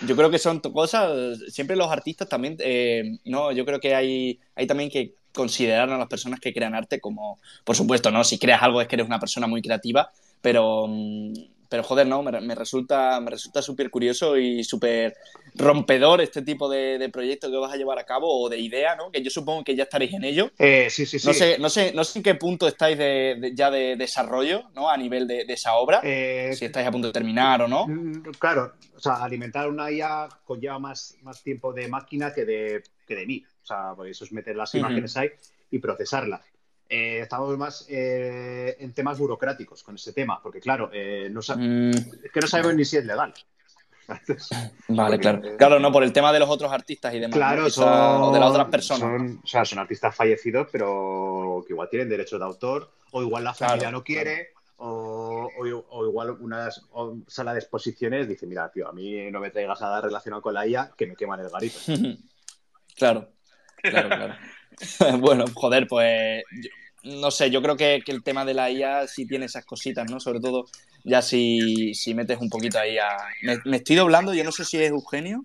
yo 0.05 0.15
creo 0.15 0.29
que 0.29 0.39
son 0.39 0.59
cosas, 0.59 1.39
siempre 1.47 1.77
los 1.77 1.89
artistas 1.89 2.27
también, 2.27 2.57
eh, 2.59 3.17
no, 3.23 3.53
yo 3.53 3.65
creo 3.65 3.79
que 3.79 3.95
hay, 3.95 4.39
hay 4.55 4.67
también 4.67 4.89
que 4.89 5.15
considerar 5.31 5.89
a 5.89 5.97
las 5.97 6.07
personas 6.07 6.41
que 6.41 6.53
crean 6.53 6.75
arte 6.75 6.99
como, 6.99 7.39
por 7.63 7.77
supuesto, 7.77 8.11
¿no? 8.11 8.25
Si 8.25 8.37
creas 8.37 8.61
algo 8.61 8.81
es 8.81 8.89
que 8.89 8.97
eres 8.97 9.07
una 9.07 9.19
persona 9.19 9.47
muy 9.47 9.61
creativa, 9.61 10.11
pero, 10.41 10.87
mm, 10.87 11.33
pero 11.73 11.81
joder, 11.81 12.05
no, 12.05 12.21
me, 12.21 12.53
resulta 12.53 13.19
me 13.19 13.31
resulta 13.31 13.59
súper 13.63 13.89
curioso 13.89 14.37
y 14.37 14.63
súper 14.63 15.17
rompedor 15.55 16.21
este 16.21 16.43
tipo 16.43 16.69
de, 16.69 17.09
proyecto 17.11 17.49
que 17.49 17.57
vas 17.57 17.73
a 17.73 17.77
llevar 17.77 17.97
a 17.97 18.05
cabo 18.05 18.27
o 18.31 18.47
de 18.47 18.59
idea, 18.59 18.95
¿no? 18.95 19.09
Que 19.09 19.23
yo 19.23 19.31
supongo 19.31 19.63
que 19.63 19.75
ya 19.75 19.85
estaréis 19.85 20.13
en 20.13 20.23
ello. 20.23 20.51
Eh, 20.59 20.87
sí, 20.91 21.07
sí, 21.07 21.17
sí. 21.17 21.25
No 21.25 21.33
sé, 21.33 21.57
no 21.57 21.69
sé, 21.69 21.91
no 21.91 22.03
sé 22.03 22.19
en 22.19 22.23
qué 22.23 22.35
punto 22.35 22.67
estáis 22.67 22.95
de, 22.95 23.53
ya 23.55 23.71
de 23.71 23.95
desarrollo, 23.95 24.69
¿no? 24.75 24.87
A 24.87 24.95
nivel 24.97 25.27
de, 25.27 25.47
esa 25.47 25.73
obra. 25.73 25.99
Eh, 26.03 26.51
si 26.53 26.65
estáis 26.65 26.85
a 26.85 26.91
punto 26.91 27.07
de 27.07 27.13
terminar 27.13 27.63
o 27.63 27.67
no. 27.67 27.87
Mm, 27.87 28.21
claro, 28.37 28.73
o 28.95 28.99
sea, 28.99 29.23
alimentar 29.23 29.67
una 29.67 29.91
IA 29.91 30.29
conlleva 30.45 30.77
más, 30.77 31.17
más 31.23 31.41
tiempo 31.41 31.73
de 31.73 31.87
máquina 31.87 32.31
que 32.35 32.45
de, 32.45 32.83
que 33.07 33.15
de 33.15 33.25
mí. 33.25 33.43
O 33.63 33.65
sea, 33.65 33.93
porque 33.95 34.11
eso 34.11 34.25
es 34.25 34.31
meter 34.31 34.55
las 34.55 34.75
imágenes 34.75 35.17
ahí 35.17 35.29
y 35.71 35.79
procesarlas. 35.79 36.41
Eh, 36.89 37.21
estamos 37.21 37.57
más 37.57 37.85
eh, 37.89 38.75
en 38.79 38.93
temas 38.93 39.17
burocráticos 39.17 39.83
con 39.83 39.95
ese 39.95 40.13
tema, 40.13 40.41
porque 40.41 40.59
claro, 40.59 40.89
eh, 40.93 41.29
no 41.31 41.39
mm. 41.39 41.89
es 42.23 42.31
que 42.31 42.39
no 42.39 42.47
sabemos 42.47 42.75
ni 42.75 42.85
si 42.85 42.97
es 42.97 43.05
legal. 43.05 43.33
vale, 44.89 45.17
claro. 45.17 45.41
claro, 45.57 45.79
no, 45.79 45.91
por 45.91 46.03
el 46.03 46.11
tema 46.11 46.33
de 46.33 46.39
los 46.39 46.49
otros 46.49 46.71
artistas 46.71 47.13
y 47.13 47.19
demás. 47.19 47.35
Claro, 47.35 47.65
o 47.65 48.33
de 48.33 48.39
las 48.39 48.49
otras 48.49 48.67
personas. 48.67 48.99
Son, 48.99 49.41
o 49.43 49.47
sea, 49.47 49.65
son 49.65 49.79
artistas 49.79 50.15
fallecidos, 50.15 50.67
pero 50.71 51.63
que 51.65 51.73
igual 51.73 51.89
tienen 51.89 52.09
derechos 52.09 52.39
de 52.39 52.45
autor, 52.45 52.91
o 53.11 53.21
igual 53.21 53.45
la 53.45 53.53
familia 53.53 53.89
no 53.89 54.03
quiere, 54.03 54.49
o, 54.85 55.49
igual 55.65 56.31
una 56.31 56.69
sala 57.27 57.53
de 57.53 57.59
exposiciones 57.59 58.27
dice, 58.27 58.45
mira, 58.45 58.69
tío, 58.71 58.87
a 58.87 58.91
mí 58.91 59.31
no 59.31 59.39
me 59.39 59.49
traigas 59.49 59.79
nada 59.79 60.01
relacionado 60.01 60.41
con 60.41 60.53
la 60.53 60.67
IA, 60.67 60.91
que 60.97 61.07
me 61.07 61.15
queman 61.15 61.39
el 61.39 61.49
garito. 61.49 61.79
claro, 62.95 63.29
claro, 63.77 64.07
claro. 64.09 64.35
bueno, 65.19 65.45
joder, 65.53 65.87
pues 65.87 66.43
no 67.03 67.31
sé, 67.31 67.51
yo 67.51 67.61
creo 67.61 67.75
que, 67.75 68.01
el 68.05 68.23
tema 68.23 68.45
de 68.45 68.53
la 68.53 68.71
IA 68.71 69.07
sí 69.07 69.27
tiene 69.27 69.45
esas 69.45 69.65
cositas, 69.65 70.09
¿no? 70.09 70.19
Sobre 70.19 70.39
todo 70.39 70.65
ya 71.03 71.21
si, 71.21 71.93
metes 72.15 72.39
un 72.39 72.49
poquito 72.49 72.79
ahí 72.79 72.97
a... 72.97 73.17
Me, 73.65 73.77
estoy 73.77 73.97
doblando, 73.97 74.33
yo 74.33 74.43
no 74.43 74.51
sé 74.51 74.63
si 74.63 74.81
es 74.81 74.89
Eugenio. 74.89 75.43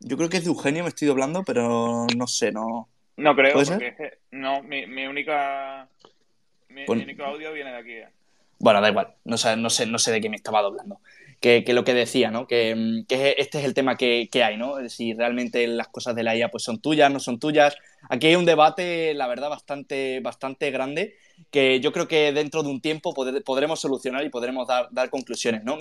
Yo 0.00 0.16
creo 0.16 0.28
que 0.28 0.36
es 0.36 0.44
de 0.44 0.50
Eugenio, 0.50 0.84
me 0.84 0.90
estoy 0.90 1.08
doblando, 1.08 1.42
pero 1.44 2.06
no 2.16 2.26
sé, 2.26 2.52
no... 2.52 2.88
No 3.16 3.36
creo, 3.36 3.54
porque 3.54 4.18
no, 4.30 4.62
mi, 4.62 5.06
única... 5.06 5.88
Mi, 6.68 6.84
pues 6.84 7.02
único 7.02 7.24
audio 7.24 7.52
viene 7.52 7.70
de 7.70 7.76
aquí. 7.76 7.92
¿eh? 7.92 8.08
Bueno, 8.58 8.80
da 8.80 8.90
igual, 8.90 9.14
no 9.24 9.36
sé, 9.36 9.56
no 9.56 9.70
sé, 9.70 9.86
no 9.86 9.98
sé 9.98 10.12
de 10.12 10.20
qué 10.20 10.28
me 10.28 10.36
estaba 10.36 10.62
doblando 10.62 11.00
que, 11.44 11.74
lo 11.74 11.84
que 11.84 11.92
decía, 11.92 12.30
¿no? 12.30 12.46
Que, 12.46 13.04
este 13.08 13.58
es 13.58 13.64
el 13.64 13.74
tema 13.74 13.96
que, 13.96 14.28
hay, 14.42 14.56
¿no? 14.56 14.88
Si 14.88 15.12
realmente 15.12 15.66
las 15.66 15.88
cosas 15.88 16.14
de 16.14 16.22
la 16.22 16.34
IA 16.34 16.50
pues, 16.50 16.62
son 16.62 16.80
tuyas, 16.80 17.12
no 17.12 17.20
son 17.20 17.38
tuyas. 17.38 17.76
Aquí 18.08 18.28
hay 18.28 18.36
un 18.36 18.46
debate, 18.46 19.12
la 19.12 19.26
verdad, 19.26 19.50
bastante, 19.50 20.20
bastante 20.20 20.70
grande 20.70 21.16
que 21.50 21.80
yo 21.80 21.92
creo 21.92 22.08
que 22.08 22.32
dentro 22.32 22.62
de 22.62 22.70
un 22.70 22.80
tiempo 22.80 23.12
podremos 23.12 23.78
solucionar 23.78 24.24
y 24.24 24.30
podremos 24.30 24.66
dar, 24.66 24.88
dar 24.90 25.10
conclusiones, 25.10 25.64
¿no? 25.64 25.76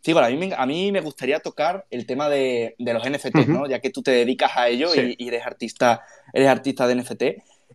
Sí, 0.00 0.14
bueno, 0.14 0.28
a 0.28 0.30
mí, 0.30 0.50
a 0.56 0.66
mí 0.66 0.92
me 0.92 1.00
gustaría 1.00 1.40
tocar 1.40 1.84
el 1.90 2.06
tema 2.06 2.30
de, 2.30 2.74
los 2.78 3.08
NFT, 3.08 3.48
¿no? 3.48 3.68
Ya 3.68 3.80
que 3.80 3.90
tú 3.90 4.02
te 4.02 4.12
dedicas 4.12 4.52
a 4.56 4.68
ello 4.68 4.94
y, 4.94 5.28
eres 5.28 5.44
artista, 5.44 6.00
eres 6.32 6.48
artista 6.48 6.86
de 6.86 6.94
NFT. 6.96 7.22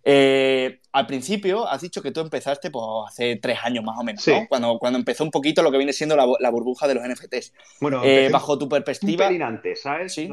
Eh, 0.10 0.80
al 0.94 1.06
principio 1.06 1.68
has 1.68 1.82
dicho 1.82 2.02
que 2.02 2.12
tú 2.12 2.22
empezaste 2.22 2.72
pues, 2.72 2.86
hace 3.10 3.36
tres 3.36 3.60
años 3.62 3.84
más 3.84 3.98
o 4.00 4.04
menos, 4.04 4.26
¿no? 4.26 4.48
Cuando, 4.48 4.80
cuando 4.80 4.98
empezó 4.98 5.26
un 5.26 5.32
poquito 5.32 5.62
lo 5.62 5.70
que 5.70 5.76
viene 5.76 5.92
siendo 5.92 6.16
la, 6.16 6.50
burbuja 6.50 6.88
de 6.88 6.96
los 6.96 7.04
NFTs. 7.06 7.54
Bueno, 7.82 8.02
eh, 8.06 8.30
bajo 8.32 8.58
tu 8.58 8.70
perspectiva. 8.70 9.26
Un 9.26 9.30
pelín 9.32 9.44
antes, 9.44 9.82
¿sabes? 9.82 10.14
Sí. 10.14 10.30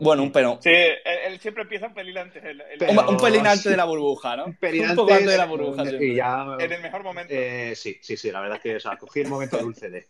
Bueno, 0.00 0.24
un 0.24 0.32
pelín. 0.32 0.56
Sí, 0.60 0.70
él, 0.70 1.38
siempre 1.38 1.62
empieza 1.62 1.86
un 1.86 1.94
pelín 1.94 2.18
antes. 2.18 2.42
Un, 2.42 3.16
pelín 3.18 3.46
antes 3.46 3.62
de 3.62 3.76
la 3.76 3.84
burbuja, 3.84 4.36
¿no? 4.36 4.46
Un, 4.46 4.56
pelín 4.56 4.90
un 4.90 4.96
poco 4.96 5.12
antes 5.12 5.28
de 5.28 5.36
la 5.36 5.46
burbuja. 5.46 5.84
Y 6.00 6.16
ya, 6.16 6.56
en 6.58 6.72
el 6.72 6.82
mejor 6.82 7.04
momento. 7.04 7.32
Eh, 7.32 7.74
sí, 7.76 7.96
sí, 8.02 8.16
sí, 8.16 8.32
la 8.32 8.40
verdad 8.40 8.56
es 8.56 8.62
que 8.64 8.76
o 8.76 8.80
sea, 8.80 8.96
cogí 8.96 9.20
el 9.20 9.28
momento 9.28 9.58
dulce 9.58 9.90
del 9.90 10.06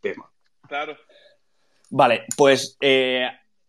tema. 0.00 0.30
Claro. 0.68 0.96
Vale, 1.90 2.26
pues 2.36 2.76
eh, 2.80 3.28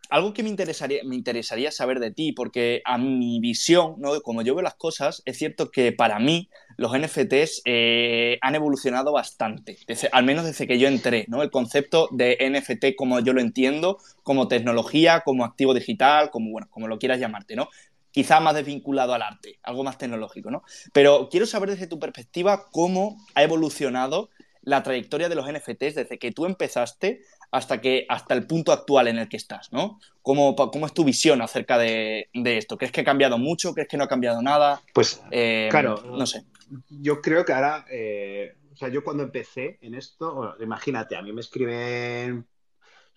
algo 0.09 0.33
que 0.33 0.43
me 0.43 0.49
interesaría, 0.49 1.01
me 1.03 1.15
interesaría 1.15 1.71
saber 1.71 1.99
de 1.99 2.11
ti, 2.11 2.31
porque 2.31 2.81
a 2.85 2.97
mi 2.97 3.39
visión, 3.39 3.95
¿no? 3.97 4.21
como 4.21 4.41
yo 4.41 4.55
veo 4.55 4.63
las 4.63 4.75
cosas, 4.75 5.21
es 5.25 5.37
cierto 5.37 5.71
que 5.71 5.91
para 5.91 6.19
mí 6.19 6.49
los 6.77 6.97
NFTs 6.97 7.63
eh, 7.65 8.37
han 8.41 8.55
evolucionado 8.55 9.11
bastante, 9.11 9.77
al 10.11 10.25
menos 10.25 10.45
desde 10.45 10.67
que 10.67 10.77
yo 10.77 10.87
entré, 10.87 11.25
¿no? 11.27 11.41
El 11.41 11.49
concepto 11.49 12.07
de 12.11 12.37
NFT 12.39 12.95
como 12.95 13.19
yo 13.19 13.33
lo 13.33 13.41
entiendo, 13.41 13.97
como 14.21 14.47
tecnología, 14.47 15.21
como 15.25 15.43
activo 15.43 15.73
digital, 15.73 16.29
como, 16.29 16.51
bueno, 16.51 16.67
como 16.69 16.87
lo 16.87 16.99
quieras 16.99 17.19
llamarte, 17.19 17.55
¿no? 17.55 17.69
Quizá 18.11 18.39
más 18.39 18.53
desvinculado 18.53 19.13
al 19.13 19.23
arte, 19.23 19.59
algo 19.63 19.83
más 19.83 19.97
tecnológico, 19.97 20.51
¿no? 20.51 20.63
Pero 20.93 21.29
quiero 21.29 21.47
saber 21.47 21.71
desde 21.71 21.87
tu 21.87 21.99
perspectiva 21.99 22.65
cómo 22.71 23.17
ha 23.33 23.43
evolucionado 23.43 24.29
la 24.61 24.83
trayectoria 24.83 25.29
de 25.29 25.35
los 25.35 25.51
NFTs 25.51 25.95
desde 25.95 26.19
que 26.19 26.31
tú 26.31 26.45
empezaste 26.45 27.21
hasta, 27.51 27.79
que, 27.79 28.05
hasta 28.09 28.33
el 28.33 28.45
punto 28.45 28.71
actual 28.71 29.07
en 29.07 29.19
el 29.19 29.29
que 29.29 29.37
estás, 29.37 29.71
¿no? 29.71 29.99
¿Cómo, 30.21 30.55
cómo 30.55 30.85
es 30.85 30.93
tu 30.93 31.03
visión 31.03 31.41
acerca 31.41 31.77
de, 31.77 32.29
esto? 32.33 32.77
¿Crees 32.77 32.91
que 32.91 33.01
ha 33.01 33.05
cambiado 33.05 33.37
mucho? 33.37 33.73
¿Crees 33.73 33.87
que 33.87 33.97
no 33.97 34.03
ha 34.03 34.09
cambiado 34.09 34.41
nada? 34.41 34.81
Pues, 34.93 35.21
eh, 35.31 35.67
claro, 35.69 36.01
no 36.05 36.25
sé. 36.25 36.45
Yo 36.89 37.21
creo 37.21 37.45
que 37.45 37.53
ahora, 37.53 37.85
eh, 37.89 38.55
o 38.73 38.75
sea, 38.75 38.89
yo 38.89 39.03
cuando 39.03 39.23
empecé 39.23 39.77
en 39.81 39.95
esto, 39.95 40.55
imagínate, 40.59 41.15
a 41.15 41.21
mí 41.21 41.31
me 41.31 41.41
escriben 41.41 42.45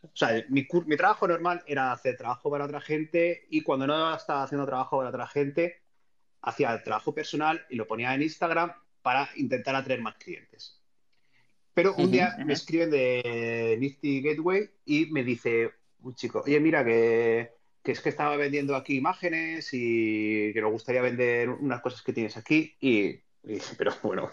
o 0.02 0.16
sea, 0.16 0.42
mi, 0.48 0.66
mi, 0.86 0.96
trabajo 0.96 1.28
normal 1.28 1.62
era 1.66 1.92
hacer 1.92 2.16
trabajo 2.16 2.50
para 2.50 2.64
otra 2.64 2.80
gente 2.80 3.46
y 3.50 3.60
cuando 3.60 3.86
no 3.86 4.14
estaba 4.14 4.42
haciendo 4.44 4.64
trabajo 4.64 4.96
para 4.96 5.10
otra 5.10 5.26
gente, 5.26 5.82
hacía 6.40 6.72
el 6.72 6.82
trabajo 6.82 7.14
personal 7.14 7.64
y 7.68 7.76
lo 7.76 7.86
ponía 7.86 8.14
en 8.14 8.22
Instagram 8.22 8.72
para 9.02 9.28
intentar 9.36 9.74
atraer 9.74 10.00
más 10.00 10.16
clientes. 10.16 10.79
Pero 11.80 11.94
un 11.94 12.10
día 12.10 12.36
me 12.44 12.52
escriben 12.52 12.90
de 12.90 13.74
Nifty 13.80 14.20
Gateway 14.20 14.68
y 14.84 15.06
me 15.06 15.24
dice 15.24 15.70
un 16.02 16.14
chico, 16.14 16.42
oye, 16.44 16.60
mira, 16.60 16.84
que, 16.84 17.54
es 17.82 18.00
que 18.02 18.10
estaba 18.10 18.36
vendiendo 18.36 18.76
aquí 18.76 18.96
imágenes 18.96 19.70
y 19.72 20.52
que 20.52 20.60
nos 20.60 20.72
gustaría 20.72 21.00
vender 21.00 21.48
unas 21.48 21.80
cosas 21.80 22.02
que 22.02 22.12
tienes 22.12 22.36
aquí. 22.36 22.76
Y, 22.82 23.18
dije, 23.42 23.74
pero 23.78 23.94
bueno, 24.02 24.30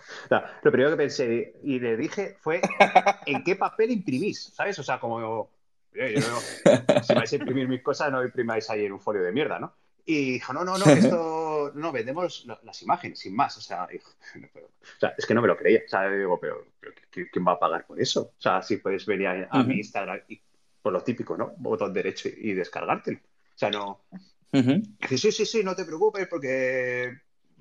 lo 0.61 0.71
primero 0.73 0.91
que 0.91 0.97
pensé 0.97 1.53
y 1.63 1.79
le 1.79 1.95
dije 1.95 2.35
fue, 2.41 2.59
¿en 3.25 3.41
qué 3.45 3.55
papel 3.55 3.91
imprimís? 3.91 4.51
¿Sabes? 4.53 4.77
O 4.79 4.83
sea, 4.83 4.99
como, 4.99 5.49
si 5.93 7.13
vais 7.13 7.31
a 7.31 7.35
imprimir 7.37 7.69
mis 7.69 7.81
cosas, 7.81 8.11
no 8.11 8.25
imprimáis 8.25 8.69
ahí 8.69 8.83
en 8.83 8.91
un 8.91 8.99
folio 8.99 9.23
de 9.23 9.31
mierda, 9.31 9.57
¿no? 9.57 9.73
Y 10.05 10.33
dijo, 10.33 10.51
no, 10.51 10.65
no, 10.65 10.77
no, 10.77 10.85
esto 10.85 11.46
no, 11.75 11.91
vendemos 11.91 12.47
las 12.63 12.81
imágenes, 12.81 13.19
sin 13.19 13.35
más. 13.35 13.57
O 14.97 14.99
sea, 14.99 15.13
es 15.17 15.25
que 15.25 15.33
no 15.33 15.41
me 15.41 15.47
lo 15.47 15.57
creía. 15.57 15.81
O 15.85 15.89
sea, 15.89 16.09
digo, 16.09 16.39
pero, 16.39 16.65
¿quién 17.11 17.45
va 17.45 17.53
a 17.53 17.59
pagar 17.59 17.85
por 17.85 17.99
eso? 17.99 18.33
O 18.37 18.41
sea, 18.41 18.61
si 18.61 18.77
puedes 18.77 19.05
venir 19.05 19.47
a, 19.49 19.63
mi 19.63 19.75
Instagram 19.75 20.21
y 20.29 20.41
por 20.81 20.93
lo 20.93 21.03
típico, 21.03 21.35
¿no? 21.35 21.53
Botón 21.57 21.93
derecho 21.93 22.29
y, 22.29 22.53
descargártelo. 22.53 23.19
O 23.19 23.57
sea, 23.57 23.69
no. 23.69 24.05
Dice, 24.51 25.17
sí, 25.17 25.31
sí, 25.31 25.45
sí, 25.45 25.63
no 25.63 25.75
te 25.75 25.83
preocupes 25.83 26.27
porque 26.27 27.11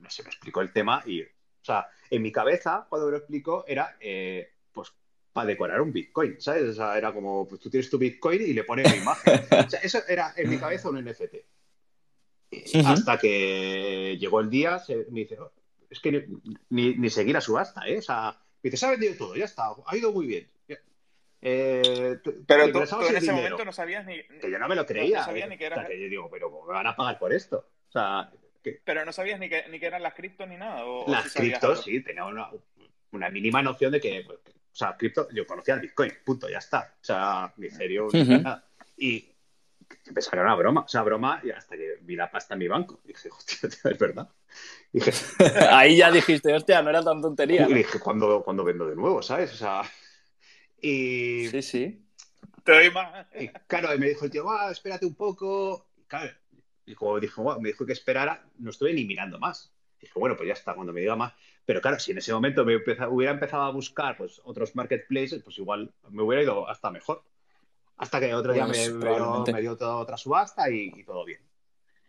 no 0.00 0.11
sé, 0.11 0.22
me 0.22 0.28
explicó 0.28 0.61
el 0.61 0.72
tema 0.72 1.02
y, 1.07 1.22
o 1.22 1.26
sea, 1.62 1.88
en 2.11 2.22
mi 2.22 2.30
cabeza, 2.30 2.86
cuando 2.88 3.07
me 3.07 3.12
lo 3.12 3.18
explicó, 3.18 3.64
era, 3.66 3.96
eh, 4.00 4.52
pues, 4.72 4.92
para 5.32 5.48
decorar 5.48 5.80
un 5.80 5.92
Bitcoin, 5.92 6.40
¿sabes? 6.40 6.70
O 6.70 6.74
sea, 6.74 6.96
era 6.96 7.12
como, 7.12 7.46
pues 7.46 7.61
tú 7.61 7.70
tienes 7.70 7.90
tu 7.90 7.98
Bitcoin 7.98 8.40
y 8.40 8.52
le 8.52 8.64
pones 8.64 8.90
la 8.90 8.96
imagen. 8.96 9.40
O 9.66 9.70
sea, 9.70 9.80
eso 9.80 9.98
era 10.09 10.32
en 10.36 10.48
mi 10.48 10.59
cabeza 10.59 10.88
un 10.88 11.04
NFT. 11.04 11.34
Hasta 12.84 13.18
que 13.18 14.16
llegó 14.18 14.40
el 14.40 14.50
día, 14.50 14.82
me 15.11 15.20
dice, 15.20 15.38
oh, 15.38 15.52
es 15.90 16.00
que 16.00 16.28
ni, 16.70 16.94
ni, 16.94 17.11
seguir 17.11 17.34
la 17.34 17.40
subasta, 17.40 17.86
¿eh? 17.86 17.98
O 17.98 18.02
sea, 18.02 18.32
me 18.62 18.70
dice, 18.70 18.76
se 18.76 18.86
ha 18.86 18.90
vendido 18.90 19.14
todo, 19.16 19.36
ya 19.36 19.44
está, 19.44 19.64
ha 19.86 19.96
ido 19.96 20.12
muy 20.12 20.26
bien. 20.26 20.48
Eh, 21.48 22.18
pero 22.46 22.72
tú, 22.72 22.78
en 23.07 23.16
ese 23.16 23.32
momento 23.32 23.64
no 23.64 23.70
sabías 23.70 24.04
ni, 24.04 24.20
Que 24.40 24.50
yo 24.50 24.59
no 24.59 24.66
me 24.66 24.74
lo 24.74 24.84
creía. 24.84 25.18
No 25.18 25.24
sabía 25.26 25.46
ni 25.46 25.57
que 25.57 25.66
era... 25.66 25.76
O 25.76 25.80
sea, 25.80 25.88
que 25.88 26.00
yo 26.00 26.09
digo, 26.09 26.28
pero 26.30 26.50
¿cómo 26.50 26.66
me 26.66 26.72
van 26.72 26.86
a 26.88 26.96
pagar 26.96 27.18
por 27.18 27.32
esto? 27.32 27.68
O 27.88 27.92
sea... 27.92 28.30
Pero 28.84 29.04
no 29.04 29.12
sabías 29.12 29.38
ni 29.38 29.48
que, 29.48 29.64
ni 29.70 29.78
que 29.78 29.86
eran 29.86 30.02
las 30.02 30.14
criptos 30.14 30.48
ni 30.48 30.57
nada. 30.57 30.84
¿o, 30.84 31.09
las 31.09 31.32
criptos, 31.32 31.84
sí, 31.84 32.02
tenía 32.02 32.24
una, 32.24 32.50
una, 33.12 33.30
mínima 33.30 33.62
noción 33.62 33.92
de 33.92 34.00
que, 34.00 34.24
pues, 34.26 34.38
o 34.38 34.74
sea, 34.74 34.96
cripto, 34.96 35.28
yo 35.30 35.46
conocía 35.46 35.74
el 35.74 35.80
Bitcoin, 35.82 36.12
punto, 36.24 36.48
ya 36.48 36.59
está. 36.59 36.96
O 37.00 37.04
sea, 37.04 37.52
ni 37.59 37.70
serio, 37.70 38.09
nada. 38.12 38.64
Y, 38.96 39.36
que 39.89 40.39
una 40.41 40.55
broma, 40.55 40.82
o 40.82 40.89
sea, 40.89 41.03
broma, 41.03 41.41
y 41.43 41.51
hasta 41.51 41.76
que 41.76 41.99
vi 42.03 42.16
la 42.16 42.30
pasta 42.30 42.55
en 42.55 42.61
mi 42.61 42.68
banco. 42.68 43.01
dije, 43.05 43.28
hostia, 43.30 43.68
es 43.68 43.99
verdad. 43.99 44.28
Ahí 45.70 45.97
ya 45.97 46.11
dijiste, 46.11 46.53
hostia, 46.53 46.82
no 46.82 46.91
era 46.91 47.03
tan 47.03 47.20
tontería. 47.20 47.68
Y 47.68 47.74
dije, 47.74 47.99
¿cuándo, 47.99 48.45
vendo 48.64 48.87
de 48.87 48.97
nuevo, 48.97 49.22
sabes? 49.22 49.53
O 49.53 49.57
sea, 49.57 49.82
y... 50.80 51.49
Sí, 51.49 51.62
sí. 51.62 52.07
Te 52.64 52.72
doy 52.72 52.91
más. 52.91 53.26
Y 53.39 53.49
claro, 53.66 53.95
y 53.95 53.99
me 53.99 54.09
dijo 54.09 54.24
el 54.24 54.30
tío, 54.30 54.45
va, 54.45 54.70
espérate 54.70 55.07
un 55.07 55.14
poco. 55.14 55.89
Y 55.97 56.05
claro, 56.05 56.32
y 56.87 56.95
como 56.95 57.18
dijo, 57.18 57.61
me 57.61 57.70
dijo 57.70 57.84
que 57.84 57.93
esperara, 57.93 58.45
no 58.59 58.70
estuve 58.70 58.95
ni 58.95 59.05
mirando 59.05 59.39
más. 59.39 59.72
dije, 60.01 60.12
bueno, 60.18 60.37
pues 60.37 60.47
ya 60.47 60.55
está, 60.55 60.74
cuando 60.74 60.93
me 60.93 61.01
diga 61.01 61.16
más. 61.16 61.32
Pero 61.64 61.80
claro, 61.80 61.99
si 61.99 62.12
en 62.12 62.18
ese 62.18 62.32
momento 62.32 62.64
me 62.64 62.76
hubiera 62.76 63.32
empezado 63.32 63.62
a 63.62 63.70
buscar 63.72 64.16
pues, 64.16 64.41
otros 64.45 64.76
marketplaces, 64.76 65.43
pues 65.43 65.59
igual 65.59 65.93
me 66.11 66.22
hubiera 66.22 66.45
ido 66.45 66.68
hasta 66.68 66.93
mejor. 66.93 67.24
Hasta 67.99 68.20
que 68.20 68.34
otro 68.34 68.53
día 68.53 68.66
pues, 68.66 68.92
me, 68.92 69.61
dio 69.61 69.76
toda 69.76 69.97
otra 69.97 70.16
subasta 70.16 70.70
y, 70.70 71.03
todo 71.05 71.24
bien. 71.24 71.40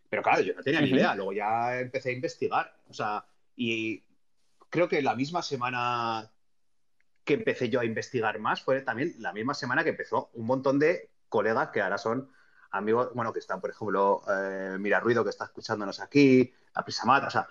Pero 0.09 0.21
claro, 0.21 0.41
yo 0.41 0.53
no 0.53 0.61
tenía 0.61 0.81
ni 0.81 0.89
idea. 0.89 1.15
Luego 1.15 1.33
ya 1.33 1.79
empecé 1.79 2.09
a 2.09 2.13
investigar. 2.13 2.75
O 2.89 2.93
sea, 2.93 3.25
y 3.55 4.03
creo 4.69 4.87
que 4.89 5.01
la 5.01 5.15
misma 5.15 5.41
semana 5.41 6.29
que 7.23 7.33
empecé 7.33 7.69
yo 7.69 7.79
a 7.79 7.85
investigar 7.85 8.39
más 8.39 8.61
fue 8.61 8.81
también 8.81 9.15
la 9.19 9.33
misma 9.33 9.53
semana 9.53 9.83
que 9.83 9.91
empezó 9.91 10.29
un 10.33 10.45
montón 10.45 10.79
de 10.79 11.09
colegas 11.29 11.69
que 11.69 11.81
ahora 11.81 11.97
son 11.97 12.31
amigos, 12.71 13.09
bueno, 13.13 13.33
que 13.33 13.39
están, 13.39 13.59
por 13.59 13.69
ejemplo, 13.69 14.23
eh, 14.29 14.77
Mira 14.79 14.99
Ruido, 14.99 15.23
que 15.23 15.29
está 15.29 15.45
escuchándonos 15.45 15.99
aquí, 15.99 16.53
la 16.75 16.83
Prisamata, 16.83 17.27
o 17.27 17.29
sea, 17.29 17.47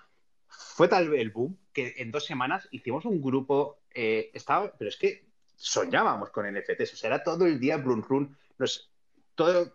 fue 0.47 0.87
tal 0.87 1.13
el 1.13 1.29
boom 1.31 1.57
que 1.73 1.95
en 1.97 2.11
dos 2.11 2.25
semanas 2.25 2.67
hicimos 2.71 3.05
un 3.05 3.21
grupo, 3.21 3.79
eh, 3.93 4.31
estaba, 4.33 4.71
pero 4.77 4.89
es 4.89 4.97
que 4.97 5.26
soñábamos 5.57 6.29
con 6.29 6.45
NFTs, 6.45 6.93
o 6.93 6.95
sea, 6.95 7.09
era 7.09 7.23
todo 7.23 7.45
el 7.45 7.59
día 7.59 7.77
Brun 7.77 8.03
Run, 8.03 8.37
todo, 9.35 9.73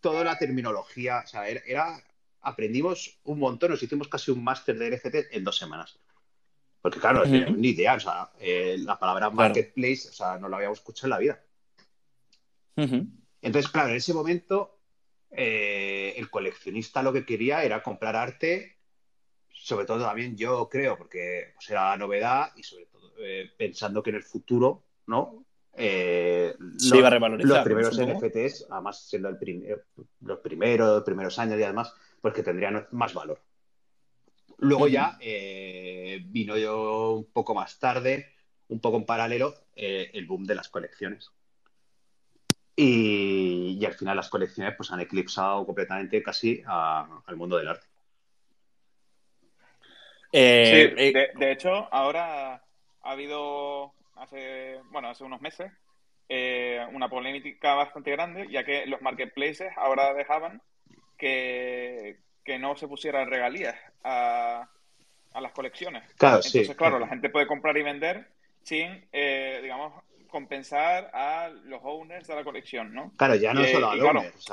toda 0.00 0.22
la 0.22 0.38
terminología, 0.38 1.22
o 1.24 1.26
sea, 1.26 1.48
era, 1.48 2.00
aprendimos 2.42 3.18
un 3.24 3.38
montón, 3.38 3.70
nos 3.70 3.82
hicimos 3.82 4.08
casi 4.08 4.30
un 4.30 4.44
máster 4.44 4.78
de 4.78 4.96
NFTs 4.96 5.28
en 5.32 5.42
dos 5.42 5.56
semanas. 5.56 5.98
Porque 6.82 6.98
claro, 6.98 7.24
ni 7.24 7.68
idea, 7.68 7.94
o 7.94 8.00
sea, 8.00 8.30
eh, 8.40 8.76
la 8.78 8.98
palabra 8.98 9.30
marketplace, 9.30 10.08
o 10.08 10.12
sea, 10.12 10.38
no 10.38 10.48
la 10.48 10.56
habíamos 10.56 10.78
escuchado 10.78 11.06
en 11.06 11.10
la 11.10 11.18
vida. 11.18 11.44
Entonces, 13.40 13.70
claro, 13.70 13.90
en 13.90 13.96
ese 13.96 14.12
momento 14.12 14.80
eh, 15.30 16.14
el 16.16 16.28
coleccionista 16.28 17.02
lo 17.02 17.12
que 17.12 17.24
quería 17.24 17.62
era 17.62 17.82
comprar 17.82 18.16
arte, 18.16 18.78
sobre 19.48 19.86
todo 19.86 20.04
también 20.04 20.36
yo 20.36 20.68
creo, 20.68 20.98
porque 20.98 21.52
pues, 21.54 21.70
era 21.70 21.96
novedad 21.96 22.50
y 22.56 22.64
sobre 22.64 22.86
todo 22.86 23.12
eh, 23.18 23.50
pensando 23.56 24.02
que 24.02 24.10
en 24.10 24.16
el 24.16 24.24
futuro 24.24 24.84
¿no? 25.06 25.44
Eh, 25.74 26.54
Se 26.76 26.98
iba 26.98 27.08
a 27.08 27.10
revalorizar. 27.10 27.66
Los 27.66 27.92
primeros 27.92 27.98
NFTs, 27.98 28.66
además 28.70 29.08
siendo 29.08 29.28
el 29.28 29.36
los 30.20 30.38
primeros, 30.40 31.02
primeros 31.02 31.38
años 31.38 31.58
y 31.58 31.62
además, 31.62 31.94
pues 32.20 32.34
que 32.34 32.42
tendrían 32.42 32.86
más 32.92 33.14
valor. 33.14 33.40
Luego 34.58 34.86
ya 34.86 35.18
eh, 35.20 36.22
vino 36.26 36.56
yo 36.56 37.14
un 37.14 37.24
poco 37.32 37.54
más 37.54 37.78
tarde, 37.78 38.34
un 38.68 38.80
poco 38.80 38.98
en 38.98 39.06
paralelo, 39.06 39.54
eh, 39.74 40.10
el 40.12 40.26
boom 40.26 40.44
de 40.44 40.54
las 40.54 40.68
colecciones. 40.68 41.30
Y, 42.76 43.84
al 43.84 43.94
final 43.94 44.16
las 44.16 44.30
colecciones 44.30 44.74
pues 44.76 44.90
han 44.92 45.00
eclipsado 45.00 45.66
completamente 45.66 46.22
casi 46.22 46.62
al 46.66 47.36
mundo 47.36 47.58
del 47.58 47.68
arte. 47.68 47.86
sí, 50.32 50.38
de, 50.38 51.52
hecho, 51.52 51.92
ahora 51.92 52.54
ha 52.54 53.10
habido 53.10 53.92
hace, 54.22 54.80
bueno, 54.90 55.08
hace 55.08 55.24
unos 55.24 55.40
meses, 55.40 55.70
eh, 56.28 56.84
una 56.92 57.08
polémica 57.08 57.74
bastante 57.74 58.10
grande, 58.10 58.48
ya 58.50 58.64
que 58.64 58.86
los 58.86 59.02
marketplaces 59.02 59.72
ahora 59.76 60.14
dejaban 60.14 60.62
que, 61.18 62.18
no 62.58 62.76
se 62.76 62.88
pusieran 62.88 63.30
regalías 63.30 63.76
a, 64.04 64.68
las 65.34 65.52
colecciones. 65.52 66.02
Entonces, 66.10 66.74
claro, 66.76 66.98
la 66.98 67.08
gente 67.08 67.30
puede 67.30 67.46
comprar 67.46 67.76
y 67.76 67.82
vender 67.82 68.28
sin, 68.62 69.06
eh, 69.12 69.60
digamos, 69.62 69.92
compensar 70.28 71.10
a 71.12 71.48
los 71.64 71.80
owners 71.82 72.26
de 72.26 72.34
la 72.34 72.44
colección, 72.44 72.92
¿no? 72.92 73.12
Claro, 73.16 73.34
ya 73.36 73.52
no 73.52 73.64
solo 73.64 73.90
a 73.90 73.96
los 73.96 74.08
owners. 74.08 74.52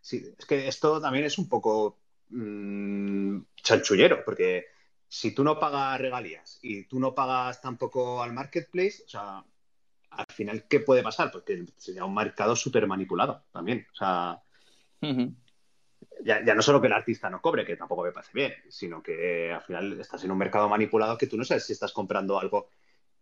Sí, 0.00 0.34
es 0.38 0.46
que 0.46 0.68
esto 0.68 1.00
también 1.00 1.24
es 1.24 1.38
un 1.38 1.48
poco 1.48 1.98
mmm, 2.30 3.40
chanchullero, 3.56 4.24
porque 4.24 4.66
si 5.08 5.34
tú 5.34 5.42
no 5.42 5.58
pagas 5.58 6.00
regalías 6.00 6.58
y 6.62 6.84
tú 6.84 7.00
no 7.00 7.14
pagas 7.14 7.60
tampoco 7.60 8.22
al 8.22 8.32
marketplace, 8.32 9.02
o 9.06 9.08
sea, 9.08 9.44
al 10.10 10.26
final, 10.32 10.64
¿qué 10.68 10.80
puede 10.80 11.02
pasar? 11.02 11.30
Porque 11.30 11.64
sería 11.76 12.04
un 12.04 12.14
mercado 12.14 12.54
súper 12.56 12.86
manipulado 12.86 13.44
también. 13.52 13.86
O 13.92 13.94
sea, 13.94 14.42
ya, 16.24 16.54
no 16.54 16.62
solo 16.62 16.80
que 16.80 16.88
el 16.88 16.92
artista 16.92 17.30
no 17.30 17.40
cobre, 17.40 17.64
que 17.64 17.76
tampoco 17.76 18.02
me 18.02 18.12
parece 18.12 18.32
bien, 18.34 18.54
sino 18.68 19.02
que 19.02 19.52
al 19.52 19.62
final 19.62 20.00
estás 20.00 20.24
en 20.24 20.30
un 20.30 20.38
mercado 20.38 20.68
manipulado 20.68 21.16
que 21.16 21.26
tú 21.26 21.36
no 21.36 21.44
sabes 21.44 21.66
si 21.66 21.72
estás 21.72 21.92
comprando 21.92 22.38
algo 22.38 22.68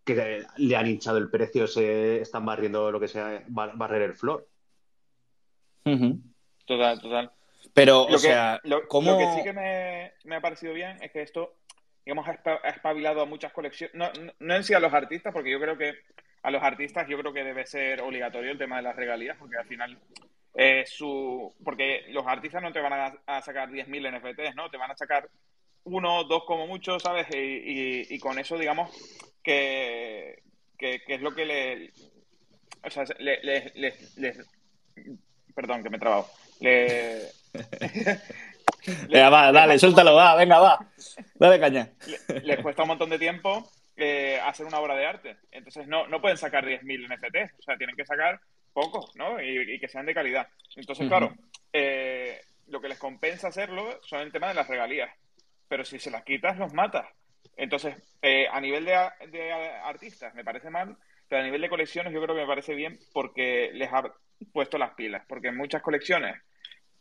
que 0.05 0.45
le 0.57 0.77
han 0.77 0.87
hinchado 0.87 1.19
el 1.19 1.31
precio, 1.31 1.67
se 1.67 2.21
están 2.21 2.45
barriendo 2.45 2.93
lo 2.93 3.01
que 3.01 3.09
sea, 3.09 3.43
barrer 3.49 4.03
el 4.03 4.15
flor. 4.15 4.49
Total, 6.65 7.01
total. 7.01 7.33
Pero, 7.75 8.05
o 8.05 8.19
sea, 8.19 8.61
lo, 8.65 8.83
que 8.83 9.33
sí 9.37 9.43
que 9.43 9.53
me, 9.53 10.37
ha 10.37 10.41
parecido 10.41 10.73
bien 10.73 10.97
es 11.03 11.11
que 11.11 11.23
esto, 11.23 11.57
digamos, 12.07 12.29
ha 12.29 12.69
espabilado 12.69 13.21
a 13.21 13.27
muchas 13.27 13.53
colecciones, 13.53 13.93
no, 13.97 14.09
no, 14.39 14.55
en 14.55 14.63
sí 14.63 14.73
a 14.73 14.79
los 14.81 14.95
artistas, 14.95 15.33
porque 15.33 15.51
yo 15.51 15.59
creo 15.59 15.77
que 15.77 15.93
a 16.43 16.53
los 16.53 16.63
artistas 16.63 17.09
yo 17.09 17.19
creo 17.19 17.33
que 17.33 17.43
debe 17.43 17.67
ser 17.67 18.01
obligatorio 18.01 18.53
el 18.53 18.59
tema 18.59 18.77
de 18.77 18.83
las 18.83 18.95
regalías, 18.95 19.37
porque 19.37 19.57
al 19.57 19.67
final 19.67 19.99
eh, 20.55 20.85
su... 20.87 21.53
Porque 21.65 22.05
los 22.11 22.25
artistas 22.25 22.63
no 22.63 22.73
te 22.73 22.81
van 22.81 22.93
a, 22.93 23.13
a 23.27 23.43
sacar 23.43 23.71
10.000 23.71 24.19
NFTs, 24.19 24.55
¿no? 24.55 24.71
Te 24.71 24.77
van 24.77 24.93
a 24.93 24.97
sacar 24.97 25.29
uno, 25.83 26.23
dos 26.23 26.45
como 26.45 26.69
mucho, 26.69 27.01
¿sabes? 27.01 27.27
Y, 27.33 28.17
con 28.21 28.39
eso, 28.39 28.57
digamos, 28.57 28.91
que, 29.43 30.45
que, 30.79 31.03
es 31.09 31.21
lo 31.21 31.35
que 31.35 31.45
le... 31.45 31.93
O 32.85 32.91
sea, 32.91 33.05
les... 33.19 34.39
perdón, 35.57 35.83
que 35.83 35.91
me 35.91 35.97
he 35.97 36.01
trabado. 36.01 36.29
Le... 36.61 37.23
venga, 39.11 39.31
va, 39.31 39.53
dale, 39.53 39.79
suéltalo, 39.79 40.15
va, 40.15 40.35
venga, 40.37 40.59
va. 40.59 40.87
Dale 41.35 41.61
caña. 41.61 41.91
Les 42.43 42.61
cuesta 42.61 42.83
un 42.83 42.89
montón 42.89 43.11
de 43.11 43.19
tiempo 43.19 43.69
eh, 43.97 44.39
hacer 44.45 44.67
una 44.67 44.79
obra 44.79 44.95
de 44.95 45.07
arte. 45.07 45.37
Entonces 45.51 45.87
no, 45.89 46.07
no 46.07 46.21
pueden 46.21 46.37
sacar 46.37 46.65
10.000 46.65 47.09
NFTs. 47.09 47.59
O 47.59 47.63
sea, 47.63 47.77
tienen 47.77 47.97
que 47.97 48.05
sacar 48.05 48.41
pocos, 48.73 49.17
¿no? 49.17 49.41
Y, 49.43 49.79
que 49.79 49.89
sean 49.89 50.05
de 50.05 50.15
calidad. 50.15 50.49
Entonces, 50.77 51.09
claro, 51.09 51.35
eh, 51.73 52.41
lo 52.67 52.81
que 52.81 52.89
les 52.89 52.99
compensa 52.99 53.49
hacerlo 53.49 53.99
son 54.03 54.21
el 54.21 54.33
tema 54.33 54.49
de 54.49 54.55
las 54.55 54.69
regalías. 54.69 55.11
Pero 55.67 55.85
si 55.85 55.99
se 55.99 56.11
las 56.11 56.25
quitas, 56.25 56.59
los 56.59 56.75
matas. 56.75 57.07
Entonces, 57.57 57.97
eh, 58.21 58.47
a 58.53 58.61
nivel 58.61 58.85
de, 58.85 58.95
artistas 59.83 60.35
me 60.35 60.45
parece 60.45 60.69
mal, 60.69 60.97
pero 61.27 61.41
a 61.41 61.45
nivel 61.45 61.63
de 61.63 61.71
colecciones 61.71 62.13
yo 62.13 62.23
creo 62.23 62.35
que 62.35 62.43
me 62.43 62.47
parece 62.47 62.75
bien 62.75 62.99
porque 63.15 63.71
les 63.73 63.91
ha 63.91 64.05
puesto 64.53 64.77
las 64.77 64.93
pilas. 64.93 65.25
Porque 65.27 65.49
en 65.49 65.57
muchas 65.57 65.81
colecciones, 65.81 66.37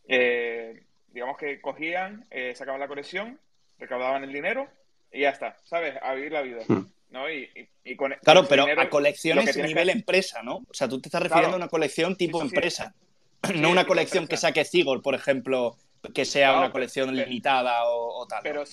eh, 0.08 0.82
digamos 1.16 1.38
que 1.38 1.62
cogían, 1.62 2.28
sacaban 2.54 2.80
la 2.80 2.90
colección, 2.90 3.40
recaudaban 3.80 4.24
el 4.26 4.34
dinero 4.34 4.68
y 5.12 5.22
ya 5.22 5.30
está, 5.30 5.58
¿sabes? 5.64 5.96
A 6.04 6.14
vivir 6.14 6.34
la 6.34 6.42
vida. 6.42 6.62
Hmm. 6.68 6.88
¿no? 7.10 7.32
Y, 7.32 7.96
con, 7.96 8.14
claro, 8.22 8.46
pero 8.48 8.66
a 8.78 8.90
colecciones 8.90 9.56
nivel 9.56 9.90
empresa, 9.90 10.44
¿no? 10.44 10.58
O 10.58 10.74
sea, 10.74 10.90
tú 10.90 11.00
te 11.00 11.08
estás 11.08 11.22
refiriendo 11.22 11.54
a 11.54 11.58
una 11.58 11.70
colección 11.70 12.18
tipo 12.18 12.42
empresa, 12.42 12.94
no 13.56 13.70
una 13.70 13.86
colección 13.86 14.28
que 14.28 14.36
saque 14.36 14.66
Zigor, 14.66 15.02
por 15.02 15.16
ejemplo, 15.16 15.78
que 16.14 16.26
sea 16.26 16.58
una 16.58 16.72
colección 16.72 17.16
limitada 17.16 17.86
o, 17.86 18.28
tal. 18.28 18.42
Pero, 18.44 18.64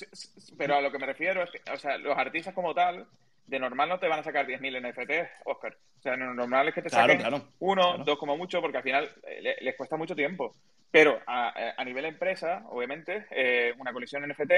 pero 0.58 0.76
a 0.76 0.80
lo 0.80 0.90
que 0.90 0.98
me 0.98 1.06
refiero 1.06 1.44
es 1.44 1.50
que, 1.50 1.70
o 1.70 1.78
sea, 1.78 1.96
los 1.98 2.18
artistas 2.18 2.52
como 2.52 2.74
tal, 2.74 3.06
de 3.46 3.58
normal 3.60 3.88
no 3.88 3.98
te 3.98 4.08
van 4.08 4.20
a 4.20 4.24
sacar 4.24 4.46
10.000 4.46 4.90
NFTs, 4.90 5.30
Oscar. 5.44 5.76
O 5.98 6.02
sea, 6.02 6.16
lo 6.16 6.34
normal 6.34 6.68
es 6.68 6.74
que 6.74 6.82
te 6.82 6.90
saquen 6.90 7.22
uno, 7.60 7.98
dos 7.98 8.18
como 8.18 8.36
mucho, 8.36 8.60
porque 8.60 8.78
al 8.78 8.82
final 8.82 9.08
eh, 9.22 9.56
les 9.60 9.76
cuesta 9.76 9.96
mucho 9.96 10.16
tiempo. 10.16 10.52
Pero 10.92 11.20
a, 11.26 11.74
a 11.76 11.84
nivel 11.84 12.04
empresa, 12.04 12.64
obviamente, 12.68 13.26
eh, 13.30 13.74
una 13.78 13.94
colección 13.94 14.28
NFT, 14.28 14.52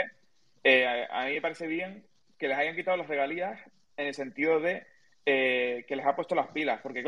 eh, 0.64 1.06
a 1.08 1.26
mí 1.26 1.34
me 1.34 1.40
parece 1.40 1.68
bien 1.68 2.04
que 2.36 2.48
les 2.48 2.58
hayan 2.58 2.74
quitado 2.74 2.96
las 2.96 3.06
regalías 3.06 3.60
en 3.96 4.08
el 4.08 4.14
sentido 4.14 4.58
de 4.58 4.84
eh, 5.24 5.84
que 5.86 5.94
les 5.94 6.04
ha 6.04 6.16
puesto 6.16 6.34
las 6.34 6.48
pilas, 6.48 6.80
porque 6.82 7.06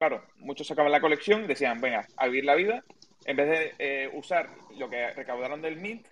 claro, 0.00 0.26
muchos 0.36 0.66
sacaban 0.66 0.90
la 0.90 1.02
colección 1.02 1.44
y 1.44 1.46
decían, 1.46 1.82
venga, 1.82 2.08
a 2.16 2.26
vivir 2.26 2.46
la 2.46 2.54
vida, 2.54 2.82
en 3.26 3.36
vez 3.36 3.76
de 3.78 4.10
usar 4.14 4.48
lo 4.78 4.88
que 4.88 5.10
recaudaron 5.10 5.60
del 5.60 5.76
Mint 5.76 6.06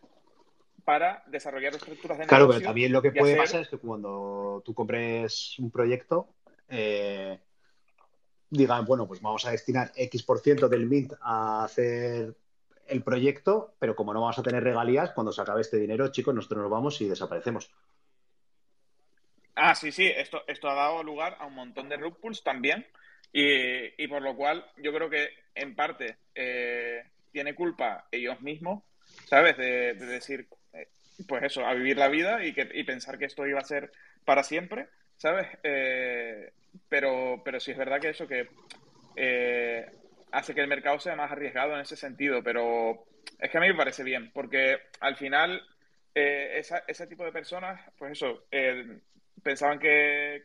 para 0.85 1.23
desarrollar 1.27 1.75
estructuras 1.75 2.19
de 2.19 2.27
Claro, 2.27 2.49
pero 2.49 2.61
también 2.61 2.93
lo 2.93 3.01
que 3.01 3.13
puede 3.13 3.37
pasar 3.37 3.63
es 3.63 3.69
que 3.69 3.79
cuando 3.79 4.63
tú 4.65 4.75
compres 4.75 5.59
un 5.59 5.71
proyecto, 5.71 6.29
eh, 6.69 7.39
digan, 8.51 8.85
bueno, 8.85 9.07
pues 9.07 9.23
vamos 9.23 9.47
a 9.47 9.53
destinar 9.53 9.93
X 9.95 10.23
por 10.25 10.41
ciento 10.41 10.69
del 10.69 10.87
Mint 10.87 11.15
a 11.23 11.65
hacer 11.65 12.35
el 12.89 13.03
proyecto, 13.03 13.75
pero 13.79 13.95
como 13.95 14.13
no 14.13 14.21
vamos 14.21 14.39
a 14.39 14.43
tener 14.43 14.63
regalías, 14.63 15.13
cuando 15.13 15.33
se 15.33 15.41
acabe 15.41 15.61
este 15.61 15.79
dinero, 15.79 16.09
chicos, 16.09 16.35
nosotros 16.35 16.63
nos 16.63 16.71
vamos 16.71 17.01
y 17.01 17.09
desaparecemos. 17.09 17.71
Ah, 19.55 19.75
sí, 19.75 19.93
sí, 19.93 20.07
esto, 20.07 20.43
esto 20.47 20.69
ha 20.69 20.75
dado 20.75 21.03
lugar 21.03 21.37
a 21.39 21.47
un 21.47 21.55
montón 21.55 21.89
de 21.89 21.97
rug 21.97 22.17
también 22.43 22.87
y, 23.33 24.09
por 24.09 24.23
lo 24.23 24.35
cual 24.35 24.65
yo 24.79 24.93
creo 24.93 25.09
que 25.09 25.29
en 25.55 25.77
parte 25.77 26.17
eh, 26.35 27.05
tiene 27.31 27.55
culpa 27.55 28.07
ellos 28.11 28.41
mismos, 28.41 28.83
¿sabes? 29.27 29.57
De, 29.57 29.95
decir, 29.95 30.49
eh, 30.73 30.89
pues 31.29 31.45
eso, 31.45 31.65
a 31.65 31.75
vivir 31.75 31.97
la 31.97 32.09
vida 32.09 32.45
y, 32.45 32.53
que, 32.53 32.69
y 32.73 32.85
pensar 32.85 33.19
que 33.19 33.27
esto 33.27 33.47
iba 33.47 33.61
a 33.61 33.65
ser 33.65 33.93
para 34.25 34.43
siempre, 34.43 34.89
¿sabes? 35.17 35.47
Eh, 35.63 36.53
pero, 36.89 37.43
pero 37.45 37.61
sí 37.61 37.71
es 37.71 37.79
verdad 37.79 38.01
que 38.01 38.11
eso, 38.11 38.27
que 38.27 38.49
hace 40.33 40.55
que 40.55 40.61
el 40.61 40.69
mercado 40.69 40.99
sea 41.01 41.17
más 41.17 41.31
arriesgado 41.31 41.75
en 41.75 41.81
ese 41.81 41.97
sentido, 41.97 42.43
pero 42.43 43.05
es 43.39 43.51
que 43.51 43.59
a 43.59 43.61
mí 43.61 43.69
me 43.69 43.75
parece 43.75 44.03
bien, 44.05 44.31
porque 44.33 44.79
al 45.01 45.17
final 45.17 45.63
eh, 46.15 46.63
ese 46.87 47.07
tipo 47.07 47.25
de 47.25 47.33
personas, 47.33 47.81
pues 47.97 48.13
eso, 48.13 48.45
eh, 48.51 48.99
pensaban 49.43 49.79
que, 49.79 50.43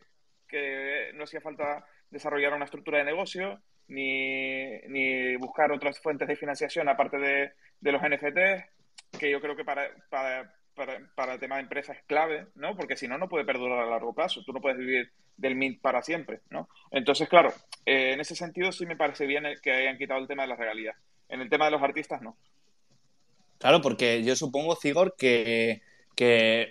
no 1.14 1.24
hacía 1.24 1.40
falta 1.40 1.84
desarrollar 2.10 2.54
una 2.54 2.64
estructura 2.64 2.98
de 2.98 3.04
negocio 3.04 3.60
ni, 3.88 4.78
ni 4.88 5.36
buscar 5.36 5.70
otras 5.72 6.00
fuentes 6.00 6.28
de 6.28 6.36
financiación 6.36 6.88
aparte 6.88 7.18
de, 7.18 7.52
los 7.80 8.00
NFTs, 8.00 9.18
que 9.18 9.30
yo 9.30 9.40
creo 9.40 9.56
que 9.56 9.64
para, 9.64 9.90
para, 10.08 10.54
para, 10.76 11.32
el 11.32 11.40
tema 11.40 11.56
de 11.56 11.62
empresa 11.62 11.92
es 11.92 12.02
clave, 12.04 12.46
¿no? 12.54 12.76
Porque 12.76 12.96
si 12.96 13.08
no, 13.08 13.18
no 13.18 13.28
puede 13.28 13.44
perdurar 13.44 13.80
a 13.80 13.90
largo 13.90 14.14
plazo. 14.14 14.42
Tú 14.44 14.52
no 14.52 14.60
puedes 14.60 14.78
vivir 14.78 15.10
del 15.36 15.56
Mint 15.56 15.80
para 15.80 16.02
siempre, 16.02 16.40
¿no? 16.50 16.68
Entonces, 16.90 17.28
claro, 17.28 17.52
eh, 17.84 18.12
en 18.12 18.20
ese 18.20 18.36
sentido 18.36 18.70
sí 18.72 18.86
me 18.86 18.96
parece 18.96 19.26
bien 19.26 19.44
que 19.62 19.72
hayan 19.72 19.98
quitado 19.98 20.20
el 20.20 20.28
tema 20.28 20.42
de 20.42 20.48
las 20.48 20.58
regalías. 20.58 20.96
En 21.28 21.40
el 21.40 21.48
tema 21.48 21.64
de 21.64 21.72
los 21.72 21.82
artistas, 21.82 22.22
no. 22.22 22.36
Claro, 23.58 23.80
porque 23.80 24.22
yo 24.22 24.36
supongo, 24.36 24.76
Cigor, 24.76 25.16
que, 25.16 25.80
que 26.14 26.70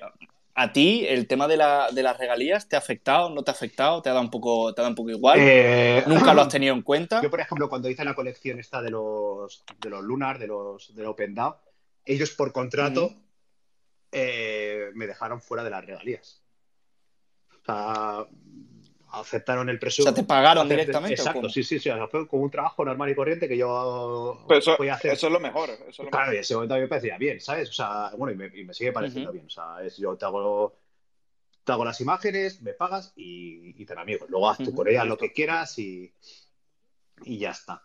a 0.54 0.72
ti 0.72 1.06
el 1.08 1.28
tema 1.28 1.48
de, 1.48 1.58
la, 1.58 1.90
de, 1.92 2.04
las 2.04 2.18
regalías 2.18 2.70
te 2.70 2.76
ha 2.76 2.80
afectado, 2.80 3.30
no 3.30 3.44
te 3.44 3.52
ha 3.52 3.54
afectado, 3.54 4.02
te 4.02 4.10
ha 4.10 4.14
dado 4.14 4.24
un 4.24 4.32
poco, 4.32 4.74
te 4.74 4.82
ha 4.82 4.84
dado 4.84 4.92
un 4.92 4.96
poco 4.96 5.10
igual. 5.10 5.40
Eh, 5.42 6.04
Nunca 6.06 6.34
lo 6.34 6.44
has 6.44 6.50
tenido 6.50 6.76
en 6.76 6.84
cuenta. 6.84 7.22
Yo, 7.22 7.30
por 7.32 7.42
ejemplo, 7.42 7.68
cuando 7.68 7.90
hice 7.90 8.06
la 8.06 8.14
colección 8.14 8.60
esta 8.60 8.82
de 8.82 8.92
los, 8.92 9.66
de 9.82 9.90
los 9.90 10.04
Lunar, 10.04 10.38
de 10.38 10.48
los 10.48 10.96
del 10.96 11.08
Open 11.08 11.34
DAO, 11.34 11.60
ellos 12.06 12.32
por 12.32 12.54
contrato 12.54 13.12
eh, 14.18 14.92
me 14.94 15.08
dejaron 15.08 15.42
fuera 15.42 15.62
de 15.62 15.70
las 15.70 15.86
regalías. 15.86 16.42
O 17.52 17.66
sea, 17.66 18.26
aceptaron 19.12 19.68
el 19.68 19.78
presupuesto. 19.78 20.12
O 20.12 20.16
sea, 20.16 20.24
te 20.24 20.28
pagaron 20.28 20.70
directamente. 20.70 21.16
Exacto, 21.16 21.50
sí, 21.50 21.64
sí, 21.64 21.80
sí. 21.80 21.90
fue 22.10 22.26
como 22.28 22.44
un 22.44 22.50
trabajo 22.50 22.86
normal 22.86 23.10
y 23.10 23.16
corriente 23.16 23.50
que 23.50 23.58
yo 23.58 24.46
eso, 24.50 24.76
voy 24.78 24.88
a 24.88 24.94
hacer. 24.94 25.12
Eso 25.12 25.28
es 25.28 25.34
lo 25.34 25.40
mejor. 25.42 25.70
claro, 26.10 26.32
y 26.32 26.36
en 26.36 26.42
ese 26.42 26.56
momento 26.56 26.76
a 26.76 26.78
mí 26.78 26.84
me 26.84 26.88
parecía 26.88 27.18
bien, 27.18 27.42
¿sabes? 27.42 27.70
O 27.70 27.74
sea, 27.74 28.12
bueno, 28.18 28.46
y 28.56 28.64
me, 28.64 28.74
sigue 28.74 28.94
pareciendo 28.94 29.34
bien. 29.34 29.48
O 29.48 29.50
sea, 29.50 29.84
es, 29.84 29.98
yo 29.98 30.16
te 30.16 30.24
hago, 30.24 30.78
te 31.66 31.72
hago 31.74 31.84
las 31.84 32.00
imágenes, 32.00 32.62
me 32.62 32.72
pagas 32.72 33.12
y, 33.18 33.82
y 33.82 33.86
te 33.86 34.00
amigos. 34.00 34.30
Luego 34.30 34.50
haz 34.50 34.60
tú 34.60 34.74
con 34.74 34.88
ellas 34.88 35.06
lo 35.06 35.18
que 35.18 35.34
quieras 35.34 35.78
y, 35.78 36.14
y 37.26 37.38
ya 37.38 37.52
está. 37.52 37.84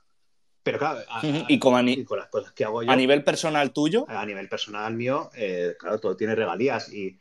Pero 0.62 0.78
claro, 0.78 1.00
y, 1.48 1.58
con 1.58 2.18
las 2.18 2.28
cosas 2.28 2.52
que 2.52 2.64
hago 2.64 2.82
yo. 2.82 2.90
A 2.90 2.96
nivel 2.96 3.24
personal 3.24 3.72
tuyo. 3.72 4.04
A 4.08 4.26
nivel 4.26 4.48
personal 4.48 4.94
mío, 4.94 5.30
eh, 5.34 5.74
claro, 5.78 5.98
todo 5.98 6.16
tiene 6.16 6.34
regalías 6.34 6.92
y 6.92 7.18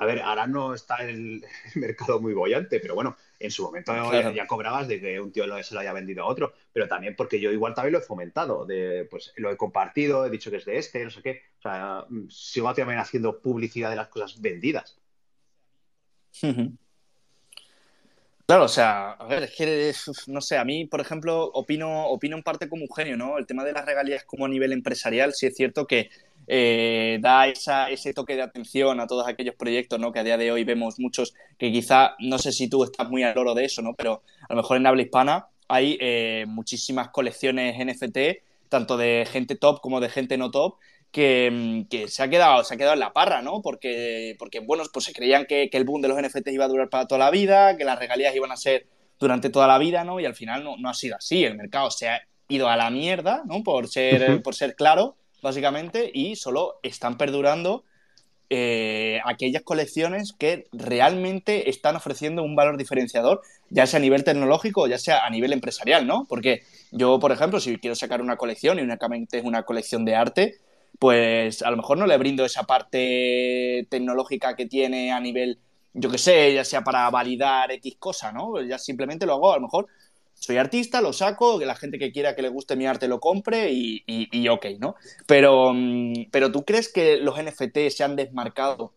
a 0.00 0.06
ver, 0.06 0.20
ahora 0.20 0.46
no 0.46 0.74
está 0.74 0.96
el, 1.08 1.44
mercado 1.74 2.20
muy 2.20 2.34
bollante, 2.34 2.80
pero 2.80 2.94
bueno, 2.94 3.16
en 3.38 3.50
su 3.50 3.62
momento 3.62 3.92
ya, 4.32 4.46
cobrabas 4.46 4.88
de 4.88 5.00
que 5.00 5.20
un 5.20 5.32
tío 5.32 5.44
se 5.62 5.74
lo 5.74 5.80
haya 5.80 5.92
vendido 5.92 6.24
a 6.24 6.26
otro, 6.26 6.52
pero 6.72 6.88
también 6.88 7.16
porque 7.16 7.40
yo 7.40 7.50
igual 7.50 7.74
también 7.74 7.92
lo 7.92 7.98
he 7.98 8.02
fomentado, 8.02 8.64
de, 8.66 9.06
pues 9.10 9.32
lo 9.36 9.50
he 9.50 9.56
compartido, 9.56 10.26
he 10.26 10.30
dicho 10.30 10.50
que 10.50 10.58
es 10.58 10.64
de 10.64 10.78
este, 10.78 11.04
no 11.04 11.10
sé 11.10 11.22
qué. 11.22 11.42
O 11.58 11.62
sea, 11.62 12.06
sigo 12.28 12.72
también 12.74 12.98
haciendo 12.98 13.40
publicidad 13.40 13.90
de 13.90 13.96
las 13.96 14.08
cosas 14.08 14.40
vendidas. 14.40 14.98
Claro, 18.48 18.64
o 18.64 18.68
sea, 18.68 19.10
a 19.10 19.26
ver, 19.26 19.42
es 19.42 19.54
que, 19.54 19.92
no 20.28 20.40
sé, 20.40 20.56
a 20.56 20.64
mí, 20.64 20.86
por 20.86 21.02
ejemplo, 21.02 21.50
opino, 21.52 22.06
opino 22.06 22.34
en 22.34 22.42
parte 22.42 22.66
como 22.66 22.84
un 22.84 22.88
genio, 22.96 23.14
¿no? 23.14 23.36
El 23.36 23.44
tema 23.44 23.62
de 23.62 23.72
las 23.72 23.84
regalías 23.84 24.24
como 24.24 24.46
a 24.46 24.48
nivel 24.48 24.72
empresarial, 24.72 25.34
sí 25.34 25.44
es 25.44 25.54
cierto 25.54 25.86
que 25.86 26.08
eh, 26.46 27.18
da 27.20 27.46
esa, 27.46 27.90
ese 27.90 28.14
toque 28.14 28.36
de 28.36 28.40
atención 28.40 29.00
a 29.00 29.06
todos 29.06 29.28
aquellos 29.28 29.54
proyectos, 29.54 30.00
¿no? 30.00 30.12
Que 30.12 30.20
a 30.20 30.24
día 30.24 30.38
de 30.38 30.50
hoy 30.50 30.64
vemos 30.64 30.98
muchos 30.98 31.34
que 31.58 31.70
quizá, 31.70 32.16
no 32.20 32.38
sé 32.38 32.52
si 32.52 32.70
tú 32.70 32.84
estás 32.84 33.10
muy 33.10 33.22
al 33.22 33.36
oro 33.36 33.52
de 33.52 33.66
eso, 33.66 33.82
¿no? 33.82 33.92
Pero 33.94 34.22
a 34.48 34.54
lo 34.54 34.62
mejor 34.62 34.78
en 34.78 34.86
habla 34.86 35.02
hispana 35.02 35.48
hay 35.68 35.98
eh, 36.00 36.46
muchísimas 36.48 37.10
colecciones 37.10 37.76
NFT, 37.78 38.18
tanto 38.70 38.96
de 38.96 39.28
gente 39.30 39.56
top 39.56 39.82
como 39.82 40.00
de 40.00 40.08
gente 40.08 40.38
no 40.38 40.50
top, 40.50 40.76
que, 41.10 42.06
se, 42.08 42.22
ha 42.22 42.28
quedado, 42.28 42.64
se 42.64 42.74
ha 42.74 42.76
quedado 42.76 42.94
en 42.94 43.00
la 43.00 43.12
parra, 43.12 43.42
¿no? 43.42 43.62
Porque, 43.62 44.36
porque 44.38 44.60
bueno, 44.60 44.84
pues 44.92 45.06
se 45.06 45.12
creían 45.12 45.46
que, 45.46 45.68
el 45.72 45.84
boom 45.84 46.02
de 46.02 46.08
los 46.08 46.20
NFTs 46.20 46.52
iba 46.52 46.64
a 46.64 46.68
durar 46.68 46.88
para 46.88 47.06
toda 47.06 47.18
la 47.18 47.30
vida, 47.30 47.76
que 47.76 47.84
las 47.84 47.98
regalías 47.98 48.34
iban 48.34 48.52
a 48.52 48.56
ser 48.56 48.86
durante 49.18 49.50
toda 49.50 49.66
la 49.66 49.78
vida, 49.78 50.04
¿no? 50.04 50.20
Y 50.20 50.26
al 50.26 50.34
final 50.34 50.64
no, 50.64 50.76
no 50.76 50.88
ha 50.88 50.94
sido 50.94 51.16
así. 51.16 51.44
El 51.44 51.56
mercado 51.56 51.90
se 51.90 52.08
ha 52.08 52.22
ido 52.48 52.68
a 52.68 52.76
la 52.76 52.90
mierda, 52.90 53.42
¿no? 53.46 53.62
Por 53.62 53.88
ser, 53.88 54.42
por 54.42 54.54
ser 54.54 54.74
claro, 54.74 55.16
básicamente, 55.42 56.10
y 56.12 56.36
solo 56.36 56.78
están 56.82 57.16
perdurando 57.16 57.84
eh, 58.50 59.20
aquellas 59.26 59.62
colecciones 59.62 60.32
que 60.32 60.68
realmente 60.72 61.68
están 61.68 61.96
ofreciendo 61.96 62.42
un 62.42 62.56
valor 62.56 62.78
diferenciador, 62.78 63.42
ya 63.68 63.86
sea 63.86 63.98
a 63.98 64.00
nivel 64.00 64.24
tecnológico 64.24 64.82
o 64.82 64.86
ya 64.86 64.98
sea 64.98 65.26
a 65.26 65.30
nivel 65.30 65.52
empresarial, 65.52 66.06
¿no? 66.06 66.26
Porque 66.26 66.62
yo, 66.90 67.18
por 67.18 67.30
ejemplo, 67.30 67.60
si 67.60 67.76
quiero 67.76 67.94
sacar 67.94 68.22
una 68.22 68.36
colección 68.36 68.78
y 68.78 68.82
únicamente 68.82 69.38
es 69.38 69.44
una 69.44 69.64
colección 69.64 70.06
de 70.06 70.14
arte, 70.14 70.54
pues 70.98 71.62
a 71.62 71.70
lo 71.70 71.76
mejor 71.76 71.98
no 71.98 72.06
le 72.06 72.16
brindo 72.16 72.44
esa 72.44 72.64
parte 72.64 73.86
tecnológica 73.90 74.56
que 74.56 74.66
tiene 74.66 75.12
a 75.12 75.20
nivel, 75.20 75.58
yo 75.94 76.10
qué 76.10 76.18
sé, 76.18 76.54
ya 76.54 76.64
sea 76.64 76.82
para 76.82 77.08
validar 77.10 77.70
X 77.72 77.96
cosa, 77.98 78.32
¿no? 78.32 78.60
Ya 78.62 78.78
simplemente 78.78 79.26
lo 79.26 79.34
hago 79.34 79.52
a 79.52 79.56
lo 79.56 79.62
mejor 79.62 79.86
soy 80.40 80.56
artista, 80.56 81.00
lo 81.00 81.12
saco, 81.12 81.58
que 81.58 81.66
la 81.66 81.74
gente 81.74 81.98
que 81.98 82.12
quiera 82.12 82.36
que 82.36 82.42
le 82.42 82.48
guste 82.48 82.76
mi 82.76 82.86
arte 82.86 83.08
lo 83.08 83.20
compre 83.20 83.72
y, 83.72 84.04
y, 84.06 84.48
ok, 84.48 84.66
¿no? 84.78 84.94
Pero, 85.26 85.72
mm, 85.74 86.26
pero 86.30 86.52
¿tú 86.52 86.64
crees 86.64 86.92
que 86.92 87.16
los 87.18 87.38
NFT 87.38 87.90
se 87.90 88.04
han 88.04 88.16
desmarcado 88.16 88.92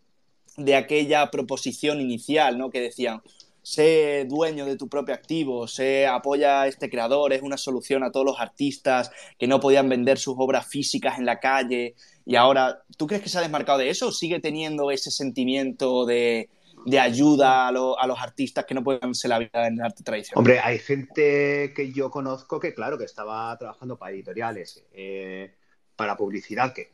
de 0.57 0.75
aquella 0.75 1.31
proposición 1.31 1.99
inicial, 1.99 2.57
¿no? 2.57 2.69
Que 2.69 2.81
decían, 2.81 3.21
sé 3.61 4.25
dueño 4.27 4.65
de 4.65 4.75
tu 4.75 4.87
propio 4.87 5.13
activo, 5.13 5.67
sé 5.67 6.07
apoya 6.07 6.61
a 6.61 6.67
este 6.67 6.89
creador, 6.89 7.33
es 7.33 7.41
una 7.41 7.57
solución 7.57 8.03
a 8.03 8.11
todos 8.11 8.25
los 8.25 8.39
artistas 8.39 9.11
que 9.37 9.47
no 9.47 9.59
podían 9.59 9.89
vender 9.89 10.17
sus 10.17 10.35
obras 10.37 10.67
físicas 10.67 11.19
en 11.19 11.25
la 11.25 11.39
calle 11.39 11.95
y 12.25 12.35
ahora, 12.35 12.83
¿tú 12.97 13.07
crees 13.07 13.21
que 13.23 13.29
se 13.29 13.37
ha 13.37 13.41
desmarcado 13.41 13.79
de 13.79 13.89
eso 13.89 14.11
sigue 14.11 14.39
teniendo 14.39 14.91
ese 14.91 15.11
sentimiento 15.11 16.05
de 16.05 16.49
de 16.85 16.99
ayuda 16.99 17.67
a, 17.67 17.71
los 17.71 18.19
artistas 18.19 18.65
que 18.65 18.73
no 18.73 18.83
pueden 18.83 19.13
ser 19.13 19.29
la 19.29 19.39
vida 19.39 19.67
en 19.67 19.75
el 19.75 19.81
arte 19.81 20.03
tradicional? 20.03 20.39
Hombre, 20.39 20.59
hay 20.59 20.79
gente 20.79 21.73
que 21.75 21.91
yo 21.91 22.09
conozco 22.09 22.59
que, 22.59 22.73
claro, 22.73 22.97
que 22.97 23.05
estaba 23.05 23.55
trabajando 23.57 23.97
para 23.97 24.13
editoriales, 24.13 24.83
eh, 24.91 25.53
para 25.95 26.17
publicidad, 26.17 26.73
que 26.73 26.91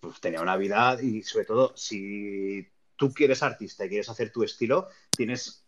pues, 0.00 0.20
tenía 0.20 0.40
una 0.40 0.56
vida 0.56 0.98
y 1.00 1.22
sobre 1.22 1.44
todo, 1.44 1.76
si 1.76 2.66
tú 2.96 3.12
quieres 3.12 3.42
artista 3.42 3.84
y 3.84 3.88
quieres 3.88 4.08
hacer 4.08 4.32
tu 4.32 4.42
estilo, 4.42 4.88
tienes, 5.16 5.63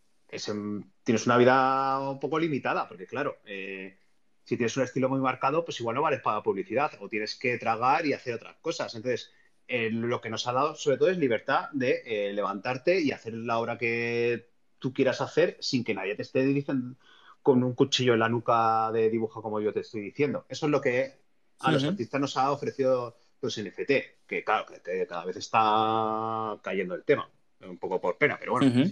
tienes 1.03 1.25
una 1.25 1.37
vida 1.37 1.99
un 2.09 2.19
poco 2.19 2.39
limitada, 2.39 2.87
porque 2.87 3.07
claro, 3.07 3.37
eh, 3.45 3.97
si 4.43 4.57
tienes 4.57 4.75
un 4.77 4.83
estilo 4.83 5.09
muy 5.09 5.19
marcado, 5.19 5.63
pues 5.63 5.79
igual 5.79 5.95
no 5.95 6.01
vales 6.01 6.21
para 6.21 6.43
publicidad 6.43 6.91
o 6.99 7.09
tienes 7.09 7.35
que 7.35 7.57
tragar 7.57 8.05
y 8.05 8.13
hacer 8.13 8.35
otras 8.35 8.57
cosas. 8.57 8.93
Entonces, 8.95 9.31
eh, 9.67 9.89
lo 9.91 10.21
que 10.21 10.29
nos 10.29 10.47
ha 10.47 10.53
dado 10.53 10.75
sobre 10.75 10.97
todo 10.97 11.09
es 11.09 11.17
libertad 11.17 11.69
de 11.73 12.01
eh, 12.05 12.33
levantarte 12.33 13.01
y 13.01 13.11
hacer 13.11 13.33
la 13.33 13.57
obra 13.59 13.77
que 13.77 14.49
tú 14.79 14.93
quieras 14.93 15.21
hacer 15.21 15.57
sin 15.59 15.83
que 15.83 15.93
nadie 15.93 16.15
te 16.15 16.21
esté 16.21 16.45
diciendo 16.45 16.97
con 17.41 17.63
un 17.63 17.73
cuchillo 17.73 18.13
en 18.13 18.19
la 18.19 18.29
nuca 18.29 18.91
de 18.91 19.09
dibujo 19.09 19.41
como 19.41 19.61
yo 19.61 19.73
te 19.73 19.79
estoy 19.79 20.01
diciendo. 20.01 20.45
Eso 20.49 20.65
es 20.65 20.71
lo 20.71 20.81
que 20.81 21.13
a 21.59 21.71
los 21.71 21.83
artistas 21.83 22.21
nos 22.21 22.37
ha 22.37 22.51
ofrecido 22.51 23.17
los 23.41 23.57
NFT, 23.57 23.91
que 24.27 24.43
claro, 24.43 24.65
que 24.83 25.07
cada 25.07 25.25
vez 25.25 25.37
está 25.37 26.57
cayendo 26.61 26.95
el 26.95 27.03
tema, 27.03 27.29
un 27.61 27.77
poco 27.77 28.01
por 28.01 28.17
pena, 28.17 28.37
pero 28.39 28.53
bueno. 28.53 28.89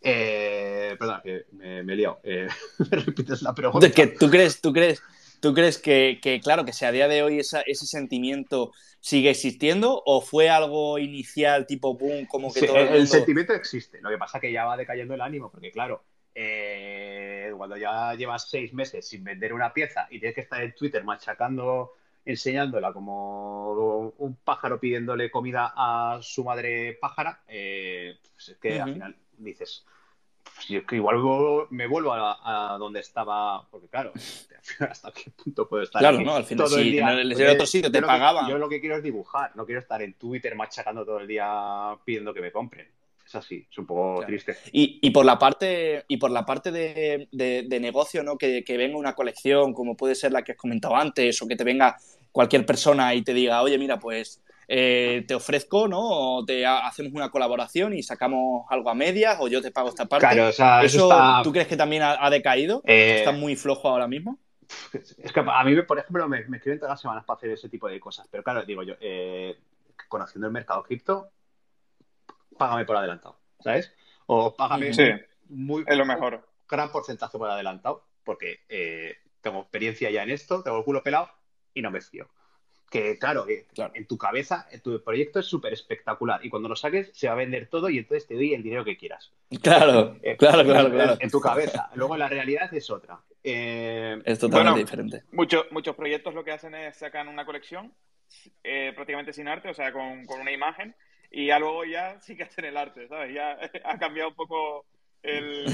Eh, 0.00 0.96
perdón, 0.98 1.20
que 1.22 1.46
me, 1.52 1.80
he 1.80 1.96
liado. 1.96 2.20
me 2.24 2.96
repites 2.98 3.42
la 3.42 3.54
pregunta. 3.54 3.90
que 3.90 4.06
¿Tú 4.06 4.30
crees, 4.30 4.60
tú 4.60 4.72
crees, 4.72 5.02
tú 5.40 5.54
crees 5.54 5.78
que, 5.78 6.40
claro, 6.42 6.64
que 6.64 6.72
si 6.72 6.84
a 6.84 6.92
día 6.92 7.08
de 7.08 7.22
hoy 7.22 7.38
ese 7.38 7.86
sentimiento 7.86 8.72
sigue 9.00 9.30
existiendo 9.30 10.02
o 10.04 10.20
fue 10.20 10.48
algo 10.48 10.98
inicial 10.98 11.64
tipo 11.64 11.96
boom 11.96 12.26
como 12.26 12.52
que 12.52 12.66
todo 12.66 12.76
el, 12.76 12.88
el, 12.88 13.06
sentimiento 13.06 13.52
existe 13.52 14.00
lo 14.00 14.10
que 14.10 14.18
pasa 14.18 14.38
es 14.38 14.42
que 14.42 14.50
ya 14.50 14.64
va 14.64 14.76
decayendo 14.76 15.14
el 15.14 15.20
ánimo 15.20 15.48
porque 15.48 15.70
claro 15.70 16.02
eh, 16.34 17.52
cuando 17.56 17.76
ya 17.76 18.14
llevas 18.14 18.50
seis 18.50 18.74
meses 18.74 19.08
sin 19.08 19.22
vender 19.22 19.52
una 19.52 19.72
pieza 19.72 20.08
y 20.10 20.18
tienes 20.18 20.34
que 20.34 20.40
estar 20.40 20.60
en 20.60 20.74
Twitter 20.74 21.04
machacando 21.04 21.92
enseñándola 22.24 22.92
como 22.92 24.10
un 24.18 24.36
pájaro 24.42 24.80
pidiéndole 24.80 25.30
comida 25.30 25.72
a 25.76 26.18
su 26.20 26.42
madre 26.42 26.98
pájara 27.00 27.42
eh, 27.46 28.18
pues 28.34 28.48
es 28.48 28.56
que 28.58 28.80
al 28.80 28.92
final 28.92 29.16
dices 29.38 29.84
pues 30.54 30.84
que 30.86 30.96
igual 30.96 31.16
me 31.70 31.86
vuelvo 31.86 32.12
a, 32.14 32.76
donde 32.78 33.00
estaba, 33.00 33.66
porque 33.70 33.88
claro, 33.88 34.12
hasta 34.90 35.12
qué 35.12 35.30
punto 35.30 35.68
puedo 35.68 35.82
estar. 35.82 36.00
Claro, 36.00 36.20
¿no? 36.20 36.34
Al 36.34 36.44
final, 36.44 36.66
todo 36.66 36.78
el 36.78 36.90
día, 36.90 37.12
en 37.12 37.18
el, 37.18 37.50
otro 37.50 37.66
sitio 37.66 37.90
te 37.90 38.00
pagaban. 38.00 38.48
Yo 38.48 38.58
lo 38.58 38.68
que 38.68 38.80
quiero 38.80 38.96
es 38.96 39.02
dibujar, 39.02 39.54
no 39.54 39.66
quiero 39.66 39.80
estar 39.80 40.00
en 40.02 40.14
Twitter 40.14 40.54
machacando 40.54 41.04
todo 41.04 41.18
el 41.20 41.26
día 41.26 41.96
pidiendo 42.04 42.32
que 42.32 42.40
me 42.40 42.52
compren. 42.52 42.88
Es 43.24 43.34
así, 43.34 43.66
es 43.68 43.76
un 43.76 43.86
poco 43.86 44.24
triste. 44.24 44.56
Y, 44.70 45.00
y, 45.02 45.10
por 45.10 45.26
la 45.26 45.36
parte, 45.36 46.04
y 46.06 46.16
por 46.16 46.30
la 46.30 46.46
parte 46.46 46.70
de, 46.70 47.28
de, 47.32 47.80
negocio, 47.80 48.22
¿no? 48.22 48.38
Que, 48.38 48.62
que, 48.62 48.76
venga 48.76 48.96
una 48.96 49.14
colección, 49.14 49.74
como 49.74 49.96
puede 49.96 50.14
ser 50.14 50.30
la 50.30 50.42
que 50.42 50.52
has 50.52 50.58
comentado 50.58 50.94
antes, 50.94 51.42
o 51.42 51.48
que 51.48 51.56
te 51.56 51.64
venga 51.64 51.96
cualquier 52.30 52.64
persona 52.64 53.12
y 53.14 53.22
te 53.22 53.34
diga, 53.34 53.62
oye, 53.62 53.78
mira, 53.78 53.98
pues 53.98 54.40
eh, 54.68 55.24
te 55.28 55.34
ofrezco, 55.34 55.86
¿no? 55.86 56.00
O 56.00 56.44
te 56.44 56.66
hacemos 56.66 57.12
una 57.12 57.30
colaboración 57.30 57.94
y 57.94 58.02
sacamos 58.02 58.66
algo 58.68 58.90
a 58.90 58.94
medias 58.94 59.36
o 59.40 59.48
yo 59.48 59.62
te 59.62 59.70
pago 59.70 59.88
esta 59.88 60.06
parte. 60.06 60.26
Claro, 60.26 60.48
o 60.48 60.52
sea, 60.52 60.82
¿Eso, 60.82 61.08
tú 61.44 61.52
crees 61.52 61.68
que 61.68 61.76
también 61.76 62.02
ha, 62.02 62.28
decaído? 62.30 62.82
Eh, 62.84 63.18
¿Está 63.18 63.32
muy 63.32 63.54
flojo 63.54 63.88
ahora 63.88 64.08
mismo? 64.08 64.38
Es 64.92 65.32
que 65.32 65.40
a 65.40 65.64
mí, 65.64 65.80
por 65.82 65.98
ejemplo, 66.00 66.28
me, 66.28 66.40
escriben 66.40 66.80
todas 66.80 66.94
las 66.94 67.00
semanas 67.00 67.24
para 67.24 67.36
hacer 67.36 67.50
ese 67.50 67.68
tipo 67.68 67.88
de 67.88 68.00
cosas. 68.00 68.26
Pero 68.28 68.42
claro, 68.42 68.64
digo 68.64 68.82
yo, 68.82 68.94
eh, 69.00 69.56
conociendo 70.08 70.48
el 70.48 70.52
mercado 70.52 70.82
cripto, 70.82 71.28
págame 72.58 72.84
por 72.84 72.96
adelantado, 72.96 73.38
¿sabes? 73.60 73.92
O 74.26 74.56
págame 74.56 74.90
muy 75.48 75.84
es 75.86 75.96
lo 75.96 76.04
mejor. 76.04 76.44
gran 76.68 76.90
porcentaje 76.90 77.38
por 77.38 77.48
adelantado, 77.48 78.04
porque 78.24 78.64
tengo 79.40 79.60
experiencia 79.60 80.10
ya 80.10 80.24
en 80.24 80.30
esto, 80.30 80.64
tengo 80.64 80.78
el 80.78 80.84
culo 80.84 81.04
pelado 81.04 81.30
y 81.72 81.82
no 81.82 81.92
me 81.92 82.00
fío 82.00 82.28
que 82.90 83.18
claro, 83.18 83.46
en 83.48 84.06
tu 84.06 84.16
cabeza, 84.16 84.68
en 84.70 84.80
tu 84.80 85.02
proyecto 85.02 85.40
es 85.40 85.46
súper 85.46 85.72
espectacular 85.72 86.44
y 86.44 86.50
cuando 86.50 86.68
lo 86.68 86.76
saques 86.76 87.10
se 87.12 87.26
va 87.26 87.32
a 87.32 87.36
vender 87.36 87.68
todo 87.68 87.90
y 87.90 87.98
entonces 87.98 88.26
te 88.28 88.34
doy 88.34 88.54
el 88.54 88.62
dinero 88.62 88.84
que 88.84 88.96
quieras. 88.96 89.32
Claro, 89.60 90.16
eh, 90.22 90.36
claro, 90.36 90.64
claro, 90.64 90.90
claro. 90.90 91.16
En 91.18 91.30
tu 91.30 91.40
cabeza. 91.40 91.90
Luego 91.94 92.16
la 92.16 92.28
realidad 92.28 92.72
es 92.72 92.90
otra. 92.90 93.18
Eh, 93.42 94.20
es 94.24 94.38
totalmente 94.38 94.80
diferente. 94.80 95.22
Muchos, 95.32 95.66
muchos 95.72 95.96
proyectos 95.96 96.34
lo 96.34 96.44
que 96.44 96.52
hacen 96.52 96.74
es 96.74 96.96
sacan 96.96 97.28
una 97.28 97.44
colección 97.44 97.92
eh, 98.62 98.92
prácticamente 98.94 99.32
sin 99.32 99.48
arte, 99.48 99.68
o 99.68 99.74
sea, 99.74 99.92
con, 99.92 100.24
una 100.28 100.52
imagen 100.52 100.94
y 101.30 101.46
ya 101.46 101.58
luego 101.58 101.84
ya 101.84 102.20
sí 102.20 102.36
que 102.36 102.44
hacen 102.44 102.66
el 102.66 102.76
arte, 102.76 103.08
¿sabes? 103.08 103.34
Ya 103.34 103.58
ha 103.84 103.98
cambiado 103.98 104.30
un 104.30 104.36
poco 104.36 104.86
el, 105.22 105.66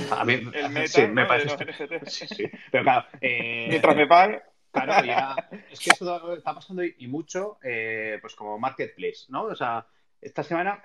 el 0.54 0.70
meta 0.70 0.88
sí, 0.88 1.06
me 1.08 1.26
parece. 1.26 1.56
Sí, 2.06 2.26
sí. 2.26 2.50
Pero 2.70 2.84
claro, 2.84 3.06
mientras 3.20 3.96
me 3.96 4.06
pague 4.06 4.42
Claro, 4.72 5.04
ya. 5.04 5.36
Es 5.70 5.80
que 5.80 5.90
esto 5.90 6.34
está 6.34 6.54
pasando 6.54 6.82
y, 6.82 7.06
mucho, 7.06 7.58
eh, 7.62 8.18
pues 8.20 8.34
como 8.34 8.58
marketplace, 8.58 9.26
¿no? 9.28 9.44
O 9.44 9.54
sea, 9.54 9.86
esta 10.20 10.42
semana, 10.42 10.82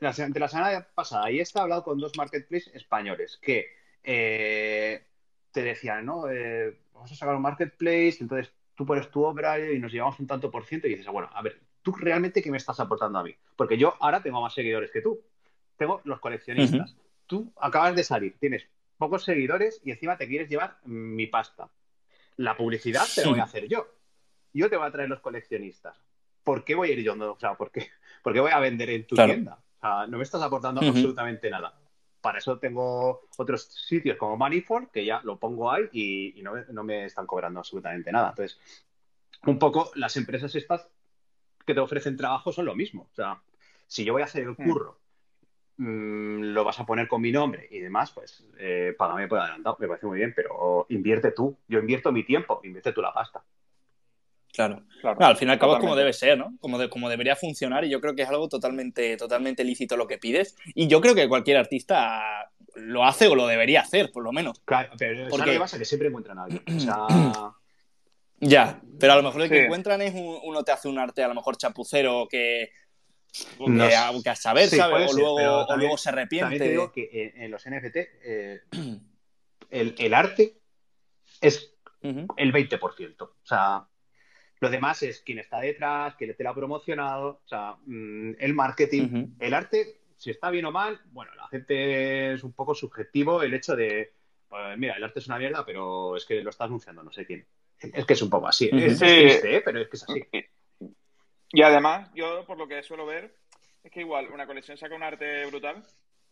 de 0.00 0.40
la 0.40 0.48
semana 0.48 0.86
pasada, 0.94 1.30
y 1.30 1.38
he 1.38 1.44
hablado 1.54 1.84
con 1.84 1.98
dos 1.98 2.16
marketplaces 2.16 2.74
españoles 2.74 3.38
que 3.40 3.66
eh, 4.02 5.04
te 5.52 5.62
decían, 5.62 6.06
¿no? 6.06 6.28
Eh, 6.30 6.78
vamos 6.94 7.12
a 7.12 7.14
sacar 7.14 7.36
un 7.36 7.42
marketplace, 7.42 8.16
entonces 8.20 8.52
tú 8.74 8.86
pones 8.86 9.10
tu 9.10 9.22
obra 9.22 9.58
y 9.58 9.78
nos 9.78 9.92
llevamos 9.92 10.18
un 10.18 10.26
tanto 10.26 10.50
por 10.50 10.64
ciento 10.64 10.86
y 10.86 10.90
dices, 10.90 11.06
bueno, 11.06 11.28
a 11.32 11.42
ver, 11.42 11.60
¿tú 11.82 11.92
realmente 11.92 12.42
qué 12.42 12.50
me 12.50 12.56
estás 12.56 12.80
aportando 12.80 13.18
a 13.18 13.22
mí? 13.22 13.34
Porque 13.56 13.76
yo 13.76 13.94
ahora 14.00 14.22
tengo 14.22 14.40
más 14.40 14.54
seguidores 14.54 14.90
que 14.90 15.02
tú. 15.02 15.20
Tengo 15.76 16.00
los 16.04 16.20
coleccionistas. 16.20 16.96
Tú 17.26 17.52
acabas 17.60 17.94
de 17.94 18.04
salir, 18.04 18.36
tienes 18.38 18.66
pocos 18.96 19.24
seguidores 19.24 19.80
y 19.84 19.90
encima 19.90 20.16
te 20.16 20.28
quieres 20.28 20.48
llevar 20.48 20.78
mi 20.84 21.26
pasta. 21.26 21.68
La 22.42 22.56
publicidad 22.56 23.04
te 23.14 23.22
la 23.22 23.30
voy 23.30 23.40
a 23.40 23.44
hacer 23.44 23.68
yo. 23.68 23.86
Yo 24.52 24.68
te 24.68 24.76
voy 24.76 24.86
a 24.86 24.90
traer 24.90 25.08
los 25.08 25.20
coleccionistas. 25.20 25.96
¿Por 26.42 26.64
qué 26.64 26.74
voy 26.74 26.90
a 26.90 26.92
ir 26.92 27.02
yo? 27.02 27.14
o 27.14 27.38
sea, 27.38 27.54
¿por 27.56 27.70
qué, 27.70 27.90
voy 28.24 28.50
a 28.50 28.58
vender 28.58 28.90
en 28.90 29.06
tu 29.06 29.14
tienda? 29.14 29.58
O 29.78 29.80
sea, 29.80 30.06
no 30.08 30.18
me 30.18 30.24
estás 30.24 30.42
aportando 30.42 30.80
absolutamente 30.80 31.48
nada. 31.50 31.78
Para 32.20 32.38
eso 32.38 32.58
tengo 32.58 33.28
otros 33.36 33.62
sitios 33.64 34.16
como 34.16 34.36
Manifold, 34.36 34.90
que 34.90 35.04
ya 35.04 35.20
lo 35.22 35.38
pongo 35.38 35.70
ahí 35.70 35.88
y, 35.92 36.42
no, 36.42 36.84
me 36.84 37.04
están 37.04 37.26
cobrando 37.26 37.60
absolutamente 37.60 38.10
nada. 38.10 38.30
Entonces, 38.30 38.58
un 39.46 39.58
poco 39.58 39.92
las 39.94 40.16
empresas 40.16 40.52
estas 40.54 40.88
que 41.64 41.74
te 41.74 41.80
ofrecen 41.80 42.16
trabajo 42.16 42.52
son 42.52 42.66
lo 42.66 42.74
mismo. 42.74 43.08
O 43.10 43.14
sea, 43.14 43.40
si 43.86 44.04
yo 44.04 44.14
voy 44.14 44.22
a 44.22 44.26
hacer 44.26 44.42
el 44.42 44.50
hmm. 44.50 44.64
curro 44.64 45.01
Mm, 45.78 46.52
lo 46.52 46.64
vas 46.64 46.78
a 46.80 46.86
poner 46.86 47.08
con 47.08 47.22
mi 47.22 47.32
nombre 47.32 47.66
y 47.70 47.80
demás, 47.80 48.12
pues 48.12 48.44
eh, 48.58 48.94
págame 48.96 49.26
por 49.26 49.38
adelantado, 49.38 49.76
me 49.80 49.88
parece 49.88 50.06
muy 50.06 50.18
bien, 50.18 50.32
pero 50.34 50.86
invierte 50.90 51.32
tú. 51.32 51.56
Yo 51.66 51.78
invierto 51.78 52.12
mi 52.12 52.24
tiempo, 52.24 52.60
invierte 52.62 52.92
tú 52.92 53.00
la 53.00 53.12
pasta. 53.12 53.42
Claro. 54.52 54.84
al 55.18 55.36
fin 55.38 55.48
y 55.48 55.50
al 55.50 55.58
cabo 55.58 55.74
es 55.74 55.80
como 55.80 55.96
debe 55.96 56.12
ser, 56.12 56.36
¿no? 56.36 56.54
Como, 56.60 56.78
como 56.90 57.08
debería 57.08 57.34
funcionar 57.34 57.84
y 57.84 57.88
yo 57.88 58.02
creo 58.02 58.14
que 58.14 58.20
es 58.20 58.28
algo 58.28 58.50
totalmente, 58.50 59.16
totalmente 59.16 59.64
lícito 59.64 59.96
lo 59.96 60.06
que 60.06 60.18
pides. 60.18 60.56
Y 60.74 60.88
yo 60.88 61.00
creo 61.00 61.14
que 61.14 61.26
cualquier 61.26 61.56
artista 61.56 62.50
lo 62.74 63.04
hace 63.04 63.28
o 63.28 63.34
lo 63.34 63.46
debería 63.46 63.80
hacer, 63.80 64.10
por 64.12 64.22
lo 64.22 64.30
menos. 64.30 64.60
Claro, 64.66 64.92
pero 64.98 65.28
Porque... 65.30 65.58
pasa 65.58 65.78
que 65.78 65.86
siempre 65.86 66.08
encuentran 66.08 66.38
a 66.38 66.44
alguien. 66.44 66.62
O 66.66 66.80
sea... 66.80 67.06
Ya, 68.44 68.82
pero 68.98 69.12
a 69.12 69.16
lo 69.16 69.22
mejor 69.22 69.40
lo 69.40 69.48
que 69.48 69.66
encuentran 69.66 70.02
es 70.02 70.14
uno 70.16 70.64
te 70.64 70.72
hace 70.72 70.88
un 70.88 70.98
arte 70.98 71.22
a 71.22 71.28
lo 71.28 71.34
mejor 71.34 71.56
chapucero 71.56 72.26
que, 72.28 72.70
aunque 73.58 74.30
a 74.30 74.36
saber, 74.36 74.68
¿sabes? 74.68 75.12
O, 75.12 75.16
luego, 75.16 75.76
luego, 75.76 75.96
se 75.96 76.08
arrepiente. 76.10 76.44
También 76.44 76.62
te 76.62 76.70
digo 76.70 76.92
que 76.92 77.32
en, 77.36 77.50
los 77.50 77.64
NFT 77.68 77.96
eh, 77.96 78.60
el, 79.70 79.94
el, 79.98 80.14
arte 80.14 80.58
es 81.40 81.74
el 82.02 82.52
20%. 82.52 83.22
O 83.22 83.34
sea, 83.42 83.86
lo 84.62 84.70
demás 84.70 85.02
es 85.02 85.20
quién 85.20 85.40
está 85.40 85.60
detrás, 85.60 86.14
quién 86.14 86.36
te 86.36 86.44
lo 86.44 86.50
ha 86.50 86.54
promocionado, 86.54 87.40
o 87.44 87.48
sea, 87.48 87.76
mm, 87.84 88.34
el 88.38 88.54
marketing. 88.54 89.34
El 89.40 89.54
arte, 89.54 90.02
si 90.16 90.30
está 90.30 90.50
bien 90.50 90.66
o 90.66 90.70
mal, 90.70 91.00
bueno, 91.06 91.34
la 91.34 91.48
gente 91.48 92.34
es 92.34 92.44
un 92.44 92.52
poco 92.52 92.72
subjetivo 92.72 93.42
el 93.42 93.54
hecho 93.54 93.74
de, 93.74 94.12
pues, 94.48 94.78
mira, 94.78 94.94
el 94.94 95.02
arte 95.02 95.18
es 95.18 95.26
una 95.26 95.38
mierda, 95.38 95.66
pero 95.66 96.16
es 96.16 96.24
que 96.24 96.42
lo 96.42 96.50
está 96.50 96.64
anunciando 96.64 97.02
no 97.02 97.10
sé 97.10 97.26
quién. 97.26 97.44
Es 97.80 98.04
que 98.06 98.12
es 98.12 98.22
un 98.22 98.30
poco 98.30 98.46
así. 98.46 98.70
Es, 98.72 99.00
triste, 99.00 99.56
¿eh? 99.56 99.62
pero 99.64 99.80
es 99.80 99.88
que 99.88 99.96
es 99.96 100.02
así. 100.04 100.22
Y 101.52 101.62
además, 101.62 102.10
yo 102.14 102.44
por 102.46 102.56
lo 102.56 102.66
que 102.66 102.82
suelo 102.82 103.06
ver, 103.06 103.34
es 103.84 103.90
que 103.90 104.00
igual 104.00 104.28
una 104.32 104.46
colección 104.46 104.76
saca 104.78 104.94
un 104.94 105.02
arte 105.02 105.44
brutal 105.46 105.84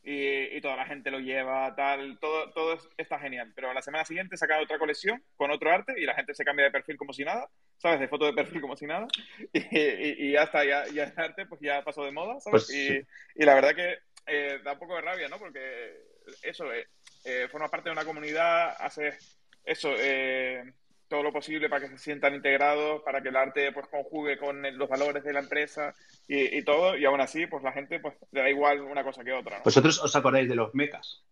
y, 0.03 0.61
toda 0.63 0.77
la 0.77 0.87
gente 0.87 1.11
lo 1.11 1.19
lleva, 1.19 1.75
tal, 1.75 2.19
todo, 2.21 2.51
todo 2.53 2.79
está 2.97 3.19
genial. 3.19 3.53
Pero 3.55 3.71
a 3.71 3.75
la 3.75 3.83
semana 3.83 4.05
siguiente 4.05 4.37
saca 4.37 4.61
otra 4.61 4.79
colección 4.79 5.23
con 5.37 5.51
otro 5.51 5.71
arte 5.71 5.95
y 5.99 6.05
la 6.05 6.15
gente 6.15 6.35
se 6.35 6.45
cambia 6.45 6.65
de 6.65 6.71
perfil 6.71 6.97
como 6.97 7.13
si 7.13 7.25
nada, 7.25 7.49
¿sabes? 7.77 8.01
De 8.01 8.09
foto 8.09 8.25
de 8.25 8.33
perfil 8.33 8.61
como 8.61 8.77
si 8.77 8.87
nada. 8.87 9.07
Y, 9.53 10.33
ya 10.33 10.45
está, 10.45 10.65
ya, 10.65 10.87
ya, 10.87 11.05
el 11.05 11.19
arte 11.19 11.47
pues 11.47 11.61
ya 11.61 11.83
pasó 11.83 12.05
de 12.05 12.13
moda, 12.13 12.41
¿sabes? 12.41 12.67
Pues 12.67 13.07
y, 13.37 13.45
la 13.45 13.55
verdad 13.55 13.75
que 13.75 13.99
eh, 14.27 14.61
da 14.65 14.73
un 14.73 14.79
poco 14.79 14.95
de 14.95 15.03
rabia, 15.03 15.29
¿no? 15.29 15.39
Porque 15.39 15.61
eso, 16.43 16.73
eh, 16.73 16.87
eh, 17.25 17.49
forma 17.51 17.69
parte 17.69 17.91
de 17.91 17.93
una 17.93 18.05
comunidad, 18.05 18.75
hace 18.79 19.19
eso, 19.65 19.91
todo 21.11 21.25
lo 21.25 21.33
posible 21.33 21.69
para 21.69 21.83
que 21.83 21.97
se 21.97 21.99
sientan 21.99 22.35
integrados, 22.35 23.03
para 23.03 23.21
que 23.21 23.29
el 23.29 23.37
arte 23.37 23.73
pues 23.73 23.89
conjugue 23.89 24.39
con 24.39 24.63
los 24.79 24.89
valores 24.89 25.25
de 25.25 25.33
la 25.33 25.41
empresa 25.41 25.93
y, 26.29 26.63
todo, 26.63 26.97
y 26.97 27.05
aún 27.05 27.21
así, 27.21 27.47
pues 27.49 27.65
la 27.65 27.73
gente 27.73 27.99
pues 27.99 28.15
le 28.31 28.41
da 28.41 28.49
igual 28.49 28.81
una 28.81 29.03
cosa 29.03 29.25
que 29.25 29.33
otra. 29.33 29.61
¿Vosotros 29.65 30.01
os 30.01 30.15
acordáis 30.15 30.49
de 30.49 30.55
los 30.55 30.73
mecas? 30.73 31.25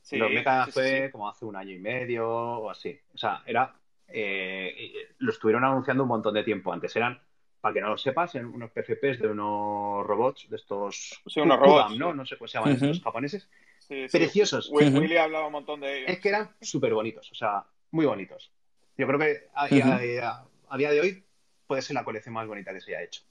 Sí, 0.00 0.16
los 0.16 0.30
mecas 0.30 0.72
fue 0.72 1.10
como 1.12 1.28
hace 1.28 1.44
un 1.44 1.56
año 1.56 1.74
y 1.74 1.78
medio 1.78 2.26
o 2.26 2.70
así. 2.70 2.98
O 3.12 3.18
sea, 3.18 3.42
era. 3.44 3.74
Eh, 4.08 4.92
lo 5.18 5.32
estuvieron 5.32 5.64
anunciando 5.64 6.04
un 6.04 6.08
montón 6.08 6.32
de 6.32 6.44
tiempo 6.44 6.72
antes. 6.72 6.94
Eran, 6.96 7.20
para 7.60 7.74
que 7.74 7.80
no 7.80 7.88
lo 7.90 7.98
sepas, 7.98 8.34
unos 8.36 8.70
PFPs 8.70 9.18
de 9.18 9.28
unos 9.28 10.06
robots, 10.06 10.48
de 10.48 10.56
estos. 10.56 11.20
Sí, 11.26 11.40
unos 11.40 11.58
robots. 11.58 11.98
¿no? 11.98 12.14
No 12.14 12.24
sé 12.24 12.38
cómo 12.38 12.48
se 12.48 12.56
llaman 12.56 12.74
estos 12.74 13.02
japoneses. 13.02 13.50
Preciosos. 13.88 14.70
Willy 14.70 15.16
hablaba 15.18 15.46
un 15.46 15.52
montón 15.52 15.80
de 15.80 15.98
ellos. 15.98 16.10
Es 16.10 16.20
que 16.20 16.28
eran 16.30 16.50
súper 16.62 16.94
bonitos. 16.94 17.30
O 17.32 17.34
sea, 17.34 17.66
muy 17.90 18.06
bonitos. 18.06 18.52
Yo 18.96 19.06
creo 19.06 19.18
que 19.18 19.48
a, 19.54 19.66
día 19.68 20.90
de 20.90 21.00
hoy 21.00 21.24
puede 21.66 21.82
ser 21.82 21.94
la 21.94 22.04
colección 22.04 22.34
más 22.34 22.46
bonita 22.46 22.72
que 22.72 22.80
se 22.80 22.94
haya 22.94 23.04
hecho. 23.04 23.22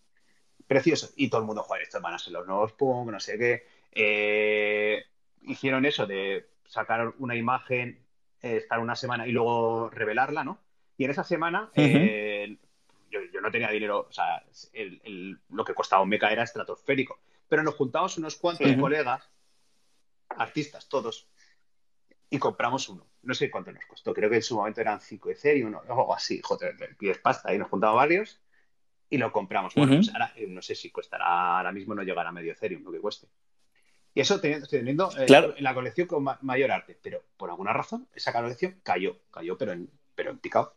Precioso. 0.67 1.11
Y 1.15 1.29
todo 1.29 1.41
el 1.41 1.47
mundo, 1.47 1.63
joder, 1.63 1.83
estos 1.83 2.01
van 2.01 2.13
a 2.13 2.19
ser 2.19 2.33
los 2.33 2.45
nuevos 2.47 2.73
Punk, 2.73 3.11
no 3.11 3.19
sé 3.19 3.37
qué. 3.37 3.67
Eh, 3.91 5.03
hicieron 5.43 5.85
eso 5.85 6.05
de 6.05 6.47
sacar 6.65 7.13
una 7.19 7.35
imagen, 7.35 7.99
eh, 8.41 8.57
estar 8.57 8.79
una 8.79 8.95
semana 8.95 9.27
y 9.27 9.31
luego 9.31 9.89
revelarla, 9.89 10.43
¿no? 10.43 10.59
Y 10.97 11.05
en 11.05 11.11
esa 11.11 11.23
semana 11.23 11.71
eh, 11.75 12.57
yo, 13.11 13.41
no 13.41 13.51
tenía 13.51 13.69
dinero, 13.69 14.07
o 14.09 14.11
sea, 14.11 14.43
lo 15.49 15.65
que 15.65 15.73
costaba 15.73 16.01
un 16.01 16.09
meca 16.09 16.31
era 16.31 16.43
estratosférico. 16.43 17.19
Pero 17.47 17.63
nos 17.63 17.75
juntamos 17.75 18.17
unos 18.17 18.35
cuantos 18.37 18.71
colegas, 18.77 19.29
artistas 20.29 20.89
todos, 20.89 21.27
y 22.29 22.39
compramos 22.39 22.89
uno. 22.89 23.05
No 23.23 23.33
sé 23.33 23.49
cuánto 23.49 23.71
nos 23.71 23.85
costó, 23.85 24.13
creo 24.13 24.29
que 24.29 24.37
en 24.37 24.41
su 24.41 24.55
momento 24.55 24.81
eran 24.81 25.01
5 25.01 25.29
Ethereum 25.31 25.73
o 25.73 25.81
algo 25.81 26.15
así, 26.15 26.41
joder, 26.43 26.75
pides 26.97 27.17
pasta 27.17 27.53
y 27.53 27.57
nos 27.57 27.69
juntamos 27.69 27.95
varios 27.95 28.41
y 29.09 29.17
lo 29.17 29.31
compramos. 29.31 29.73
Bueno, 29.75 29.95
pues 29.95 30.09
ahora 30.13 30.31
eh, 30.35 30.47
no 30.47 30.61
sé 30.61 30.75
si 30.75 30.91
costará, 30.91 31.57
ahora 31.57 31.71
mismo 31.71 31.95
no 31.95 32.03
llegará 32.03 32.29
a 32.29 32.31
medio 32.31 32.51
Ethereum 32.51 32.83
lo 32.83 32.91
que 32.91 32.99
cueste. 32.99 33.27
Y 34.13 34.21
eso 34.21 34.39
teniendo, 34.39 34.67
teniendo 34.67 35.11
eh, 35.17 35.55
la 35.59 35.73
colección 35.73 36.07
con 36.07 36.25
mayor 36.41 36.71
arte, 36.71 36.97
pero 37.01 37.21
por 37.35 37.49
alguna 37.49 37.73
razón 37.73 38.07
esa 38.13 38.31
colección 38.31 38.79
cayó, 38.81 39.19
cayó, 39.31 39.57
pero 39.57 39.73
en, 39.73 39.89
pero 40.15 40.31
en 40.31 40.39
picado. 40.39 40.75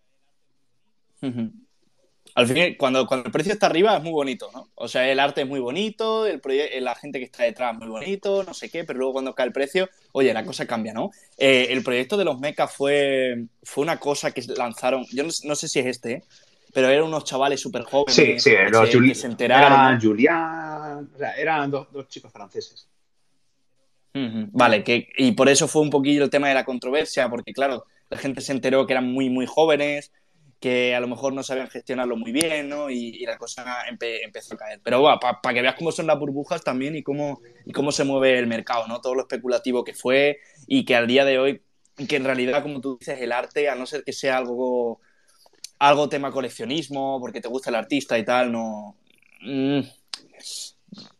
Al 2.35 2.47
fin, 2.47 2.77
cuando, 2.79 3.07
cuando 3.07 3.27
el 3.27 3.33
precio 3.33 3.53
está 3.53 3.67
arriba 3.67 3.97
es 3.97 4.03
muy 4.03 4.13
bonito, 4.13 4.51
¿no? 4.53 4.69
O 4.77 4.89
sea, 4.89 5.11
el 5.11 5.19
arte 5.19 5.43
es 5.43 5.49
muy 5.49 5.61
bonito, 5.61 6.27
el 6.27 6.41
la 6.81 6.95
gente 6.95 7.19
que 7.19 7.25
está 7.25 7.45
detrás 7.45 7.73
es 7.73 7.79
muy 7.79 7.89
bonito, 7.89 8.45
no 8.45 8.55
sé 8.55 8.71
qué, 8.71 8.85
pero 8.85 8.99
luego 8.99 9.15
cuando 9.15 9.35
cae 9.35 9.47
el 9.47 9.53
precio, 9.53 9.89
oye, 10.13 10.33
la 10.33 10.45
cosa 10.45 10.67
cambia, 10.67 10.93
¿no? 10.93 11.11
Eh, 11.37 11.69
el 11.71 11.83
proyecto 11.83 12.17
de 12.17 12.25
los 12.25 12.39
mechas 12.39 12.73
fue, 12.73 13.47
fue 13.63 13.83
una 13.83 13.99
cosa 13.99 14.31
que 14.31 14.43
lanzaron, 14.57 15.05
yo 15.13 15.25
no, 15.25 15.55
sé 15.55 15.69
si 15.69 15.81
es 15.81 15.87
este, 15.87 16.13
¿eh? 16.13 16.25
pero 16.73 16.89
eran 16.89 17.05
unos 17.05 17.25
chavales 17.25 17.61
súper 17.61 17.83
jóvenes 17.83 18.15
sí, 18.15 18.39
sí, 18.39 18.53
los 18.71 18.89
que, 18.89 19.15
se 19.15 19.27
enteraron. 19.27 20.01
Julián, 20.01 21.11
o 21.15 21.19
sea, 21.19 21.33
eran 21.33 21.71
dos, 21.71 21.89
chicos 22.09 22.33
franceses. 22.33 22.89
Vale, 24.15 24.83
que, 24.83 25.09
y 25.17 25.33
por 25.33 25.49
eso 25.49 25.69
fue 25.69 25.83
un 25.83 25.91
poquillo 25.91 26.25
el 26.25 26.31
tema 26.31 26.49
de 26.49 26.55
la 26.55 26.65
controversia, 26.65 27.29
porque 27.29 27.53
claro, 27.53 27.85
la 28.11 28.19
gente 28.19 28.41
se 28.41 28.53
enteró 28.53 28.87
que 28.87 28.95
eran 28.95 29.13
muy, 29.13 29.31
muy 29.31 29.47
jóvenes, 29.47 30.13
que 30.61 30.95
a 30.95 31.01
lo 31.01 31.07
mejor 31.07 31.33
no 31.33 31.43
sabían 31.43 31.69
gestionarlo 31.69 32.17
muy 32.17 32.33
bien, 32.33 32.69
¿no? 32.69 32.91
Y, 32.91 33.25
la 33.25 33.39
cosa 33.39 33.85
empezó 33.89 34.55
a 34.55 34.59
caer. 34.59 34.81
Pero 34.83 35.01
bueno, 35.01 35.21
para 35.21 35.55
que 35.55 35.63
veas 35.63 35.77
cómo 35.77 35.93
son 35.93 36.07
las 36.07 36.19
burbujas 36.19 36.65
también 36.65 36.97
y 36.97 37.03
cómo, 37.03 37.41
y 37.65 37.73
cómo 37.73 37.93
se 37.93 38.05
mueve 38.05 38.39
el 38.39 38.47
mercado, 38.47 38.89
¿no? 38.89 39.01
Todo 39.01 39.15
lo 39.15 39.23
especulativo 39.23 39.85
que 39.85 39.95
fue 39.95 40.41
y 40.67 40.85
que 40.85 40.97
al 40.97 41.07
día 41.07 41.25
de 41.25 41.39
hoy, 41.39 41.63
que 42.09 42.17
en 42.17 42.25
realidad, 42.25 42.63
como 42.63 42.81
tú 42.81 42.97
dices, 42.99 43.21
el 43.21 43.33
arte, 43.33 43.69
a 43.69 43.75
no 43.75 43.87
ser 43.87 44.03
que 44.03 44.13
sea 44.13 44.39
algo, 44.39 45.01
algo 45.79 46.09
tema 46.09 46.33
coleccionismo, 46.33 47.21
porque 47.21 47.41
te 47.41 47.49
gusta 47.49 47.71
el 47.71 47.77
artista 47.77 48.19
y 48.19 48.25
tal, 48.25 48.51
no... 48.51 48.97
Mm, 49.43 49.81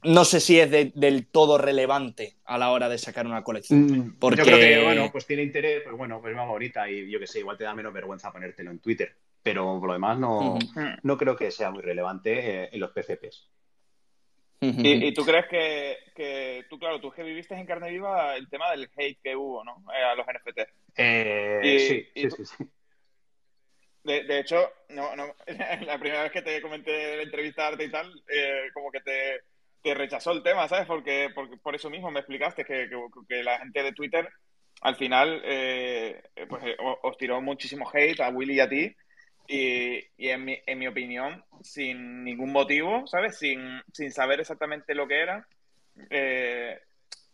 no 0.03 0.25
sé 0.25 0.41
si 0.41 0.59
es 0.59 0.71
del 0.71 1.27
todo 1.27 1.59
relevante 1.59 2.37
a 2.47 2.57
la 2.57 2.71
hora 2.71 2.89
de 2.89 2.97
sacar 2.97 3.27
una 3.27 3.45
colección. 3.45 4.17
Porque... 4.19 4.43
Mm, 4.43 4.45
yo 4.45 4.51
creo 4.51 4.59
que, 4.59 4.85
bueno, 4.85 5.13
pues 5.13 5.27
tiene 5.27 5.43
interés, 5.43 5.83
pues 5.85 5.97
bueno, 5.97 6.21
pues 6.21 6.35
más 6.35 6.49
bonita 6.49 6.91
y 6.91 7.09
yo 7.09 7.21
que 7.21 7.27
sé, 7.27 7.41
igual 7.41 7.59
te 7.59 7.65
da 7.65 7.75
menos 7.75 7.93
vergüenza 7.93 8.33
ponértelo 8.33 8.71
en 8.71 8.79
Twitter 8.81 9.15
pero 9.43 9.79
por 9.79 9.89
lo 9.89 9.93
demás 9.95 10.19
no, 10.19 10.59
no 11.03 11.17
creo 11.17 11.37
que 11.37 11.51
sea 11.51 11.71
muy 11.71 11.83
relevante 11.83 12.65
eh, 12.65 12.69
en 12.73 12.81
los 12.81 12.91
PCPs. 12.91 13.49
¿Y, 14.61 15.15
tú 15.15 15.25
crees 15.25 15.47
que, 15.47 16.65
tú, 16.69 16.81
claro, 16.81 17.01
tú 17.01 17.13
que 17.13 17.23
viviste 17.23 17.55
en 17.55 17.65
carne 17.65 17.93
viva 17.93 18.35
el 18.35 18.49
tema 18.49 18.73
del 18.73 18.91
hate 18.97 19.21
que 19.23 19.37
hubo, 19.37 19.63
¿no? 19.63 19.85
Eh, 19.95 20.03
a 20.03 20.17
los 20.17 20.27
NFT. 20.27 20.59
Eh, 20.97 22.11
sí, 22.13 22.29
sí, 22.29 22.45
sí, 22.45 22.65
De, 24.03 24.41
hecho, 24.41 24.69
no, 24.89 25.15
no, 25.15 25.33
la 25.87 25.99
primera 26.01 26.25
vez 26.25 26.33
que 26.33 26.43
te 26.43 26.61
comenté 26.61 27.19
la 27.19 27.23
entrevista 27.23 27.71
y 27.79 27.89
tal, 27.89 28.13
como 28.75 28.91
que 28.91 29.01
te, 29.01 29.43
te, 29.81 29.95
rechazó 29.95 30.33
el 30.33 30.43
tema, 30.43 30.67
¿sabes? 30.67 30.87
Porque, 30.89 31.31
porque 31.33 31.57
por 31.59 31.77
eso 31.77 31.89
mismo 31.89 32.11
me 32.11 32.19
explicaste 32.19 32.65
que, 32.65 32.91
que, 33.29 33.45
la 33.45 33.61
gente 33.61 33.85
de 33.85 33.93
Twitter 33.93 34.29
al 34.81 34.97
final 34.97 35.41
pues, 36.49 36.65
os 37.03 37.17
tiró 37.17 37.41
muchísimo 37.41 37.89
hate 37.93 38.21
a 38.21 38.31
Willy 38.31 38.55
y 38.55 38.61
a 38.61 38.69
ti 38.69 38.97
y, 39.51 40.05
en, 40.19 40.45
mi, 40.45 40.59
en, 40.67 40.79
mi, 40.79 40.87
opinión, 40.87 41.43
sin 41.63 42.23
ningún 42.23 42.53
motivo, 42.53 43.07
¿sabes? 43.07 43.39
Sin, 43.39 43.81
sin 43.93 44.13
saber 44.13 44.41
exactamente 44.41 44.95
lo 44.95 45.09
que 45.09 45.23
era. 45.23 45.49
Eh, 46.11 46.79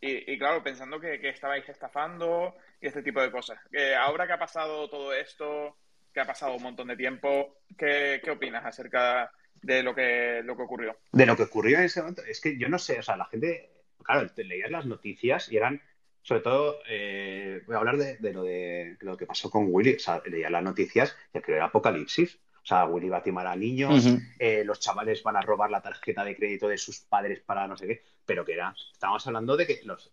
y, 0.01 0.39
claro, 0.39 0.62
pensando 0.62 1.01
que, 1.01 1.19
que, 1.19 1.31
estabais 1.31 1.69
estafando 1.69 2.55
y 2.81 2.87
este 2.87 3.03
tipo 3.03 3.21
de 3.21 3.33
cosas. 3.33 3.59
ahora 3.99 4.27
que 4.27 4.35
ha 4.35 4.39
pasado 4.39 4.89
todo 4.89 5.12
esto, 5.12 5.77
que 6.12 6.21
ha 6.21 6.27
pasado 6.27 6.55
un 6.55 6.62
montón 6.62 6.89
de 6.89 6.97
tiempo, 6.97 7.59
¿qué, 7.77 8.21
qué 8.23 8.31
opinas 8.31 8.65
acerca 8.65 9.33
de 9.61 9.83
lo 9.83 9.95
que, 9.95 10.43
lo 10.45 10.57
que 10.57 10.62
ocurrió? 10.62 10.97
De 11.11 11.27
lo 11.27 11.37
que 11.37 11.45
ocurrió 11.45 11.79
en 11.79 11.85
ese 11.85 12.01
momento, 12.01 12.23
es 12.25 12.41
que 12.41 12.57
yo 12.57 12.69
no 12.69 12.79
sé, 12.79 12.99
o 12.99 13.03
sea, 13.03 13.17
la 13.17 13.25
gente, 13.27 13.71
claro, 14.05 14.29
leías 14.37 14.71
las 14.71 14.87
noticias 14.87 15.51
y 15.51 15.57
eran 15.57 15.83
sobre 16.25 16.41
todo, 16.41 16.79
eh, 16.89 17.62
voy 17.66 17.77
a 17.77 17.79
hablar 17.79 17.99
de, 17.99 18.33
lo 18.33 18.43
de 18.43 18.97
lo 19.01 19.14
que 19.14 19.27
pasó 19.27 19.51
con 19.51 19.66
Willy. 19.68 19.97
O 19.97 19.99
sea, 19.99 20.22
leía 20.25 20.49
las 20.49 20.62
noticias 20.62 21.14
y 21.35 21.41
que 21.41 21.53
era 21.53 21.66
apocalipsis. 21.66 22.39
O 22.62 22.66
sea, 22.66 22.87
Willy 22.87 23.11
va 23.11 23.18
a 23.18 23.22
timar 23.22 23.47
a 23.47 23.55
niños, 23.55 24.07
eh, 24.39 24.64
los 24.64 24.81
chavales 24.81 25.22
van 25.22 25.37
a 25.37 25.43
robar 25.43 25.70
la 25.70 25.83
tarjeta 25.83 26.25
de 26.25 26.35
crédito 26.35 26.66
de 26.66 26.79
sus 26.79 27.01
padres 27.01 27.41
para 27.41 27.68
no 27.68 27.77
sé 27.77 27.87
qué. 27.87 28.03
Pero 28.25 28.43
que 28.43 28.55
era, 28.55 28.75
estábamos 28.91 29.27
hablando 29.27 29.55
de 29.55 29.66
que 29.66 29.81
los, 29.85 30.11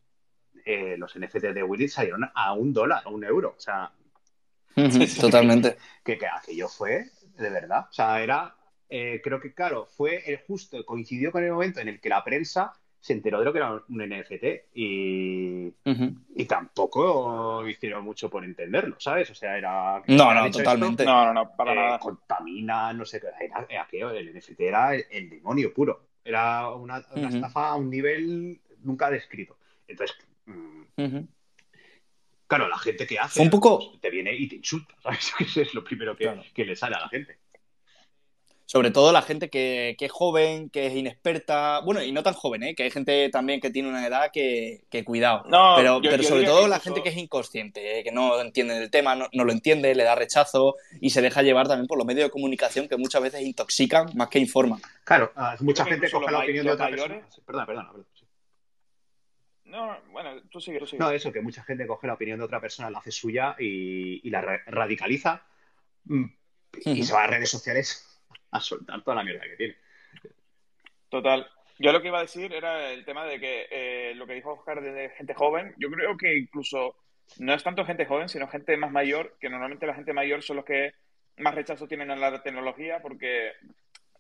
eh, 0.65 0.97
los 0.97 1.17
NFT 1.17 1.53
de 1.53 1.63
Willy 1.63 1.87
salieron 1.87 2.29
a 2.35 2.51
un 2.51 2.73
dólar, 2.73 3.03
a 3.05 3.09
un 3.09 3.23
euro. 3.23 3.55
O 3.57 3.61
sea, 3.61 3.93
totalmente. 5.21 5.77
Que, 6.03 6.17
que, 6.17 6.27
aquello 6.27 6.67
fue 6.67 7.09
de 7.37 7.49
verdad. 7.49 7.87
O 7.89 7.93
sea, 7.93 8.21
era, 8.21 8.53
creo 8.89 9.39
que 9.39 9.53
claro, 9.53 9.85
fue 9.85 10.29
el 10.29 10.39
justo, 10.45 10.85
coincidió 10.85 11.31
con 11.31 11.45
el 11.45 11.53
momento 11.53 11.79
en 11.79 11.87
el 11.87 12.01
que 12.01 12.09
la 12.09 12.21
prensa 12.21 12.73
se 13.01 13.13
enteró 13.13 13.39
de 13.39 13.45
lo 13.45 13.51
que 13.51 13.57
era 13.57 13.71
un 13.71 13.97
NFT 13.97 14.75
y, 14.75 15.73
y 16.35 16.45
tampoco 16.45 17.67
hicieron 17.67 18.05
mucho 18.05 18.29
por 18.29 18.45
entenderlo, 18.45 18.95
¿sabes? 18.99 19.31
O 19.31 19.35
sea, 19.35 19.57
era... 19.57 20.03
No, 20.07 20.33
no, 20.35 20.51
totalmente. 20.51 21.03
no, 21.03 21.25
no, 21.25 21.33
no, 21.33 21.55
para 21.55 21.73
eh, 21.73 21.75
nada. 21.75 21.99
Contamina, 21.99 22.93
no 22.93 23.03
sé 23.03 23.19
qué. 23.19 23.27
Era, 23.43 23.65
era 23.67 23.81
aquello, 23.81 24.11
el 24.11 24.37
NFT 24.37 24.59
era 24.59 24.95
el, 24.95 25.29
demonio 25.31 25.73
puro. 25.73 26.09
Era 26.23 26.69
una, 26.69 27.03
una 27.15 27.29
estafa 27.29 27.69
a 27.69 27.75
un 27.75 27.89
nivel 27.89 28.61
nunca 28.83 29.09
descrito. 29.09 29.57
Entonces, 29.87 30.15
mm, 30.45 31.19
claro, 32.45 32.67
la 32.67 32.77
gente 32.77 33.07
que 33.07 33.17
hace 33.17 33.41
un 33.41 33.49
poco... 33.49 33.79
Pues, 33.79 33.99
te 33.99 34.11
viene 34.11 34.35
y 34.35 34.47
te 34.47 34.57
insulta, 34.57 34.93
¿sabes? 35.01 35.33
Eso 35.39 35.61
es 35.61 35.73
lo 35.73 35.83
primero 35.83 36.15
que, 36.15 36.31
que 36.53 36.65
le 36.65 36.75
sale 36.75 36.97
a 36.97 36.99
la 36.99 37.09
gente 37.09 37.39
sobre 38.71 38.91
todo 38.91 39.11
la 39.11 39.21
gente 39.21 39.49
que, 39.49 39.97
es 39.99 40.11
joven, 40.13 40.69
que 40.69 40.87
es 40.87 40.95
inexperta, 40.95 41.81
bueno, 41.81 42.01
y 42.01 42.13
no 42.13 42.23
tan 42.23 42.33
joven, 42.33 42.63
¿eh? 42.63 42.73
que 42.73 42.83
hay 42.83 42.89
gente 42.89 43.27
también 43.29 43.59
que 43.59 43.69
tiene 43.69 43.89
una 43.89 44.07
edad 44.07 44.31
que, 44.31 44.85
cuidado, 45.03 45.43
no, 45.49 45.73
pero, 45.75 45.99
pero 46.01 46.23
sobre 46.23 46.45
todo 46.45 46.69
la 46.69 46.79
gente 46.79 47.03
que 47.03 47.09
es 47.09 47.17
inconsciente, 47.17 47.99
¿eh? 47.99 48.03
que 48.05 48.13
no 48.13 48.39
entiende 48.39 48.81
el 48.81 48.89
tema, 48.89 49.13
no, 49.13 49.27
lo 49.33 49.51
entiende, 49.51 49.93
le 49.93 50.05
da 50.05 50.15
rechazo 50.15 50.77
y 51.01 51.09
se 51.09 51.21
deja 51.21 51.41
llevar 51.41 51.67
también 51.67 51.85
por 51.85 51.97
los 51.97 52.07
medios 52.07 52.27
de 52.27 52.31
comunicación 52.31 52.87
que 52.87 52.95
muchas 52.95 53.21
veces 53.21 53.41
intoxican 53.41 54.09
más 54.15 54.29
que 54.29 54.39
informan. 54.39 54.79
Claro, 55.03 55.33
ah, 55.35 55.57
mucha 55.59 55.83
gente 55.83 56.09
coge 56.09 56.31
la 56.31 56.39
opinión 56.39 56.65
de 56.65 56.71
otra 56.71 56.87
persona. 56.87 57.27
Perdón, 57.45 57.65
perdón, 57.65 57.87
perdón. 57.87 58.05
No, 59.65 59.97
bueno, 60.13 60.43
tú 60.49 60.61
sigue, 60.61 60.79
tú 60.79 60.87
sigue. 60.87 60.99
No, 60.99 61.11
eso, 61.11 61.33
que 61.33 61.41
mucha 61.41 61.61
gente 61.63 61.85
coge 61.85 62.07
la 62.07 62.13
opinión 62.13 62.39
de 62.39 62.45
otra 62.45 62.61
persona, 62.61 62.89
la 62.89 62.99
hace 62.99 63.11
suya 63.11 63.53
y, 63.59 64.29
la 64.29 64.41
radicaliza 64.67 65.43
mm, 66.05 66.25
y 66.85 67.03
se 67.03 67.13
va 67.13 67.25
a 67.25 67.27
redes 67.27 67.49
sociales 67.49 68.07
a 68.51 68.59
soltar 68.59 69.01
toda 69.03 69.15
la 69.15 69.23
mierda 69.23 69.43
que 69.43 69.55
tiene. 69.55 69.75
Total. 71.09 71.47
Yo 71.79 71.91
lo 71.91 72.01
que 72.01 72.09
iba 72.09 72.19
a 72.19 72.23
decir 72.23 72.53
era 72.53 72.91
el 72.91 73.03
tema 73.05 73.25
de 73.25 73.39
que 73.39 73.67
eh, 73.71 74.13
lo 74.15 74.27
que 74.27 74.35
dijo 74.35 74.53
Oscar 74.53 74.81
de 74.81 75.09
gente 75.09 75.33
joven, 75.33 75.73
yo 75.77 75.89
creo 75.89 76.15
que 76.15 76.37
incluso 76.37 76.95
no 77.39 77.53
es 77.53 77.63
tanto 77.63 77.85
gente 77.85 78.05
joven, 78.05 78.29
sino 78.29 78.47
gente 78.47 78.77
más 78.77 78.91
mayor, 78.91 79.35
que 79.39 79.49
normalmente 79.49 79.87
la 79.87 79.95
gente 79.95 80.13
mayor 80.13 80.43
son 80.43 80.57
los 80.57 80.65
que 80.65 80.93
más 81.37 81.55
rechazo 81.55 81.87
tienen 81.87 82.11
a 82.11 82.15
la 82.15 82.43
tecnología 82.43 83.01
porque 83.01 83.53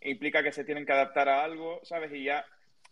implica 0.01 0.41
que 0.41 0.51
se 0.51 0.63
tienen 0.63 0.85
que 0.85 0.93
adaptar 0.93 1.29
a 1.29 1.43
algo, 1.43 1.79
¿sabes? 1.83 2.11
Y 2.13 2.23
ya 2.23 2.45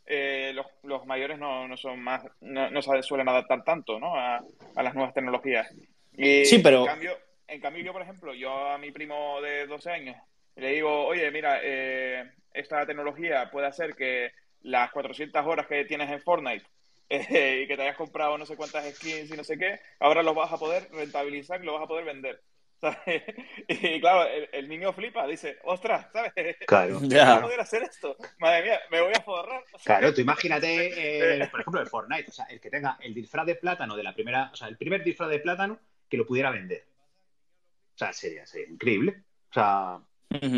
eh, 0.06 0.54
los, 0.84 1.06
mayores 1.06 1.40
no, 1.40 1.76
son 1.78 2.00
más, 2.02 2.24
no, 2.42 2.70
no 2.70 2.82
suelen 2.82 3.30
adaptar 3.30 3.64
tanto, 3.64 4.00
¿no? 4.00 4.16
A, 4.16 4.44
las 4.76 4.94
nuevas 4.94 5.14
tecnologías. 5.14 5.68
Y 6.14 6.46
sí, 6.46 6.60
pero... 6.60 6.82
En 6.82 6.88
cambio, 6.88 7.18
en 7.48 7.62
cambio, 7.62 7.84
yo, 7.84 7.94
por 7.94 8.02
ejemplo, 8.02 8.34
yo 8.34 8.70
a 8.70 8.78
mi 8.78 8.92
primo 8.92 9.42
de 9.42 9.66
12 9.66 9.90
años 9.90 10.18
le 10.56 10.70
digo, 10.70 11.06
oye, 11.06 11.30
mira, 11.32 11.60
eh, 11.64 12.32
esta 12.54 12.86
tecnología 12.86 13.50
puede 13.52 13.68
hacer 13.68 13.95
que 13.95 14.32
las 14.62 14.91
400 14.91 15.45
horas 15.45 15.68
que 15.68 15.86
tienes 15.86 16.10
en 16.10 16.22
Fortnite 16.22 16.66
eh, 17.10 17.62
y 17.64 17.68
que 17.68 17.76
te 17.76 17.84
hayas 17.84 17.95
comprado 17.95 18.38
no 18.38 18.45
sé 18.45 18.56
cuántas 18.56 18.86
skins 18.95 19.32
y 19.32 19.38
no 19.38 19.43
sé 19.43 19.58
qué, 19.58 19.80
ahora 20.00 20.24
lo 20.24 20.34
vas 20.34 20.52
a 20.52 20.58
poder 20.58 20.89
rentabilizar 20.91 21.62
y 21.62 21.66
lo 21.66 21.74
vas 21.74 21.84
a 21.84 21.88
poder 21.88 22.06
vender. 22.06 22.41
Y 23.68 24.00
claro, 24.00 24.30
el, 24.52 24.70
niño 24.70 24.93
flipa, 24.93 25.28
dice, 25.28 25.60
ostras, 25.64 26.08
¿sabes? 26.12 26.34
Claro. 26.66 27.00
Ya. 27.04 27.36
a 27.36 27.41
poder 27.41 27.60
hacer 27.60 27.84
esto? 27.84 28.16
Madre 28.39 28.64
mía, 28.64 28.80
me 28.89 29.02
voy 29.02 29.14
a 29.14 29.22
forrar. 29.22 29.64
Claro, 29.84 30.14
tú 30.14 30.22
imagínate, 30.22 31.36
eh, 31.36 31.47
por 31.50 31.62
ejemplo, 31.62 31.82
el 31.82 31.88
Fortnite, 31.88 32.30
o 32.30 32.34
sea, 32.34 32.45
el 32.45 32.60
que 32.60 32.70
tenga 32.70 32.97
el 33.02 33.14
disfraz 33.14 33.45
de 33.45 33.56
plátano 33.56 33.95
de 33.95 34.04
la 34.04 34.14
primera, 34.14 34.50
o 34.54 34.56
sea, 34.56 34.68
el 34.68 34.78
primer 34.78 35.04
disfraz 35.04 35.30
de 35.30 35.39
plátano 35.39 35.80
que 36.10 36.18
lo 36.18 36.26
pudiera 36.26 36.52
vender. 36.52 36.86
O 37.95 37.97
sea, 37.97 38.14
sería, 38.14 38.45
sería 38.45 38.70
increíble. 38.70 39.24
O 39.50 39.54
sea, 39.54 40.00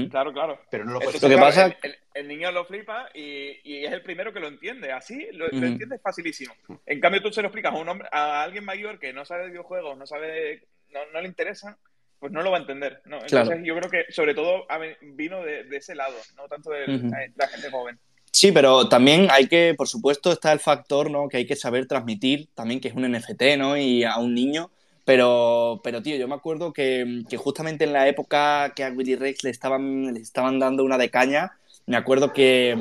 Claro, 0.10 0.34
claro. 0.34 0.60
Pero 0.70 0.84
no 0.84 0.94
lo 0.94 1.00
puedes 1.00 1.22
Lo 1.22 1.30
que 1.30 1.38
pasa... 1.38 1.76
El, 2.14 2.28
niño 2.28 2.52
lo 2.52 2.66
flipa 2.66 3.10
y, 3.14 3.86
es 3.86 3.92
el 3.92 4.02
primero 4.02 4.34
que 4.34 4.42
lo 4.42 4.50
entiende. 4.50 4.92
Así 4.92 5.28
lo, 5.32 5.50
entiende 5.50 5.98
facilísimo. 6.00 6.54
En 6.86 7.00
cambio, 7.00 7.22
tú 7.22 7.32
se 7.32 7.42
lo 7.42 7.48
explicas 7.48 7.74
a 7.74 7.78
un 7.78 7.88
hombre, 7.88 8.08
a 8.12 8.44
alguien 8.44 8.66
mayor 8.66 9.00
que 9.00 9.14
no 9.14 9.24
sabe 9.24 9.44
de 9.44 9.50
videojuegos, 9.52 9.98
no 9.98 10.06
sabe, 10.06 10.68
no, 11.14 11.22
le 11.22 11.28
interesa, 11.28 11.78
pues 12.20 12.34
no 12.34 12.42
lo 12.42 12.52
va 12.52 12.58
a 12.58 12.62
entender. 12.62 13.02
Entonces, 13.06 13.62
yo 13.64 13.76
creo 13.78 13.90
que 13.90 14.12
sobre 14.12 14.36
todo 14.36 14.68
vino 15.02 15.42
de, 15.42 15.66
ese 15.72 15.96
lado, 15.96 16.16
no 16.36 16.50
tanto 16.50 16.72
de 16.72 17.32
la 17.36 17.48
gente 17.48 17.72
joven. 17.72 17.98
Sí, 18.32 18.52
pero 18.52 18.88
también 18.90 19.28
hay 19.30 19.48
que, 19.48 19.74
por 19.78 19.88
supuesto, 19.88 20.32
está 20.32 20.52
el 20.52 20.60
factor 20.60 21.12
¿no? 21.12 21.28
que 21.28 21.38
hay 21.38 21.46
que 21.46 21.56
saber 21.56 21.86
transmitir 21.86 22.50
también 22.56 22.80
que 22.80 22.88
es 22.88 22.94
un 22.94 23.10
NFT, 23.10 23.58
¿no? 23.58 23.78
Y 23.78 24.04
a 24.04 24.18
un 24.18 24.34
niño 24.34 24.72
pero, 25.12 25.82
pero 25.84 26.02
tío, 26.02 26.16
yo 26.16 26.30
me 26.30 26.36
acuerdo 26.36 26.72
que, 26.72 27.26
justamente 27.36 27.84
en 27.84 27.92
la 27.92 28.08
época 28.08 28.72
que 28.74 28.86
a 28.86 28.92
Willy 28.92 29.18
Rex 29.18 29.44
le 29.44 29.50
estaban, 29.50 30.14
le 30.14 30.22
estaban 30.22 30.58
dando 30.58 30.86
una 30.86 30.98
de 30.98 31.10
caña, 31.10 31.52
me 31.86 31.98
acuerdo 31.98 32.32
que, 32.32 32.78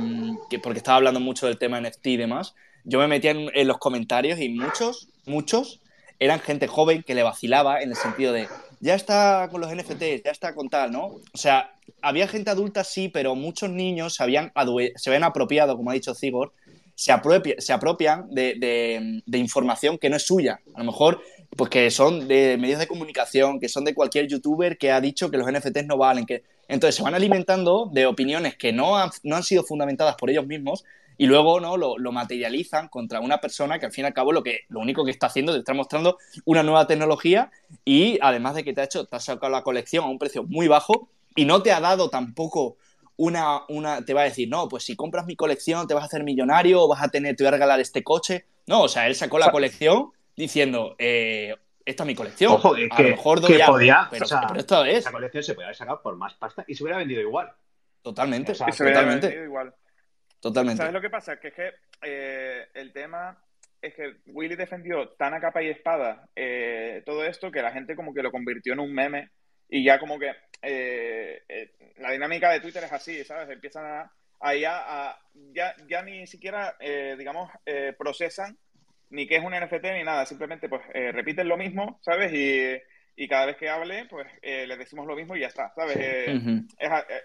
porque 0.62 0.78
estaba 0.78 0.99
hablando 0.99 1.18
mucho 1.18 1.49
del 1.49 1.59
tema 1.59 1.81
NFT 1.81 2.07
y 2.07 2.16
demás, 2.18 2.55
yo 2.85 3.01
me 3.01 3.09
metía 3.09 3.33
en, 3.33 3.66
los 3.66 3.78
comentarios 3.78 4.39
y 4.39 4.49
muchos, 4.49 5.09
muchos 5.26 5.81
eran 6.20 6.39
gente 6.39 6.68
joven 6.68 7.03
que 7.03 7.16
le 7.16 7.24
vacilaba 7.24 7.83
en 7.83 7.91
el 7.91 7.97
sentido 7.97 8.33
de, 8.33 8.47
ya 8.78 8.95
está 8.95 9.49
con 9.51 9.61
los 9.61 9.74
NFTs, 9.74 10.22
ya 10.24 10.31
está 10.31 10.55
con 10.55 10.68
tal, 10.68 10.93
¿no? 10.93 11.07
O 11.07 11.37
sea, 11.37 11.74
había 12.01 12.28
gente 12.28 12.51
adulta 12.51 12.85
sí, 12.85 13.09
pero 13.09 13.35
muchos 13.35 13.70
niños 13.70 14.14
se 14.14 14.22
habían, 14.22 14.53
se 14.95 15.11
habían 15.11 15.24
apropiado, 15.24 15.76
como 15.76 15.91
ha 15.91 15.95
dicho 15.95 16.14
Zigor, 16.14 16.53
se, 16.95 17.12
se 17.59 17.72
apropian 17.72 18.28
de, 18.31 19.22
de, 19.26 19.39
información 19.39 19.97
que 19.97 20.11
no 20.11 20.16
es 20.16 20.26
suya. 20.26 20.61
A 20.74 20.81
lo 20.81 20.85
mejor 20.85 21.22
pues 21.57 21.71
que 21.71 21.91
son 21.91 22.29
de 22.29 22.57
medios 22.57 22.79
de 22.79 22.87
comunicación, 22.87 23.59
que 23.59 23.69
son 23.69 23.85
de 23.85 23.95
cualquier 23.95 24.29
youtuber 24.29 24.79
que 24.79 24.93
ha 24.93 25.01
dicho 25.01 25.31
que 25.31 25.37
los 25.37 25.51
NFTs 25.51 25.87
no 25.87 25.97
valen. 25.97 26.27
Que... 26.27 26.45
Entonces 26.69 26.95
se 26.95 27.03
van 27.03 27.15
alimentando 27.15 27.91
de 27.93 28.07
opiniones 28.07 28.57
que 28.57 28.73
no 28.73 28.97
han, 28.97 29.11
no 29.25 29.37
han 29.37 29.43
sido 29.43 29.65
fundamentadas 29.65 30.15
por 30.15 30.31
ellos 30.31 30.47
mismos 30.47 30.85
y 31.19 31.27
luego 31.27 31.61
¿no? 31.61 31.77
Lo, 31.77 31.99
lo, 31.99 32.13
materializan 32.13 32.89
contra 32.89 33.21
una 33.21 33.39
persona 33.39 33.79
que 33.79 33.87
al 33.87 33.93
fin 33.93 34.05
y 34.05 34.07
al 34.07 34.15
cabo 34.15 34.33
lo, 34.33 34.43
que, 34.43 34.61
lo 34.69 34.81
único 34.81 35.05
que 35.05 35.11
está 35.11 35.27
haciendo 35.27 35.53
es 35.53 35.59
estar 35.59 35.75
mostrando 35.75 36.17
una 36.45 36.63
nueva 36.63 36.87
tecnología 36.87 37.51
y 37.85 38.19
además 38.23 38.55
de 38.55 38.65
que 38.65 38.73
te 38.73 38.81
ha 38.81 38.85
hecho, 38.85 39.05
te 39.05 39.17
ha 39.17 39.21
sacado 39.21 39.53
la 39.53 39.63
colección 39.63 40.05
a 40.05 40.09
un 40.09 40.19
precio 40.19 40.45
muy 40.45 40.69
bajo 40.69 41.11
y 41.35 41.45
no 41.45 41.63
te 41.63 41.73
ha 41.73 41.81
dado 41.81 42.09
tampoco 42.11 42.77
una, 43.17 43.65
una, 43.69 44.03
te 44.03 44.15
va 44.15 44.23
a 44.23 44.25
decir, 44.25 44.49
no, 44.49 44.67
pues 44.69 44.85
si 44.85 44.97
compras 44.97 45.27
mi 45.27 45.37
colección 45.37 45.87
te 45.87 45.93
vas 45.93 46.05
a 46.05 46.07
hacer 46.07 46.25
millonario 46.25 46.83
o 46.83 46.89
vas 46.89 47.03
a 47.03 47.09
tener, 47.09 47.37
te 47.37 47.45
voy 47.45 47.49
a 47.49 47.53
regalar 47.53 47.81
este 47.81 48.03
coche. 48.03 48.47
No, 48.67 48.83
o 48.83 48.89
sea, 48.89 49.07
él 49.07 49.15
sacó 49.15 49.39
la 49.39 49.51
colección 49.51 50.13
diciendo, 50.41 50.97
eh, 50.99 51.55
esta 51.84 52.03
es 52.03 52.07
mi 52.07 52.14
colección. 52.14 52.53
Ojo, 52.53 52.74
a 52.74 52.97
que, 52.97 53.03
lo 53.03 53.09
mejor 53.11 53.47
que 53.47 53.59
podía, 53.64 54.09
pero, 54.11 54.24
esto 54.57 54.84
es. 54.84 54.99
Esa 54.99 55.12
colección 55.12 55.43
se 55.43 55.55
podía 55.55 55.66
haber 55.68 55.76
sacado 55.76 56.03
por 56.03 56.16
más 56.16 56.34
pasta 56.34 56.64
y 56.66 56.74
se 56.74 56.82
hubiera 56.82 56.99
vendido 56.99 57.20
igual. 57.20 57.53
Totalmente, 58.03 58.55
se 58.55 58.64
totalmente. 58.64 59.26
Vendido 59.26 59.45
igual. 59.45 59.74
Totalmente. 60.41 60.78
¿Sabes 60.78 60.95
lo 60.95 61.01
que 61.01 61.11
pasa? 61.11 61.38
Que 61.38 61.49
es 61.49 61.55
que 61.55 61.72
eh, 62.03 62.68
el 62.74 62.93
tema 62.93 63.38
es 63.80 63.95
que 63.95 64.16
Willy 64.26 64.57
defendió 64.57 65.11
tan 65.11 65.34
a 65.34 65.41
capa 65.41 65.62
y 65.62 65.68
espada 65.68 66.28
eh, 66.34 67.03
todo 67.05 67.24
esto 67.24 67.51
que 67.51 67.62
la 67.62 67.72
gente 67.72 67.97
como 67.97 68.12
que 68.12 68.22
lo 68.22 68.30
convirtió 68.30 68.72
en 68.72 68.80
un 68.80 68.93
meme 68.93 69.30
y 69.68 69.84
ya 69.84 69.99
como 69.99 70.18
que 70.18 70.34
la 71.99 72.12
dinámica 72.12 72.51
de 72.51 72.61
Twitter 72.61 72.84
es 72.84 72.93
así, 72.93 73.24
¿sabes? 73.24 73.49
Empiezan 73.49 73.84
a, 73.86 74.12
a, 74.41 74.55
ya, 74.55 75.18
ya, 75.53 75.74
ya, 75.88 76.03
ni 76.03 76.26
siquiera, 76.26 76.76
digamos, 77.16 77.51
procesan 77.99 78.59
ni 79.11 79.27
qué 79.27 79.37
es 79.37 79.45
un 79.45 79.53
NFT 79.53 79.85
ni 79.97 80.05
nada, 80.05 80.25
simplemente 80.27 80.69
pues 80.69 80.83
eh, 80.95 81.13
repiten 81.13 81.49
lo 81.49 81.57
mismo, 81.57 81.99
¿sabes? 82.03 82.33
Y, 82.33 82.81
cada 83.29 83.45
vez 83.45 83.59
que 83.59 83.69
hable, 83.69 84.07
pues 84.07 84.27
eh, 84.41 84.67
le 84.67 84.79
decimos 84.79 85.07
lo 85.07 85.15
mismo 85.15 85.37
y 85.37 85.41
ya 85.41 85.49
está, 85.49 85.71
¿sabes? 85.75 85.99
Eh, 86.01 86.63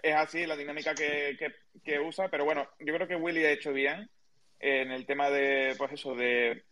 es, 0.02 0.14
así 0.14 0.44
la 0.44 0.54
dinámica 0.54 0.94
que, 0.94 1.38
que, 1.82 1.98
usa, 1.98 2.28
pero 2.28 2.44
bueno, 2.44 2.68
yo 2.80 2.94
creo 2.94 3.08
que 3.08 3.16
Willy 3.16 3.46
ha 3.46 3.50
hecho 3.50 3.72
bien 3.72 4.10
en 4.60 4.90
el 4.90 5.06
tema 5.06 5.30
de, 5.30 5.74
pues 5.78 5.92
eso, 5.92 6.14
de 6.14 6.62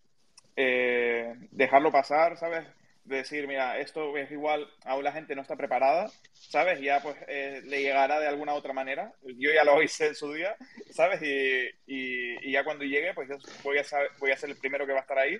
dejarlo 1.51 1.91
pasar, 1.91 2.37
¿sabes? 2.37 2.67
Decir, 3.05 3.47
mira, 3.47 3.79
esto 3.79 4.17
es 4.17 4.31
igual, 4.31 4.67
aún 4.85 5.05
la 5.05 5.13
gente 5.13 5.35
no 5.35 5.43
está 5.43 5.57
preparada, 5.57 6.11
¿sabes? 6.33 6.81
Y 6.81 6.85
ya 6.85 7.03
pues 7.03 7.17
eh, 7.29 7.61
le 7.65 7.83
llegará 7.83 8.19
de 8.19 8.27
alguna 8.27 8.55
otra 8.55 8.73
manera. 8.73 9.13
Yo 9.39 9.51
ya 9.53 9.65
lo 9.65 9.83
hice 9.83 10.09
en 10.09 10.15
su 10.15 10.33
día, 10.33 10.57
¿sabes? 10.91 11.23
Y, 11.23 11.69
y, 11.87 12.53
ya 12.53 12.65
cuando 12.65 12.85
llegue, 12.85 13.15
pues 13.15 13.29
voy 13.63 13.79
a, 13.79 13.85
voy 14.19 14.31
a 14.31 14.37
ser 14.37 14.51
el 14.51 14.57
primero 14.57 14.87
que 14.87 14.93
va 14.93 14.99
a 14.99 15.03
estar 15.03 15.19
ahí 15.19 15.39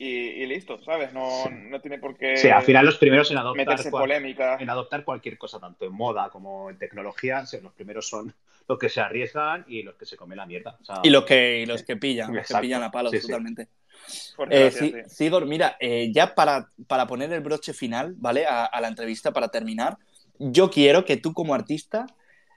y, 0.00 0.46
listo, 0.46 0.80
¿sabes? 0.84 1.12
No, 1.12 1.50
no, 1.50 1.80
tiene 1.80 1.98
por 1.98 2.16
qué. 2.16 2.36
Sí, 2.36 2.48
al 2.48 2.62
final 2.62 2.86
los 2.86 2.98
primeros 2.98 3.30
en 3.32 3.38
adoptar, 3.38 3.66
meterse 3.66 3.90
polémica. 3.90 4.56
en 4.60 4.70
adoptar 4.70 5.02
cualquier 5.04 5.36
cosa, 5.36 5.58
tanto 5.58 5.86
en 5.86 5.92
moda 5.92 6.30
como 6.30 6.70
en 6.70 6.78
tecnología, 6.78 7.44
los 7.62 7.72
primeros 7.72 8.08
son 8.08 8.32
los 8.68 8.78
que 8.78 8.88
se 8.88 9.00
arriesgan 9.00 9.64
y 9.66 9.82
los 9.82 9.96
que 9.96 10.06
se 10.06 10.16
comen 10.16 10.36
la 10.36 10.46
mierda. 10.46 10.78
y 11.02 11.10
los 11.10 11.24
que, 11.24 11.64
los 11.66 11.82
que 11.82 11.96
pillan, 11.96 12.32
los 12.32 12.46
que 12.46 12.54
pillan 12.58 12.82
a 12.84 12.92
palos 12.92 13.12
totalmente. 13.20 13.68
Eh, 14.50 15.04
Sigor, 15.08 15.46
mira, 15.46 15.76
eh, 15.80 16.10
ya 16.12 16.34
para, 16.34 16.70
para, 16.86 17.06
poner 17.06 17.32
el 17.32 17.40
broche 17.40 17.72
final, 17.72 18.14
¿vale? 18.18 18.46
A, 18.46 18.80
la 18.80 18.88
entrevista, 18.88 19.32
para 19.32 19.48
terminar, 19.48 19.98
yo 20.38 20.70
quiero 20.70 21.04
que 21.04 21.16
tú 21.16 21.32
como 21.32 21.54
artista, 21.54 22.06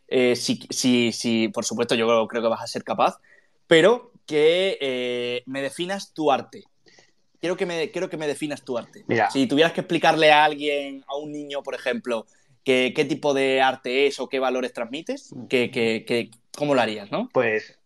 eh, 0.08 0.36
si, 0.36 0.60
si, 0.70 1.12
si, 1.12 1.48
por 1.48 1.66
supuesto 1.66 1.96
yo 1.96 2.28
creo 2.28 2.42
que 2.42 2.48
vas 2.48 2.62
a 2.62 2.68
ser 2.68 2.84
capaz, 2.84 3.20
pero 3.68 4.12
que 4.26 4.78
eh, 4.80 5.44
me 5.46 5.62
definas 5.62 6.14
tu 6.14 6.32
arte. 6.32 6.64
Quiero 7.40 7.58
que 7.58 7.66
me, 7.66 7.90
quiero 7.90 8.10
que 8.10 8.18
me 8.18 8.28
definas 8.28 8.64
tu 8.64 8.78
arte. 8.78 9.04
Si 9.32 9.48
tuvieras 9.48 9.74
que 9.74 9.82
explicarle 9.82 10.32
a 10.32 10.46
alguien, 10.46 11.04
a 11.08 11.16
un 11.16 11.32
niño, 11.32 11.64
por 11.64 11.74
ejemplo, 11.74 12.28
qué 12.64 13.06
tipo 13.10 13.34
de 13.34 13.62
arte 13.62 14.06
es 14.06 14.20
o 14.20 14.30
qué 14.30 14.40
valores 14.40 14.74
transmites, 14.74 15.34
que, 15.50 15.72
que, 15.72 16.30
¿cómo 16.56 16.76
lo 16.76 16.82
harías, 16.82 17.12
no? 17.12 17.30
Pues 17.34 17.80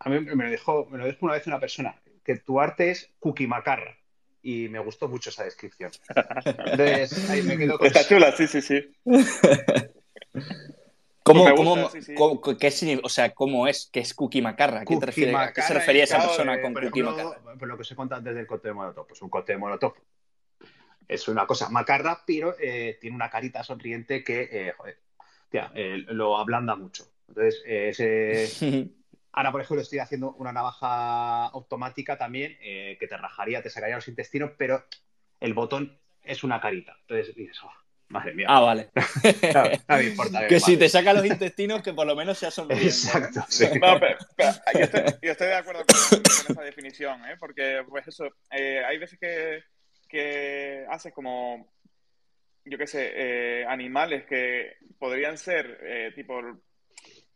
A 0.00 0.08
mí 0.08 0.18
me 0.18 0.44
lo 0.44 0.50
dijo, 0.50 0.88
me 0.90 0.98
lo 0.98 1.06
dijo 1.06 1.18
una 1.20 1.34
vez 1.34 1.46
una 1.46 1.60
persona, 1.60 1.94
que 2.26 2.36
tu 2.36 2.60
arte 2.60 2.90
es 2.90 3.10
cookie 3.20 3.46
macarra. 3.46 3.96
Y 4.42 4.68
me 4.68 4.78
gustó 4.80 5.08
mucho 5.08 5.30
esa 5.30 5.44
descripción. 5.44 5.90
Entonces, 6.44 7.30
ahí 7.30 7.42
me 7.42 7.56
quedo 7.56 7.78
con 7.78 7.86
Está 7.86 8.06
chula, 8.06 8.32
sí, 8.36 8.46
sí, 8.46 8.60
sí. 8.60 8.92
¿Cómo, 11.22 11.42
Pues 11.42 11.52
me 11.52 11.56
cómo- 11.56 11.70
gusta, 11.76 11.90
sí, 11.90 12.02
sí. 12.02 12.14
cómo- 12.14 12.40
qué 12.40 12.70
significa- 12.70 13.06
o 13.06 13.08
sea, 13.08 13.34
¿cómo 13.34 13.66
es? 13.66 13.88
¿Qué 13.92 13.98
es 14.00 14.14
Cookie 14.14 14.42
Macarra? 14.42 14.78
¿A 14.82 14.84
qué, 14.84 14.86
te 14.86 14.94
Cookie 14.94 15.06
refieres- 15.06 15.34
a 15.36 15.52
qué 15.52 15.62
se 15.62 15.74
refería 15.74 16.04
esa 16.04 16.18
persona 16.20 16.54
eh, 16.54 16.60
con 16.62 16.72
por 16.72 16.84
Cookie 16.84 17.00
ejemplo, 17.00 17.24
Macarra? 17.30 17.58
por 17.58 17.66
lo 17.68 17.76
que 17.76 17.82
he 17.90 17.96
contado 17.96 18.18
antes 18.20 18.34
del 18.36 18.46
cóctel 18.46 18.74
molotov, 18.74 19.06
pues 19.08 19.20
un 19.22 19.28
cóctel 19.30 19.58
molotov 19.58 19.94
es 21.08 21.26
una 21.28 21.44
cosa 21.46 21.68
macarra, 21.70 22.22
pero 22.24 22.54
eh, 22.60 22.98
tiene 23.00 23.16
una 23.16 23.28
carita 23.30 23.64
sonriente 23.64 24.22
que, 24.22 24.48
eh, 24.52 24.72
joder, 24.76 24.98
tía, 25.50 25.72
eh, 25.74 26.04
lo 26.08 26.36
ablanda 26.38 26.76
mucho. 26.76 27.04
Entonces, 27.28 27.60
eh, 27.66 27.88
ese- 27.88 28.90
ahora, 29.36 29.52
por 29.52 29.60
ejemplo, 29.60 29.82
estoy 29.82 29.98
haciendo 29.98 30.32
una 30.32 30.52
navaja 30.52 31.46
automática 31.46 32.16
también 32.16 32.56
eh, 32.60 32.96
que 32.98 33.06
te 33.06 33.16
rajaría, 33.16 33.62
te 33.62 33.70
sacaría 33.70 33.96
los 33.96 34.08
intestinos, 34.08 34.52
pero 34.56 34.84
el 35.40 35.52
botón 35.52 36.00
es 36.22 36.42
una 36.42 36.60
carita. 36.60 36.96
Entonces, 37.02 37.34
dices, 37.36 37.58
oh, 37.62 37.72
madre 38.08 38.32
mía. 38.32 38.46
ah, 38.48 38.60
vale. 38.60 38.90
no, 39.54 39.62
no 39.88 39.96
me 39.96 40.04
importa. 40.04 40.46
Que 40.48 40.58
si 40.58 40.78
te 40.78 40.88
saca 40.88 41.12
los 41.12 41.26
intestinos, 41.26 41.82
que 41.82 41.92
por 41.92 42.06
lo 42.06 42.16
menos 42.16 42.38
sea 42.38 42.50
sonriendo. 42.50 42.86
Exacto, 42.86 43.44
sí. 43.48 43.66
No, 43.80 44.00
pero, 44.00 44.16
pero 44.36 44.52
yo, 44.72 44.80
estoy, 44.80 45.02
yo 45.22 45.32
estoy 45.32 45.46
de 45.48 45.54
acuerdo 45.54 45.84
con, 45.84 46.22
con 46.22 46.52
esa 46.52 46.62
definición, 46.62 47.24
¿eh? 47.28 47.36
porque 47.38 47.84
pues 47.86 48.08
eso, 48.08 48.24
eh, 48.50 48.82
hay 48.86 48.96
veces 48.96 49.18
que, 49.18 49.64
que 50.08 50.86
haces 50.88 51.12
como, 51.12 51.74
yo 52.64 52.78
qué 52.78 52.86
sé, 52.86 53.12
eh, 53.14 53.66
animales 53.66 54.24
que 54.24 54.78
podrían 54.98 55.36
ser 55.36 55.78
eh, 55.82 56.12
tipo 56.14 56.40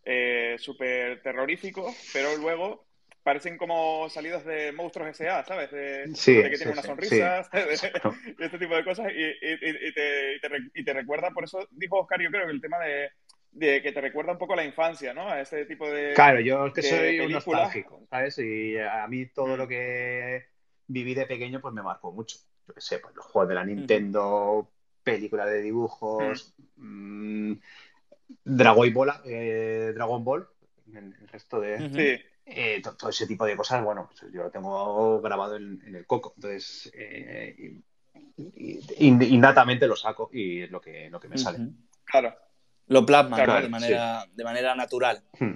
eh, 0.05 0.57
súper 0.59 1.22
terroríficos, 1.22 1.94
pero 2.12 2.36
luego 2.36 2.86
parecen 3.22 3.59
como 3.59 4.09
salidos 4.09 4.44
de 4.44 4.72
monstruos 4.72 5.09
S.A., 5.11 5.44
¿sabes? 5.44 5.70
De, 5.70 6.11
Sí, 6.14 6.32
de 6.42 6.51
que 6.51 6.57
sí, 6.57 6.59
tienen 6.59 6.72
una 6.72 6.82
sí, 6.82 6.88
sonrisa, 6.88 7.40
Exacto. 7.53 8.14
y 8.38 8.44
este 8.44 8.59
tipo 8.59 8.74
de 8.74 8.84
cosas, 8.84 9.12
y, 9.12 9.20
y- 9.20 9.59
y- 9.61 9.88
y 9.88 9.92
te, 9.92 10.34
y 10.36 10.40
te 10.40 10.48
re- 10.48 10.70
y 10.74 10.84
te 10.84 10.92
recuerda, 10.94 11.30
por 11.30 11.44
eso 11.44 11.66
dijo 11.70 12.01
Oscar, 12.01 12.20
yo 12.22 12.30
creo 12.30 12.46
que 12.46 12.53
el 12.53 12.61
tema 12.61 12.78
de, 12.78 13.11
de 13.53 13.82
que 13.82 13.92
te 13.92 14.01
recuerda 14.01 14.32
un 14.32 14.38
poco 14.38 14.55
a 14.55 14.57
la 14.57 14.64
infancia, 14.64 15.12
¿no? 15.12 15.28
A 15.28 15.40
ese 15.40 15.66
tipo 15.66 15.88
de... 15.90 16.14
Claro, 16.14 16.40
yo 16.40 16.66
es 16.66 16.74
que 16.74 16.82
soy 16.82 17.20
un 17.20 17.32
nostálgico, 17.32 18.07
¿sabes? 18.11 18.38
Y 18.38 18.78
a 18.78 19.07
mí 19.09 19.26
todo 19.26 19.55
Mm. 19.55 19.59
lo 19.59 19.68
que 19.68 20.46
viví 20.86 21.14
de 21.14 21.26
pequeño 21.26 21.61
pues 21.61 21.74
me 21.74 21.82
marcó 21.82 22.12
mucho. 22.12 22.38
Yo 22.66 22.74
qué 22.74 22.80
sé, 22.80 22.98
pues 22.98 23.14
los 23.14 23.24
juegos 23.26 23.48
de 23.48 23.55
la 23.55 23.64
Nintendo, 23.64 24.70
películas 25.03 25.48
de 25.51 25.62
dibujos, 25.62 26.55
mm, 26.76 27.53
Dragon 28.44 28.92
Ball, 28.94 29.12
eh, 29.24 29.92
Dragon 29.94 30.24
Ball, 30.24 30.48
el, 30.92 31.14
el 31.20 31.28
resto 31.28 31.60
de. 31.60 31.88
Sí, 31.90 32.24
eh, 32.46 32.80
to- 32.82 32.96
todo 32.96 33.10
ese 33.10 33.26
tipo 33.26 33.44
de 33.44 33.56
cosas, 33.56 33.84
bueno, 33.84 34.08
pues 34.08 34.32
yo 34.32 34.42
lo 34.44 34.50
tengo 34.50 35.20
grabado 35.20 35.56
en, 35.56 35.80
en 35.86 35.94
el 35.94 36.06
coco, 36.06 36.32
entonces 36.36 36.90
eh, 36.94 37.80
innatamente 38.98 39.86
lo 39.86 39.96
saco 39.96 40.30
y 40.32 40.62
es 40.62 40.70
lo 40.70 40.80
que, 40.80 41.10
lo 41.10 41.20
que 41.20 41.28
me 41.28 41.38
sale. 41.38 41.58
Claro. 42.04 42.34
Lo 42.86 43.06
plasma 43.06 43.38
¿no? 43.38 43.44
Claro, 43.44 43.62
de, 43.62 43.68
manera, 43.68 44.26
de 44.32 44.44
manera 44.44 44.74
natural. 44.74 45.22
Hmm. 45.38 45.52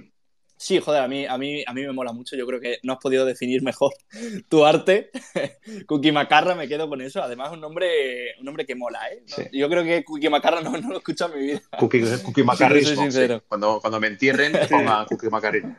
Sí, 0.57 0.79
joder, 0.79 1.01
a 1.01 1.07
mí, 1.07 1.25
a, 1.25 1.37
mí, 1.37 1.63
a 1.67 1.73
mí 1.73 1.81
me 1.81 1.91
mola 1.91 2.13
mucho. 2.13 2.35
Yo 2.37 2.47
creo 2.47 2.61
que 2.61 2.77
no 2.83 2.93
has 2.93 2.99
podido 2.99 3.25
definir 3.25 3.61
mejor 3.61 3.91
tu 4.49 4.65
arte. 4.65 5.11
Cookie 5.87 6.11
Macarra, 6.13 6.55
me 6.55 6.67
quedo 6.67 6.87
con 6.87 7.01
eso. 7.01 7.21
Además, 7.21 7.51
un 7.51 7.59
nombre, 7.59 8.35
un 8.39 8.45
nombre 8.45 8.65
que 8.65 8.73
mola, 8.75 8.99
¿eh? 9.11 9.23
No- 9.27 9.35
Sí. 9.35 9.43
Yo 9.51 9.67
creo 9.69 9.83
que 9.83 10.03
Cookie 10.05 10.29
Macarra 10.29 10.61
no, 10.61 10.71
no 10.71 10.87
lo 10.89 10.95
he 10.95 10.97
escuchado 10.99 11.33
en 11.33 11.39
mi 11.41 11.45
vida. 11.47 11.61
Cookie, 11.77 12.01
cookie 12.25 12.43
macarrismo. 12.43 12.95
soy 12.95 13.03
sincero. 13.03 13.39
sí. 13.39 13.45
Cuando, 13.49 13.79
cuando 13.81 13.99
me 13.99 14.07
entierren, 14.07 14.53
ponga 14.69 15.05
cookie 15.07 15.29
macarrismo. 15.29 15.75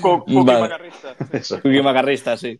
Co- 0.00 0.24
Cookie 0.24 0.34
Vale. 0.44 0.60
Macarrista. 0.60 1.16
Eso. 1.32 1.60
Cookie 1.60 1.82
Macarrista, 1.82 2.36
sí. 2.36 2.58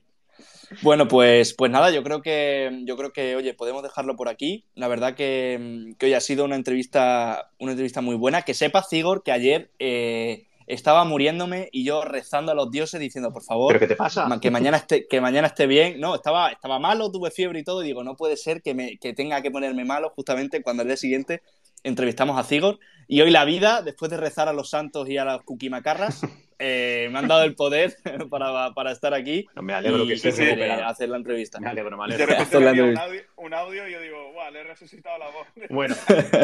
Bueno, 0.82 1.08
pues, 1.08 1.54
pues 1.54 1.70
nada, 1.70 1.90
yo 1.90 2.02
creo 2.02 2.22
que, 2.22 2.82
yo 2.84 2.96
creo 2.96 3.12
que, 3.12 3.36
oye, 3.36 3.54
podemos 3.54 3.82
dejarlo 3.82 4.16
por 4.16 4.28
aquí. 4.28 4.64
La 4.74 4.88
verdad 4.88 5.14
que, 5.14 5.92
que 5.98 6.06
hoy 6.06 6.14
ha 6.14 6.20
sido 6.20 6.44
una 6.44 6.56
entrevista, 6.56 7.50
una 7.58 7.72
entrevista 7.72 8.00
muy 8.00 8.16
buena. 8.16 8.42
Que 8.42 8.54
sepa, 8.54 8.82
Zigor, 8.82 9.22
que 9.22 9.32
ayer 9.32 9.70
eh, 9.78 10.46
estaba 10.66 11.04
muriéndome 11.04 11.68
y 11.72 11.84
yo 11.84 12.02
rezando 12.02 12.52
a 12.52 12.54
los 12.54 12.70
dioses 12.70 13.00
diciendo, 13.00 13.32
por 13.32 13.42
favor, 13.44 13.68
¿Pero 13.68 13.80
qué 13.80 13.86
te 13.86 13.96
pasa? 13.96 14.26
ma- 14.26 14.40
que 14.40 14.50
mañana 14.50 14.76
esté, 14.78 15.06
que 15.06 15.20
mañana 15.20 15.46
esté 15.48 15.66
bien. 15.66 16.00
No, 16.00 16.14
estaba, 16.14 16.50
estaba 16.50 16.78
malo, 16.78 17.10
tuve 17.12 17.30
fiebre 17.30 17.60
y 17.60 17.64
todo, 17.64 17.82
y 17.82 17.86
digo, 17.86 18.02
no 18.02 18.16
puede 18.16 18.36
ser 18.36 18.62
que, 18.62 18.74
me, 18.74 18.98
que 18.98 19.12
tenga 19.14 19.42
que 19.42 19.50
ponerme 19.50 19.84
malo 19.84 20.10
justamente 20.16 20.62
cuando 20.62 20.82
al 20.82 20.88
día 20.88 20.96
siguiente 20.96 21.42
entrevistamos 21.84 22.36
a 22.38 22.42
Zigor. 22.44 22.78
Y 23.06 23.20
hoy 23.20 23.30
la 23.30 23.44
vida, 23.44 23.82
después 23.82 24.10
de 24.10 24.16
rezar 24.16 24.48
a 24.48 24.52
los 24.52 24.70
santos 24.70 25.08
y 25.08 25.16
a 25.18 25.24
las 25.24 25.42
cuquimacarras, 25.42 26.22
eh, 26.58 27.08
me 27.12 27.18
han 27.18 27.28
dado 27.28 27.44
el 27.44 27.54
poder 27.54 27.96
para, 28.30 28.72
para 28.72 28.92
estar 28.92 29.12
aquí 29.14 29.46
No, 29.54 29.62
me 29.62 29.74
alegro 29.74 30.04
y 30.04 30.08
que 30.08 30.14
estés 30.14 30.38
eh, 30.38 30.44
recuperado. 30.46 30.84
hacer 30.86 31.08
la 31.08 31.16
entrevista. 31.16 31.60
Me 31.60 31.68
alegro, 31.68 31.96
me 31.96 32.06
De 32.08 32.14
alegro. 32.14 32.26
repente 32.26 32.58
me 32.58 32.82
un 32.82 32.98
audio, 32.98 33.22
un 33.36 33.54
audio 33.54 33.88
y 33.88 33.92
yo 33.92 34.00
digo, 34.00 34.32
guau, 34.32 34.52
le 34.52 34.60
he 34.60 34.64
resucitado 34.64 35.18
la 35.18 35.30
voz. 35.30 35.46
Bueno, 35.70 35.94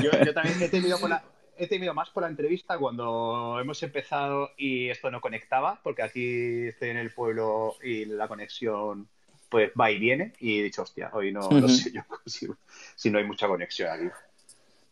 yo, 0.02 0.10
yo 0.24 0.34
también 0.34 0.60
he 0.62 0.68
por 0.98 1.08
la- 1.10 1.24
he 1.56 1.66
temido 1.66 1.94
más 1.94 2.10
por 2.10 2.22
la 2.22 2.28
entrevista 2.28 2.78
cuando 2.78 3.58
hemos 3.60 3.82
empezado 3.82 4.50
y 4.56 4.88
esto 4.88 5.10
no 5.10 5.20
conectaba, 5.20 5.80
porque 5.82 6.02
aquí 6.02 6.66
estoy 6.66 6.90
en 6.90 6.96
el 6.96 7.10
pueblo 7.10 7.76
y 7.82 8.04
la 8.06 8.26
conexión 8.28 9.08
pues 9.48 9.70
va 9.78 9.90
y 9.90 9.98
viene 9.98 10.32
y 10.40 10.60
he 10.60 10.62
dicho, 10.62 10.82
hostia, 10.82 11.10
hoy 11.12 11.30
no, 11.30 11.48
no 11.50 11.68
sé 11.68 11.92
yo 11.92 12.02
si, 12.26 12.48
si 12.96 13.10
no 13.10 13.18
hay 13.18 13.24
mucha 13.24 13.46
conexión 13.46 13.90
aquí. 13.90 14.06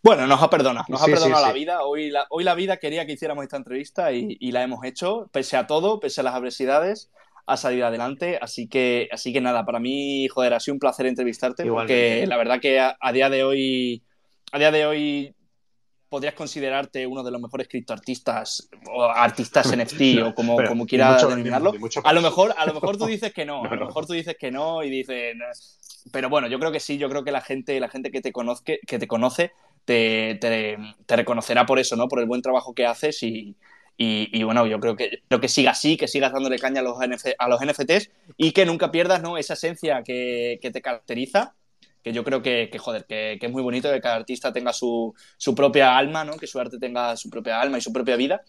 Bueno, 0.02 0.26
nos 0.26 0.42
ha 0.42 0.48
perdonado, 0.48 0.86
nos 0.88 1.00
Sí, 1.02 1.10
ha 1.10 1.14
perdonado 1.14 1.42
sí, 1.42 1.48
la 1.48 1.52
sí. 1.52 1.58
vida. 1.58 1.82
Hoy 1.84 2.10
la, 2.10 2.26
hoy 2.30 2.44
la 2.44 2.54
vida 2.54 2.78
quería 2.78 3.04
que 3.06 3.12
hiciéramos 3.12 3.44
esta 3.44 3.56
entrevista 3.58 4.12
y, 4.12 4.36
y 4.40 4.52
la 4.52 4.62
hemos 4.62 4.84
hecho, 4.84 5.28
pese 5.32 5.56
a 5.56 5.66
todo, 5.66 6.00
pese 6.00 6.20
a 6.22 6.24
las 6.24 6.34
adversidades, 6.34 7.10
ha 7.46 7.56
salido 7.58 7.86
adelante. 7.86 8.38
Así 8.40 8.66
que, 8.66 9.08
así 9.12 9.32
que 9.32 9.40
nada, 9.42 9.66
para 9.66 9.78
mí, 9.78 10.26
joder, 10.28 10.54
ha 10.54 10.60
sido 10.60 10.74
un 10.74 10.78
placer 10.80 11.04
entrevistarte, 11.06 11.66
Igualmente. 11.66 12.20
porque 12.20 12.26
la 12.26 12.36
verdad 12.38 12.60
que 12.60 12.80
a, 12.80 12.96
a 12.98 13.12
día 13.12 13.28
de 13.28 13.44
hoy, 13.44 14.02
a 14.52 14.58
día 14.58 14.70
de 14.70 14.86
hoy 14.86 15.34
podrías 16.08 16.34
considerarte 16.34 17.06
uno 17.06 17.22
de 17.22 17.30
los 17.30 17.40
mejores 17.40 17.68
criptoartistas 17.68 18.68
o 18.90 19.04
artistas 19.04 19.70
NFT 19.76 20.22
o 20.24 20.34
como, 20.34 20.56
Pero 20.56 20.68
como 20.70 20.86
quieras 20.86 21.22
denominarlo. 21.28 21.72
A 22.04 22.12
lo 22.14 22.22
mejor, 22.22 22.54
a 22.56 22.64
lo 22.66 22.72
mejor 22.74 22.96
tú 22.96 23.04
dices 23.06 23.34
que 23.34 23.44
no, 23.44 23.62
No, 23.64 23.68
a 23.70 23.74
lo 23.74 23.80
no. 23.80 23.86
mejor 23.88 24.06
tú 24.06 24.14
dices 24.14 24.34
que 24.40 24.50
no 24.50 24.82
y 24.82 24.88
dices, 24.88 25.36
"No". 25.36 25.44
pero 26.10 26.30
bueno, 26.30 26.48
yo 26.48 26.58
creo 26.58 26.72
que 26.72 26.80
sí, 26.80 26.96
yo 26.96 27.10
creo 27.10 27.22
que 27.22 27.30
la 27.32 27.42
gente, 27.42 27.78
la 27.78 27.88
gente 27.90 28.10
que 28.10 28.22
te 28.22 28.32
conozque, 28.32 28.80
que 28.86 28.98
te 28.98 29.06
conoce, 29.06 29.52
te, 29.84 30.36
te- 30.40 30.78
te 31.06 31.16
reconocerá 31.16 31.66
por 31.66 31.78
eso, 31.78 31.96
¿no? 31.96 32.08
Por 32.08 32.20
el 32.20 32.26
buen 32.26 32.42
trabajo 32.42 32.74
que 32.74 32.86
haces 32.86 33.22
y, 33.22 33.56
y- 33.96 34.28
y, 34.32 34.42
bueno, 34.44 34.66
yo 34.66 34.80
creo 34.80 34.96
que, 34.96 35.22
creo 35.28 35.40
que 35.40 35.48
siga 35.48 35.72
así, 35.72 35.96
que 35.96 36.08
sigas 36.08 36.32
dándole 36.32 36.58
caña 36.58 36.80
a 36.80 36.84
los, 36.84 37.00
NF 37.02 37.34
a 37.38 37.48
los 37.48 37.60
NFTs 37.62 38.10
y 38.36 38.52
que 38.52 38.66
nunca 38.66 38.90
pierdas, 38.90 39.22
¿no? 39.22 39.36
Esa 39.38 39.54
esencia 39.54 40.02
que, 40.04 40.58
que 40.62 40.70
te 40.70 40.82
caracteriza. 40.82 41.54
Que 42.02 42.12
yo 42.14 42.24
creo 42.24 42.40
que, 42.40 42.70
que, 42.72 42.78
joder, 42.78 43.04
que, 43.04 43.36
que 43.38 43.46
es 43.46 43.52
muy 43.52 43.62
bonito 43.62 43.90
que 43.92 44.00
cada 44.00 44.14
artista 44.16 44.52
tenga 44.54 44.72
su, 44.72 45.14
su 45.36 45.54
propia 45.54 45.98
alma, 45.98 46.24
¿no? 46.24 46.38
Que 46.38 46.46
su 46.46 46.58
arte 46.58 46.78
tenga 46.78 47.14
su 47.16 47.28
propia 47.28 47.60
alma 47.60 47.76
y 47.76 47.82
su 47.82 47.92
propia 47.92 48.16
vida. 48.16 48.40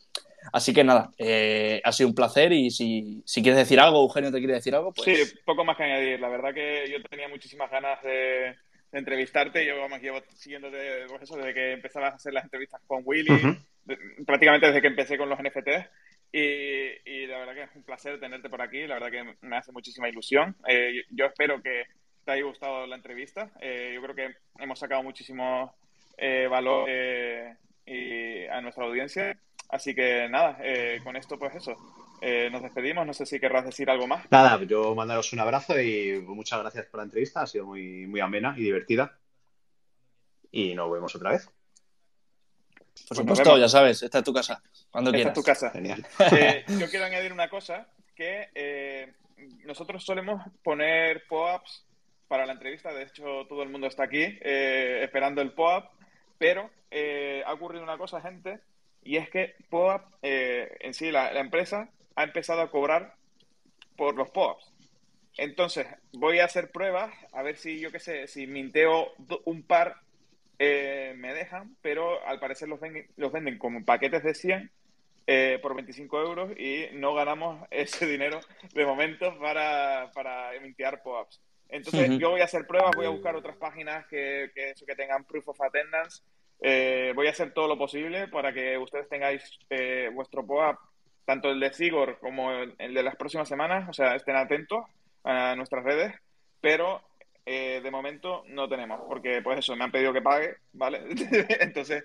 Así 0.54 0.74
que 0.74 0.84
nada, 0.86 1.12
eh, 1.18 1.82
ha 1.84 1.92
sido 1.92 2.10
un 2.10 2.16
placer 2.16 2.54
y 2.54 2.72
si, 2.72 3.22
si 3.26 3.42
quieres 3.44 3.60
decir 3.60 3.80
algo, 3.80 4.02
Eugenio 4.02 4.32
te 4.32 4.40
quiere 4.40 4.54
decir 4.54 4.74
algo, 4.74 4.94
pues... 4.94 5.06
Sí, 5.06 5.40
poco 5.46 5.64
más 5.66 5.78
que 5.78 5.84
añadir. 5.84 6.20
La 6.20 6.30
verdad 6.30 6.54
que 6.54 6.90
yo 6.90 7.02
tenía 7.10 7.28
muchísimas 7.28 7.70
ganas 7.70 8.02
de, 8.04 8.56
entrevistarte. 8.92 9.66
Yo 9.66 9.78
vamos, 9.80 10.02
llevo 10.02 10.22
siguiéndote 10.36 11.06
pues 11.08 11.24
eso, 11.24 11.36
desde 11.38 11.54
que 11.54 11.72
empezabas 11.74 12.14
a 12.14 12.16
hacer 12.18 12.34
las 12.34 12.44
entrevistas 12.44 12.82
con 12.88 13.02
Willy, 13.06 13.30
de- 13.86 13.98
prácticamente 14.26 14.68
desde 14.68 14.82
que 14.82 14.88
empecé 14.88 15.18
con 15.18 15.30
los 15.30 15.40
NFTs. 15.40 15.90
Y, 16.34 16.40
y 17.06 17.28
la 17.28 17.40
verdad 17.40 17.54
que 17.56 17.64
es 17.64 17.76
un 17.76 17.84
placer 17.84 18.20
tenerte 18.20 18.50
por 18.50 18.62
aquí. 18.62 18.88
La 18.88 18.96
verdad 19.00 19.12
que 19.12 19.36
me 19.48 19.58
hace 19.58 19.72
muchísima 19.72 20.08
ilusión. 20.10 20.56
Eh, 20.68 21.04
yo 21.12 21.26
espero 21.26 21.62
que 21.62 21.84
te 22.26 22.32
haya 22.32 22.44
gustado 22.44 22.88
la 22.88 22.96
entrevista. 22.96 23.52
Eh, 23.60 23.92
yo 23.94 24.02
creo 24.02 24.16
que 24.16 24.36
hemos 24.60 24.80
sacado 24.80 25.04
muchísimo 25.04 25.76
eh, 26.18 26.48
valor 26.50 26.86
eh, 26.90 27.56
y 27.86 28.46
a 28.46 28.62
nuestra 28.62 28.86
audiencia. 28.86 29.38
Así 29.70 29.94
que 29.96 30.28
nada, 30.30 30.58
eh, 30.64 31.00
con 31.04 31.16
esto 31.18 31.38
pues 31.38 31.56
eso. 31.56 31.76
Eh, 32.22 32.50
nos 32.52 32.62
despedimos. 32.62 33.06
No 33.06 33.14
sé 33.14 33.26
si 33.26 33.40
querrás 33.40 33.66
decir 33.66 33.90
algo 33.90 34.08
más. 34.08 34.26
Nada, 34.32 34.64
yo 34.64 34.94
mandaros 34.96 35.34
un 35.34 35.40
abrazo 35.40 35.80
y 35.80 36.22
muchas 36.26 36.60
gracias 36.60 36.86
por 36.86 37.00
la 37.00 37.06
entrevista, 37.06 37.42
ha 37.42 37.48
sido 37.48 37.66
muy, 37.66 38.06
muy 38.08 38.20
amena 38.20 38.54
y 38.58 38.62
divertida. 38.62 39.18
Y 40.52 40.76
nos 40.76 40.92
vemos 40.92 41.16
otra 41.16 41.32
vez. 41.32 41.46
Por 41.48 43.08
Pues 43.08 43.20
supuesto, 43.20 43.58
ya 43.58 43.68
sabes, 43.68 44.04
esta 44.04 44.20
es 44.20 44.24
tu 44.24 44.34
casa, 44.34 44.62
cuando 44.92 45.10
Esta 45.10 45.18
quieras. 45.18 45.38
es 45.38 45.44
tu 45.44 45.46
casa. 45.46 45.72
Genial. 45.72 46.06
Eh, 46.32 46.64
yo 46.80 46.90
quiero 46.90 47.06
añadir 47.06 47.34
una 47.34 47.50
cosa, 47.50 47.88
que 48.16 48.50
eh, 48.54 49.14
nosotros 49.66 50.04
solemos 50.04 50.44
poner 50.62 51.26
POAPs 51.28 51.86
para 52.28 52.46
la 52.46 52.54
entrevista, 52.54 52.94
de 52.94 53.04
hecho 53.04 53.46
todo 53.48 53.64
el 53.64 53.70
mundo 53.70 53.88
está 53.88 54.04
aquí 54.04 54.22
eh, 54.22 55.00
esperando 55.04 55.42
el 55.42 55.54
POAP, 55.54 55.90
pero 56.38 56.70
eh, 56.92 57.44
ha 57.46 57.54
ocurrido 57.54 57.84
una 57.84 57.98
cosa, 57.98 58.22
gente, 58.22 58.60
y 59.04 59.18
es 59.18 59.30
que 59.30 59.56
POAP, 59.70 60.14
eh, 60.22 60.78
en 60.82 60.94
sí, 60.94 61.12
la, 61.12 61.32
la 61.34 61.40
empresa 61.40 61.90
ha 62.16 62.24
empezado 62.24 62.62
a 62.62 62.70
cobrar 62.72 63.16
por 63.98 64.16
los 64.16 64.30
POAPs. 64.32 64.74
Entonces, 65.38 65.88
voy 66.14 66.40
a 66.40 66.46
hacer 66.46 66.72
pruebas, 66.72 67.14
a 67.32 67.42
ver 67.42 67.58
si, 67.58 67.80
yo 67.80 67.92
qué 67.92 68.00
sé, 68.00 68.28
si 68.28 68.48
minteo 68.48 69.14
un 69.46 69.64
par, 69.64 69.96
eh, 70.60 71.14
me 71.18 71.34
dejan, 71.34 71.76
pero 71.82 72.24
al 72.28 72.40
parecer 72.40 72.68
los, 72.68 72.80
ven- 72.80 73.08
los 73.16 73.32
venden 73.32 73.58
como 73.58 73.84
paquetes 73.86 74.24
de 74.24 74.34
100 74.34 74.72
eh, 75.28 75.60
por 75.62 75.76
25 75.76 76.22
euros 76.22 76.52
y 76.60 76.88
no 76.94 77.14
ganamos 77.14 77.66
ese 77.72 78.06
dinero 78.06 78.40
de 78.74 78.86
momento 78.86 79.38
para, 79.40 80.12
para 80.14 80.54
emitir 80.56 81.00
POAPs. 81.04 81.42
Entonces, 81.70 82.10
yo 82.20 82.32
voy 82.32 82.42
a 82.42 82.46
hacer 82.46 82.68
pruebas, 82.68 82.94
voy 82.96 83.06
a 83.06 83.10
buscar 83.10 83.34
otras 83.36 83.56
páginas 83.56 84.06
que, 84.08 84.52
que, 84.54 84.72
eso, 84.72 84.86
que 84.86 84.96
tengan 84.96 85.24
proof 85.24 85.48
of 85.48 85.62
attendance. 85.62 86.22
Eh, 86.60 87.14
voy 87.16 87.28
a 87.28 87.32
hacer 87.32 87.54
todo 87.54 87.68
lo 87.70 87.78
posible 87.78 88.28
para 88.28 88.54
que 88.54 88.78
ustedes 88.78 89.08
tengáis 89.08 89.58
eh, 89.70 90.10
vuestro 90.14 90.46
POAP, 90.46 90.78
tanto 91.26 91.50
el 91.50 91.60
de 91.60 91.74
Sigor 91.74 92.20
como 92.20 92.52
el, 92.52 92.94
de 92.94 93.04
las 93.04 93.16
próximas 93.16 93.48
semanas, 93.48 93.88
o 93.90 93.94
sea, 93.94 94.16
estén 94.16 94.36
atentos 94.36 94.86
a 95.24 95.56
nuestras 95.56 95.84
redes, 95.84 96.14
pero 96.60 97.02
eh, 97.46 97.82
de 97.84 97.92
momento 97.92 98.44
no 98.48 98.68
tenemos, 98.68 99.02
porque 99.08 99.42
pues 99.42 99.60
eso, 99.60 99.76
me 99.76 99.84
han 99.84 99.92
pedido 99.92 100.14
que 100.14 100.22
pague, 100.22 100.56
¿vale? 100.74 101.02
Entonces, 101.60 102.04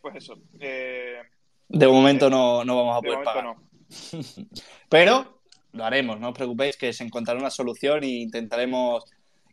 pues 0.00 0.16
eso. 0.16 0.38
de 0.52 1.86
momento 1.86 2.30
no, 2.30 2.64
no, 2.64 2.76
vamos 2.76 2.98
a 2.98 3.00
poder 3.00 3.22
pagar. 3.24 3.44
No. 3.44 3.68
pero 4.88 5.38
lo 5.72 5.84
haremos, 5.84 6.18
no 6.18 6.28
os 6.28 6.34
preocupéis 6.34 6.76
que 6.76 6.92
se 6.92 7.04
encontrará 7.04 7.38
una 7.38 7.50
solución 7.50 8.02
e 8.04 8.08
intentaremos, 8.08 9.04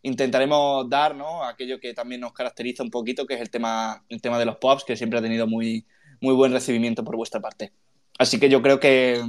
intentaremos 0.02 0.90
dar 0.90 1.16
¿no? 1.16 1.44
aquello 1.44 1.80
que 1.80 1.94
también 1.94 2.22
nos 2.22 2.34
caracteriza 2.34 2.84
un 2.84 2.90
poquito, 2.90 3.26
que 3.26 3.36
es 3.36 3.42
el 3.42 3.50
tema, 3.50 4.04
el 4.10 4.22
tema 4.22 4.40
de 4.40 4.46
los 4.46 4.58
pops, 4.58 4.84
que 4.84 4.96
siempre 4.96 5.20
ha 5.20 5.22
tenido 5.22 5.48
muy, 5.48 5.86
muy 6.22 6.34
buen 6.34 6.52
recibimiento 6.52 7.04
por 7.04 7.16
vuestra 7.16 7.40
parte. 7.40 7.72
Así 8.18 8.40
que 8.40 8.50
yo 8.50 8.62
creo 8.62 8.80
que, 8.80 9.22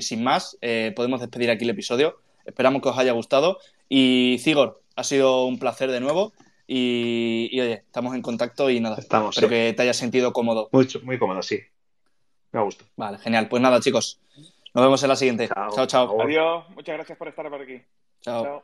sin 0.00 0.24
más 0.24 0.56
eh, 0.60 0.92
podemos 0.96 1.20
despedir 1.20 1.50
aquí 1.50 1.64
el 1.64 1.70
episodio. 1.70 2.20
Esperamos 2.44 2.82
que 2.82 2.88
os 2.88 2.98
haya 2.98 3.12
gustado. 3.12 3.58
Y 3.88 4.38
Cigor, 4.40 4.82
ha 4.96 5.04
sido 5.04 5.44
un 5.44 5.58
placer 5.58 5.90
de 5.90 6.00
nuevo. 6.00 6.32
Y, 6.66 7.48
oye, 7.60 7.82
estamos 7.86 8.14
en 8.14 8.22
contacto 8.22 8.70
y 8.70 8.80
nada. 8.80 8.96
Estamos, 8.98 9.36
espero 9.36 9.48
que 9.50 9.72
te 9.74 9.82
hayas 9.82 9.96
sentido 9.96 10.32
cómodo. 10.32 10.68
Mucho, 10.72 11.00
muy 11.02 11.18
cómodo, 11.18 11.42
sí. 11.42 11.60
Me 12.52 12.62
gusto. 12.62 12.84
Vale, 12.96 13.18
genial. 13.18 13.48
Pues 13.48 13.62
nada, 13.62 13.80
chicos. 13.80 14.20
Nos 14.74 14.84
vemos 14.84 15.02
en 15.02 15.08
la 15.08 15.16
siguiente. 15.16 15.48
Chao, 15.48 15.86
chao. 15.86 16.20
Adiós. 16.20 16.68
Muchas 16.70 16.94
gracias 16.96 17.18
por 17.18 17.28
estar 17.28 17.48
por 17.48 17.62
aquí. 17.62 17.82
chao. 18.20 18.62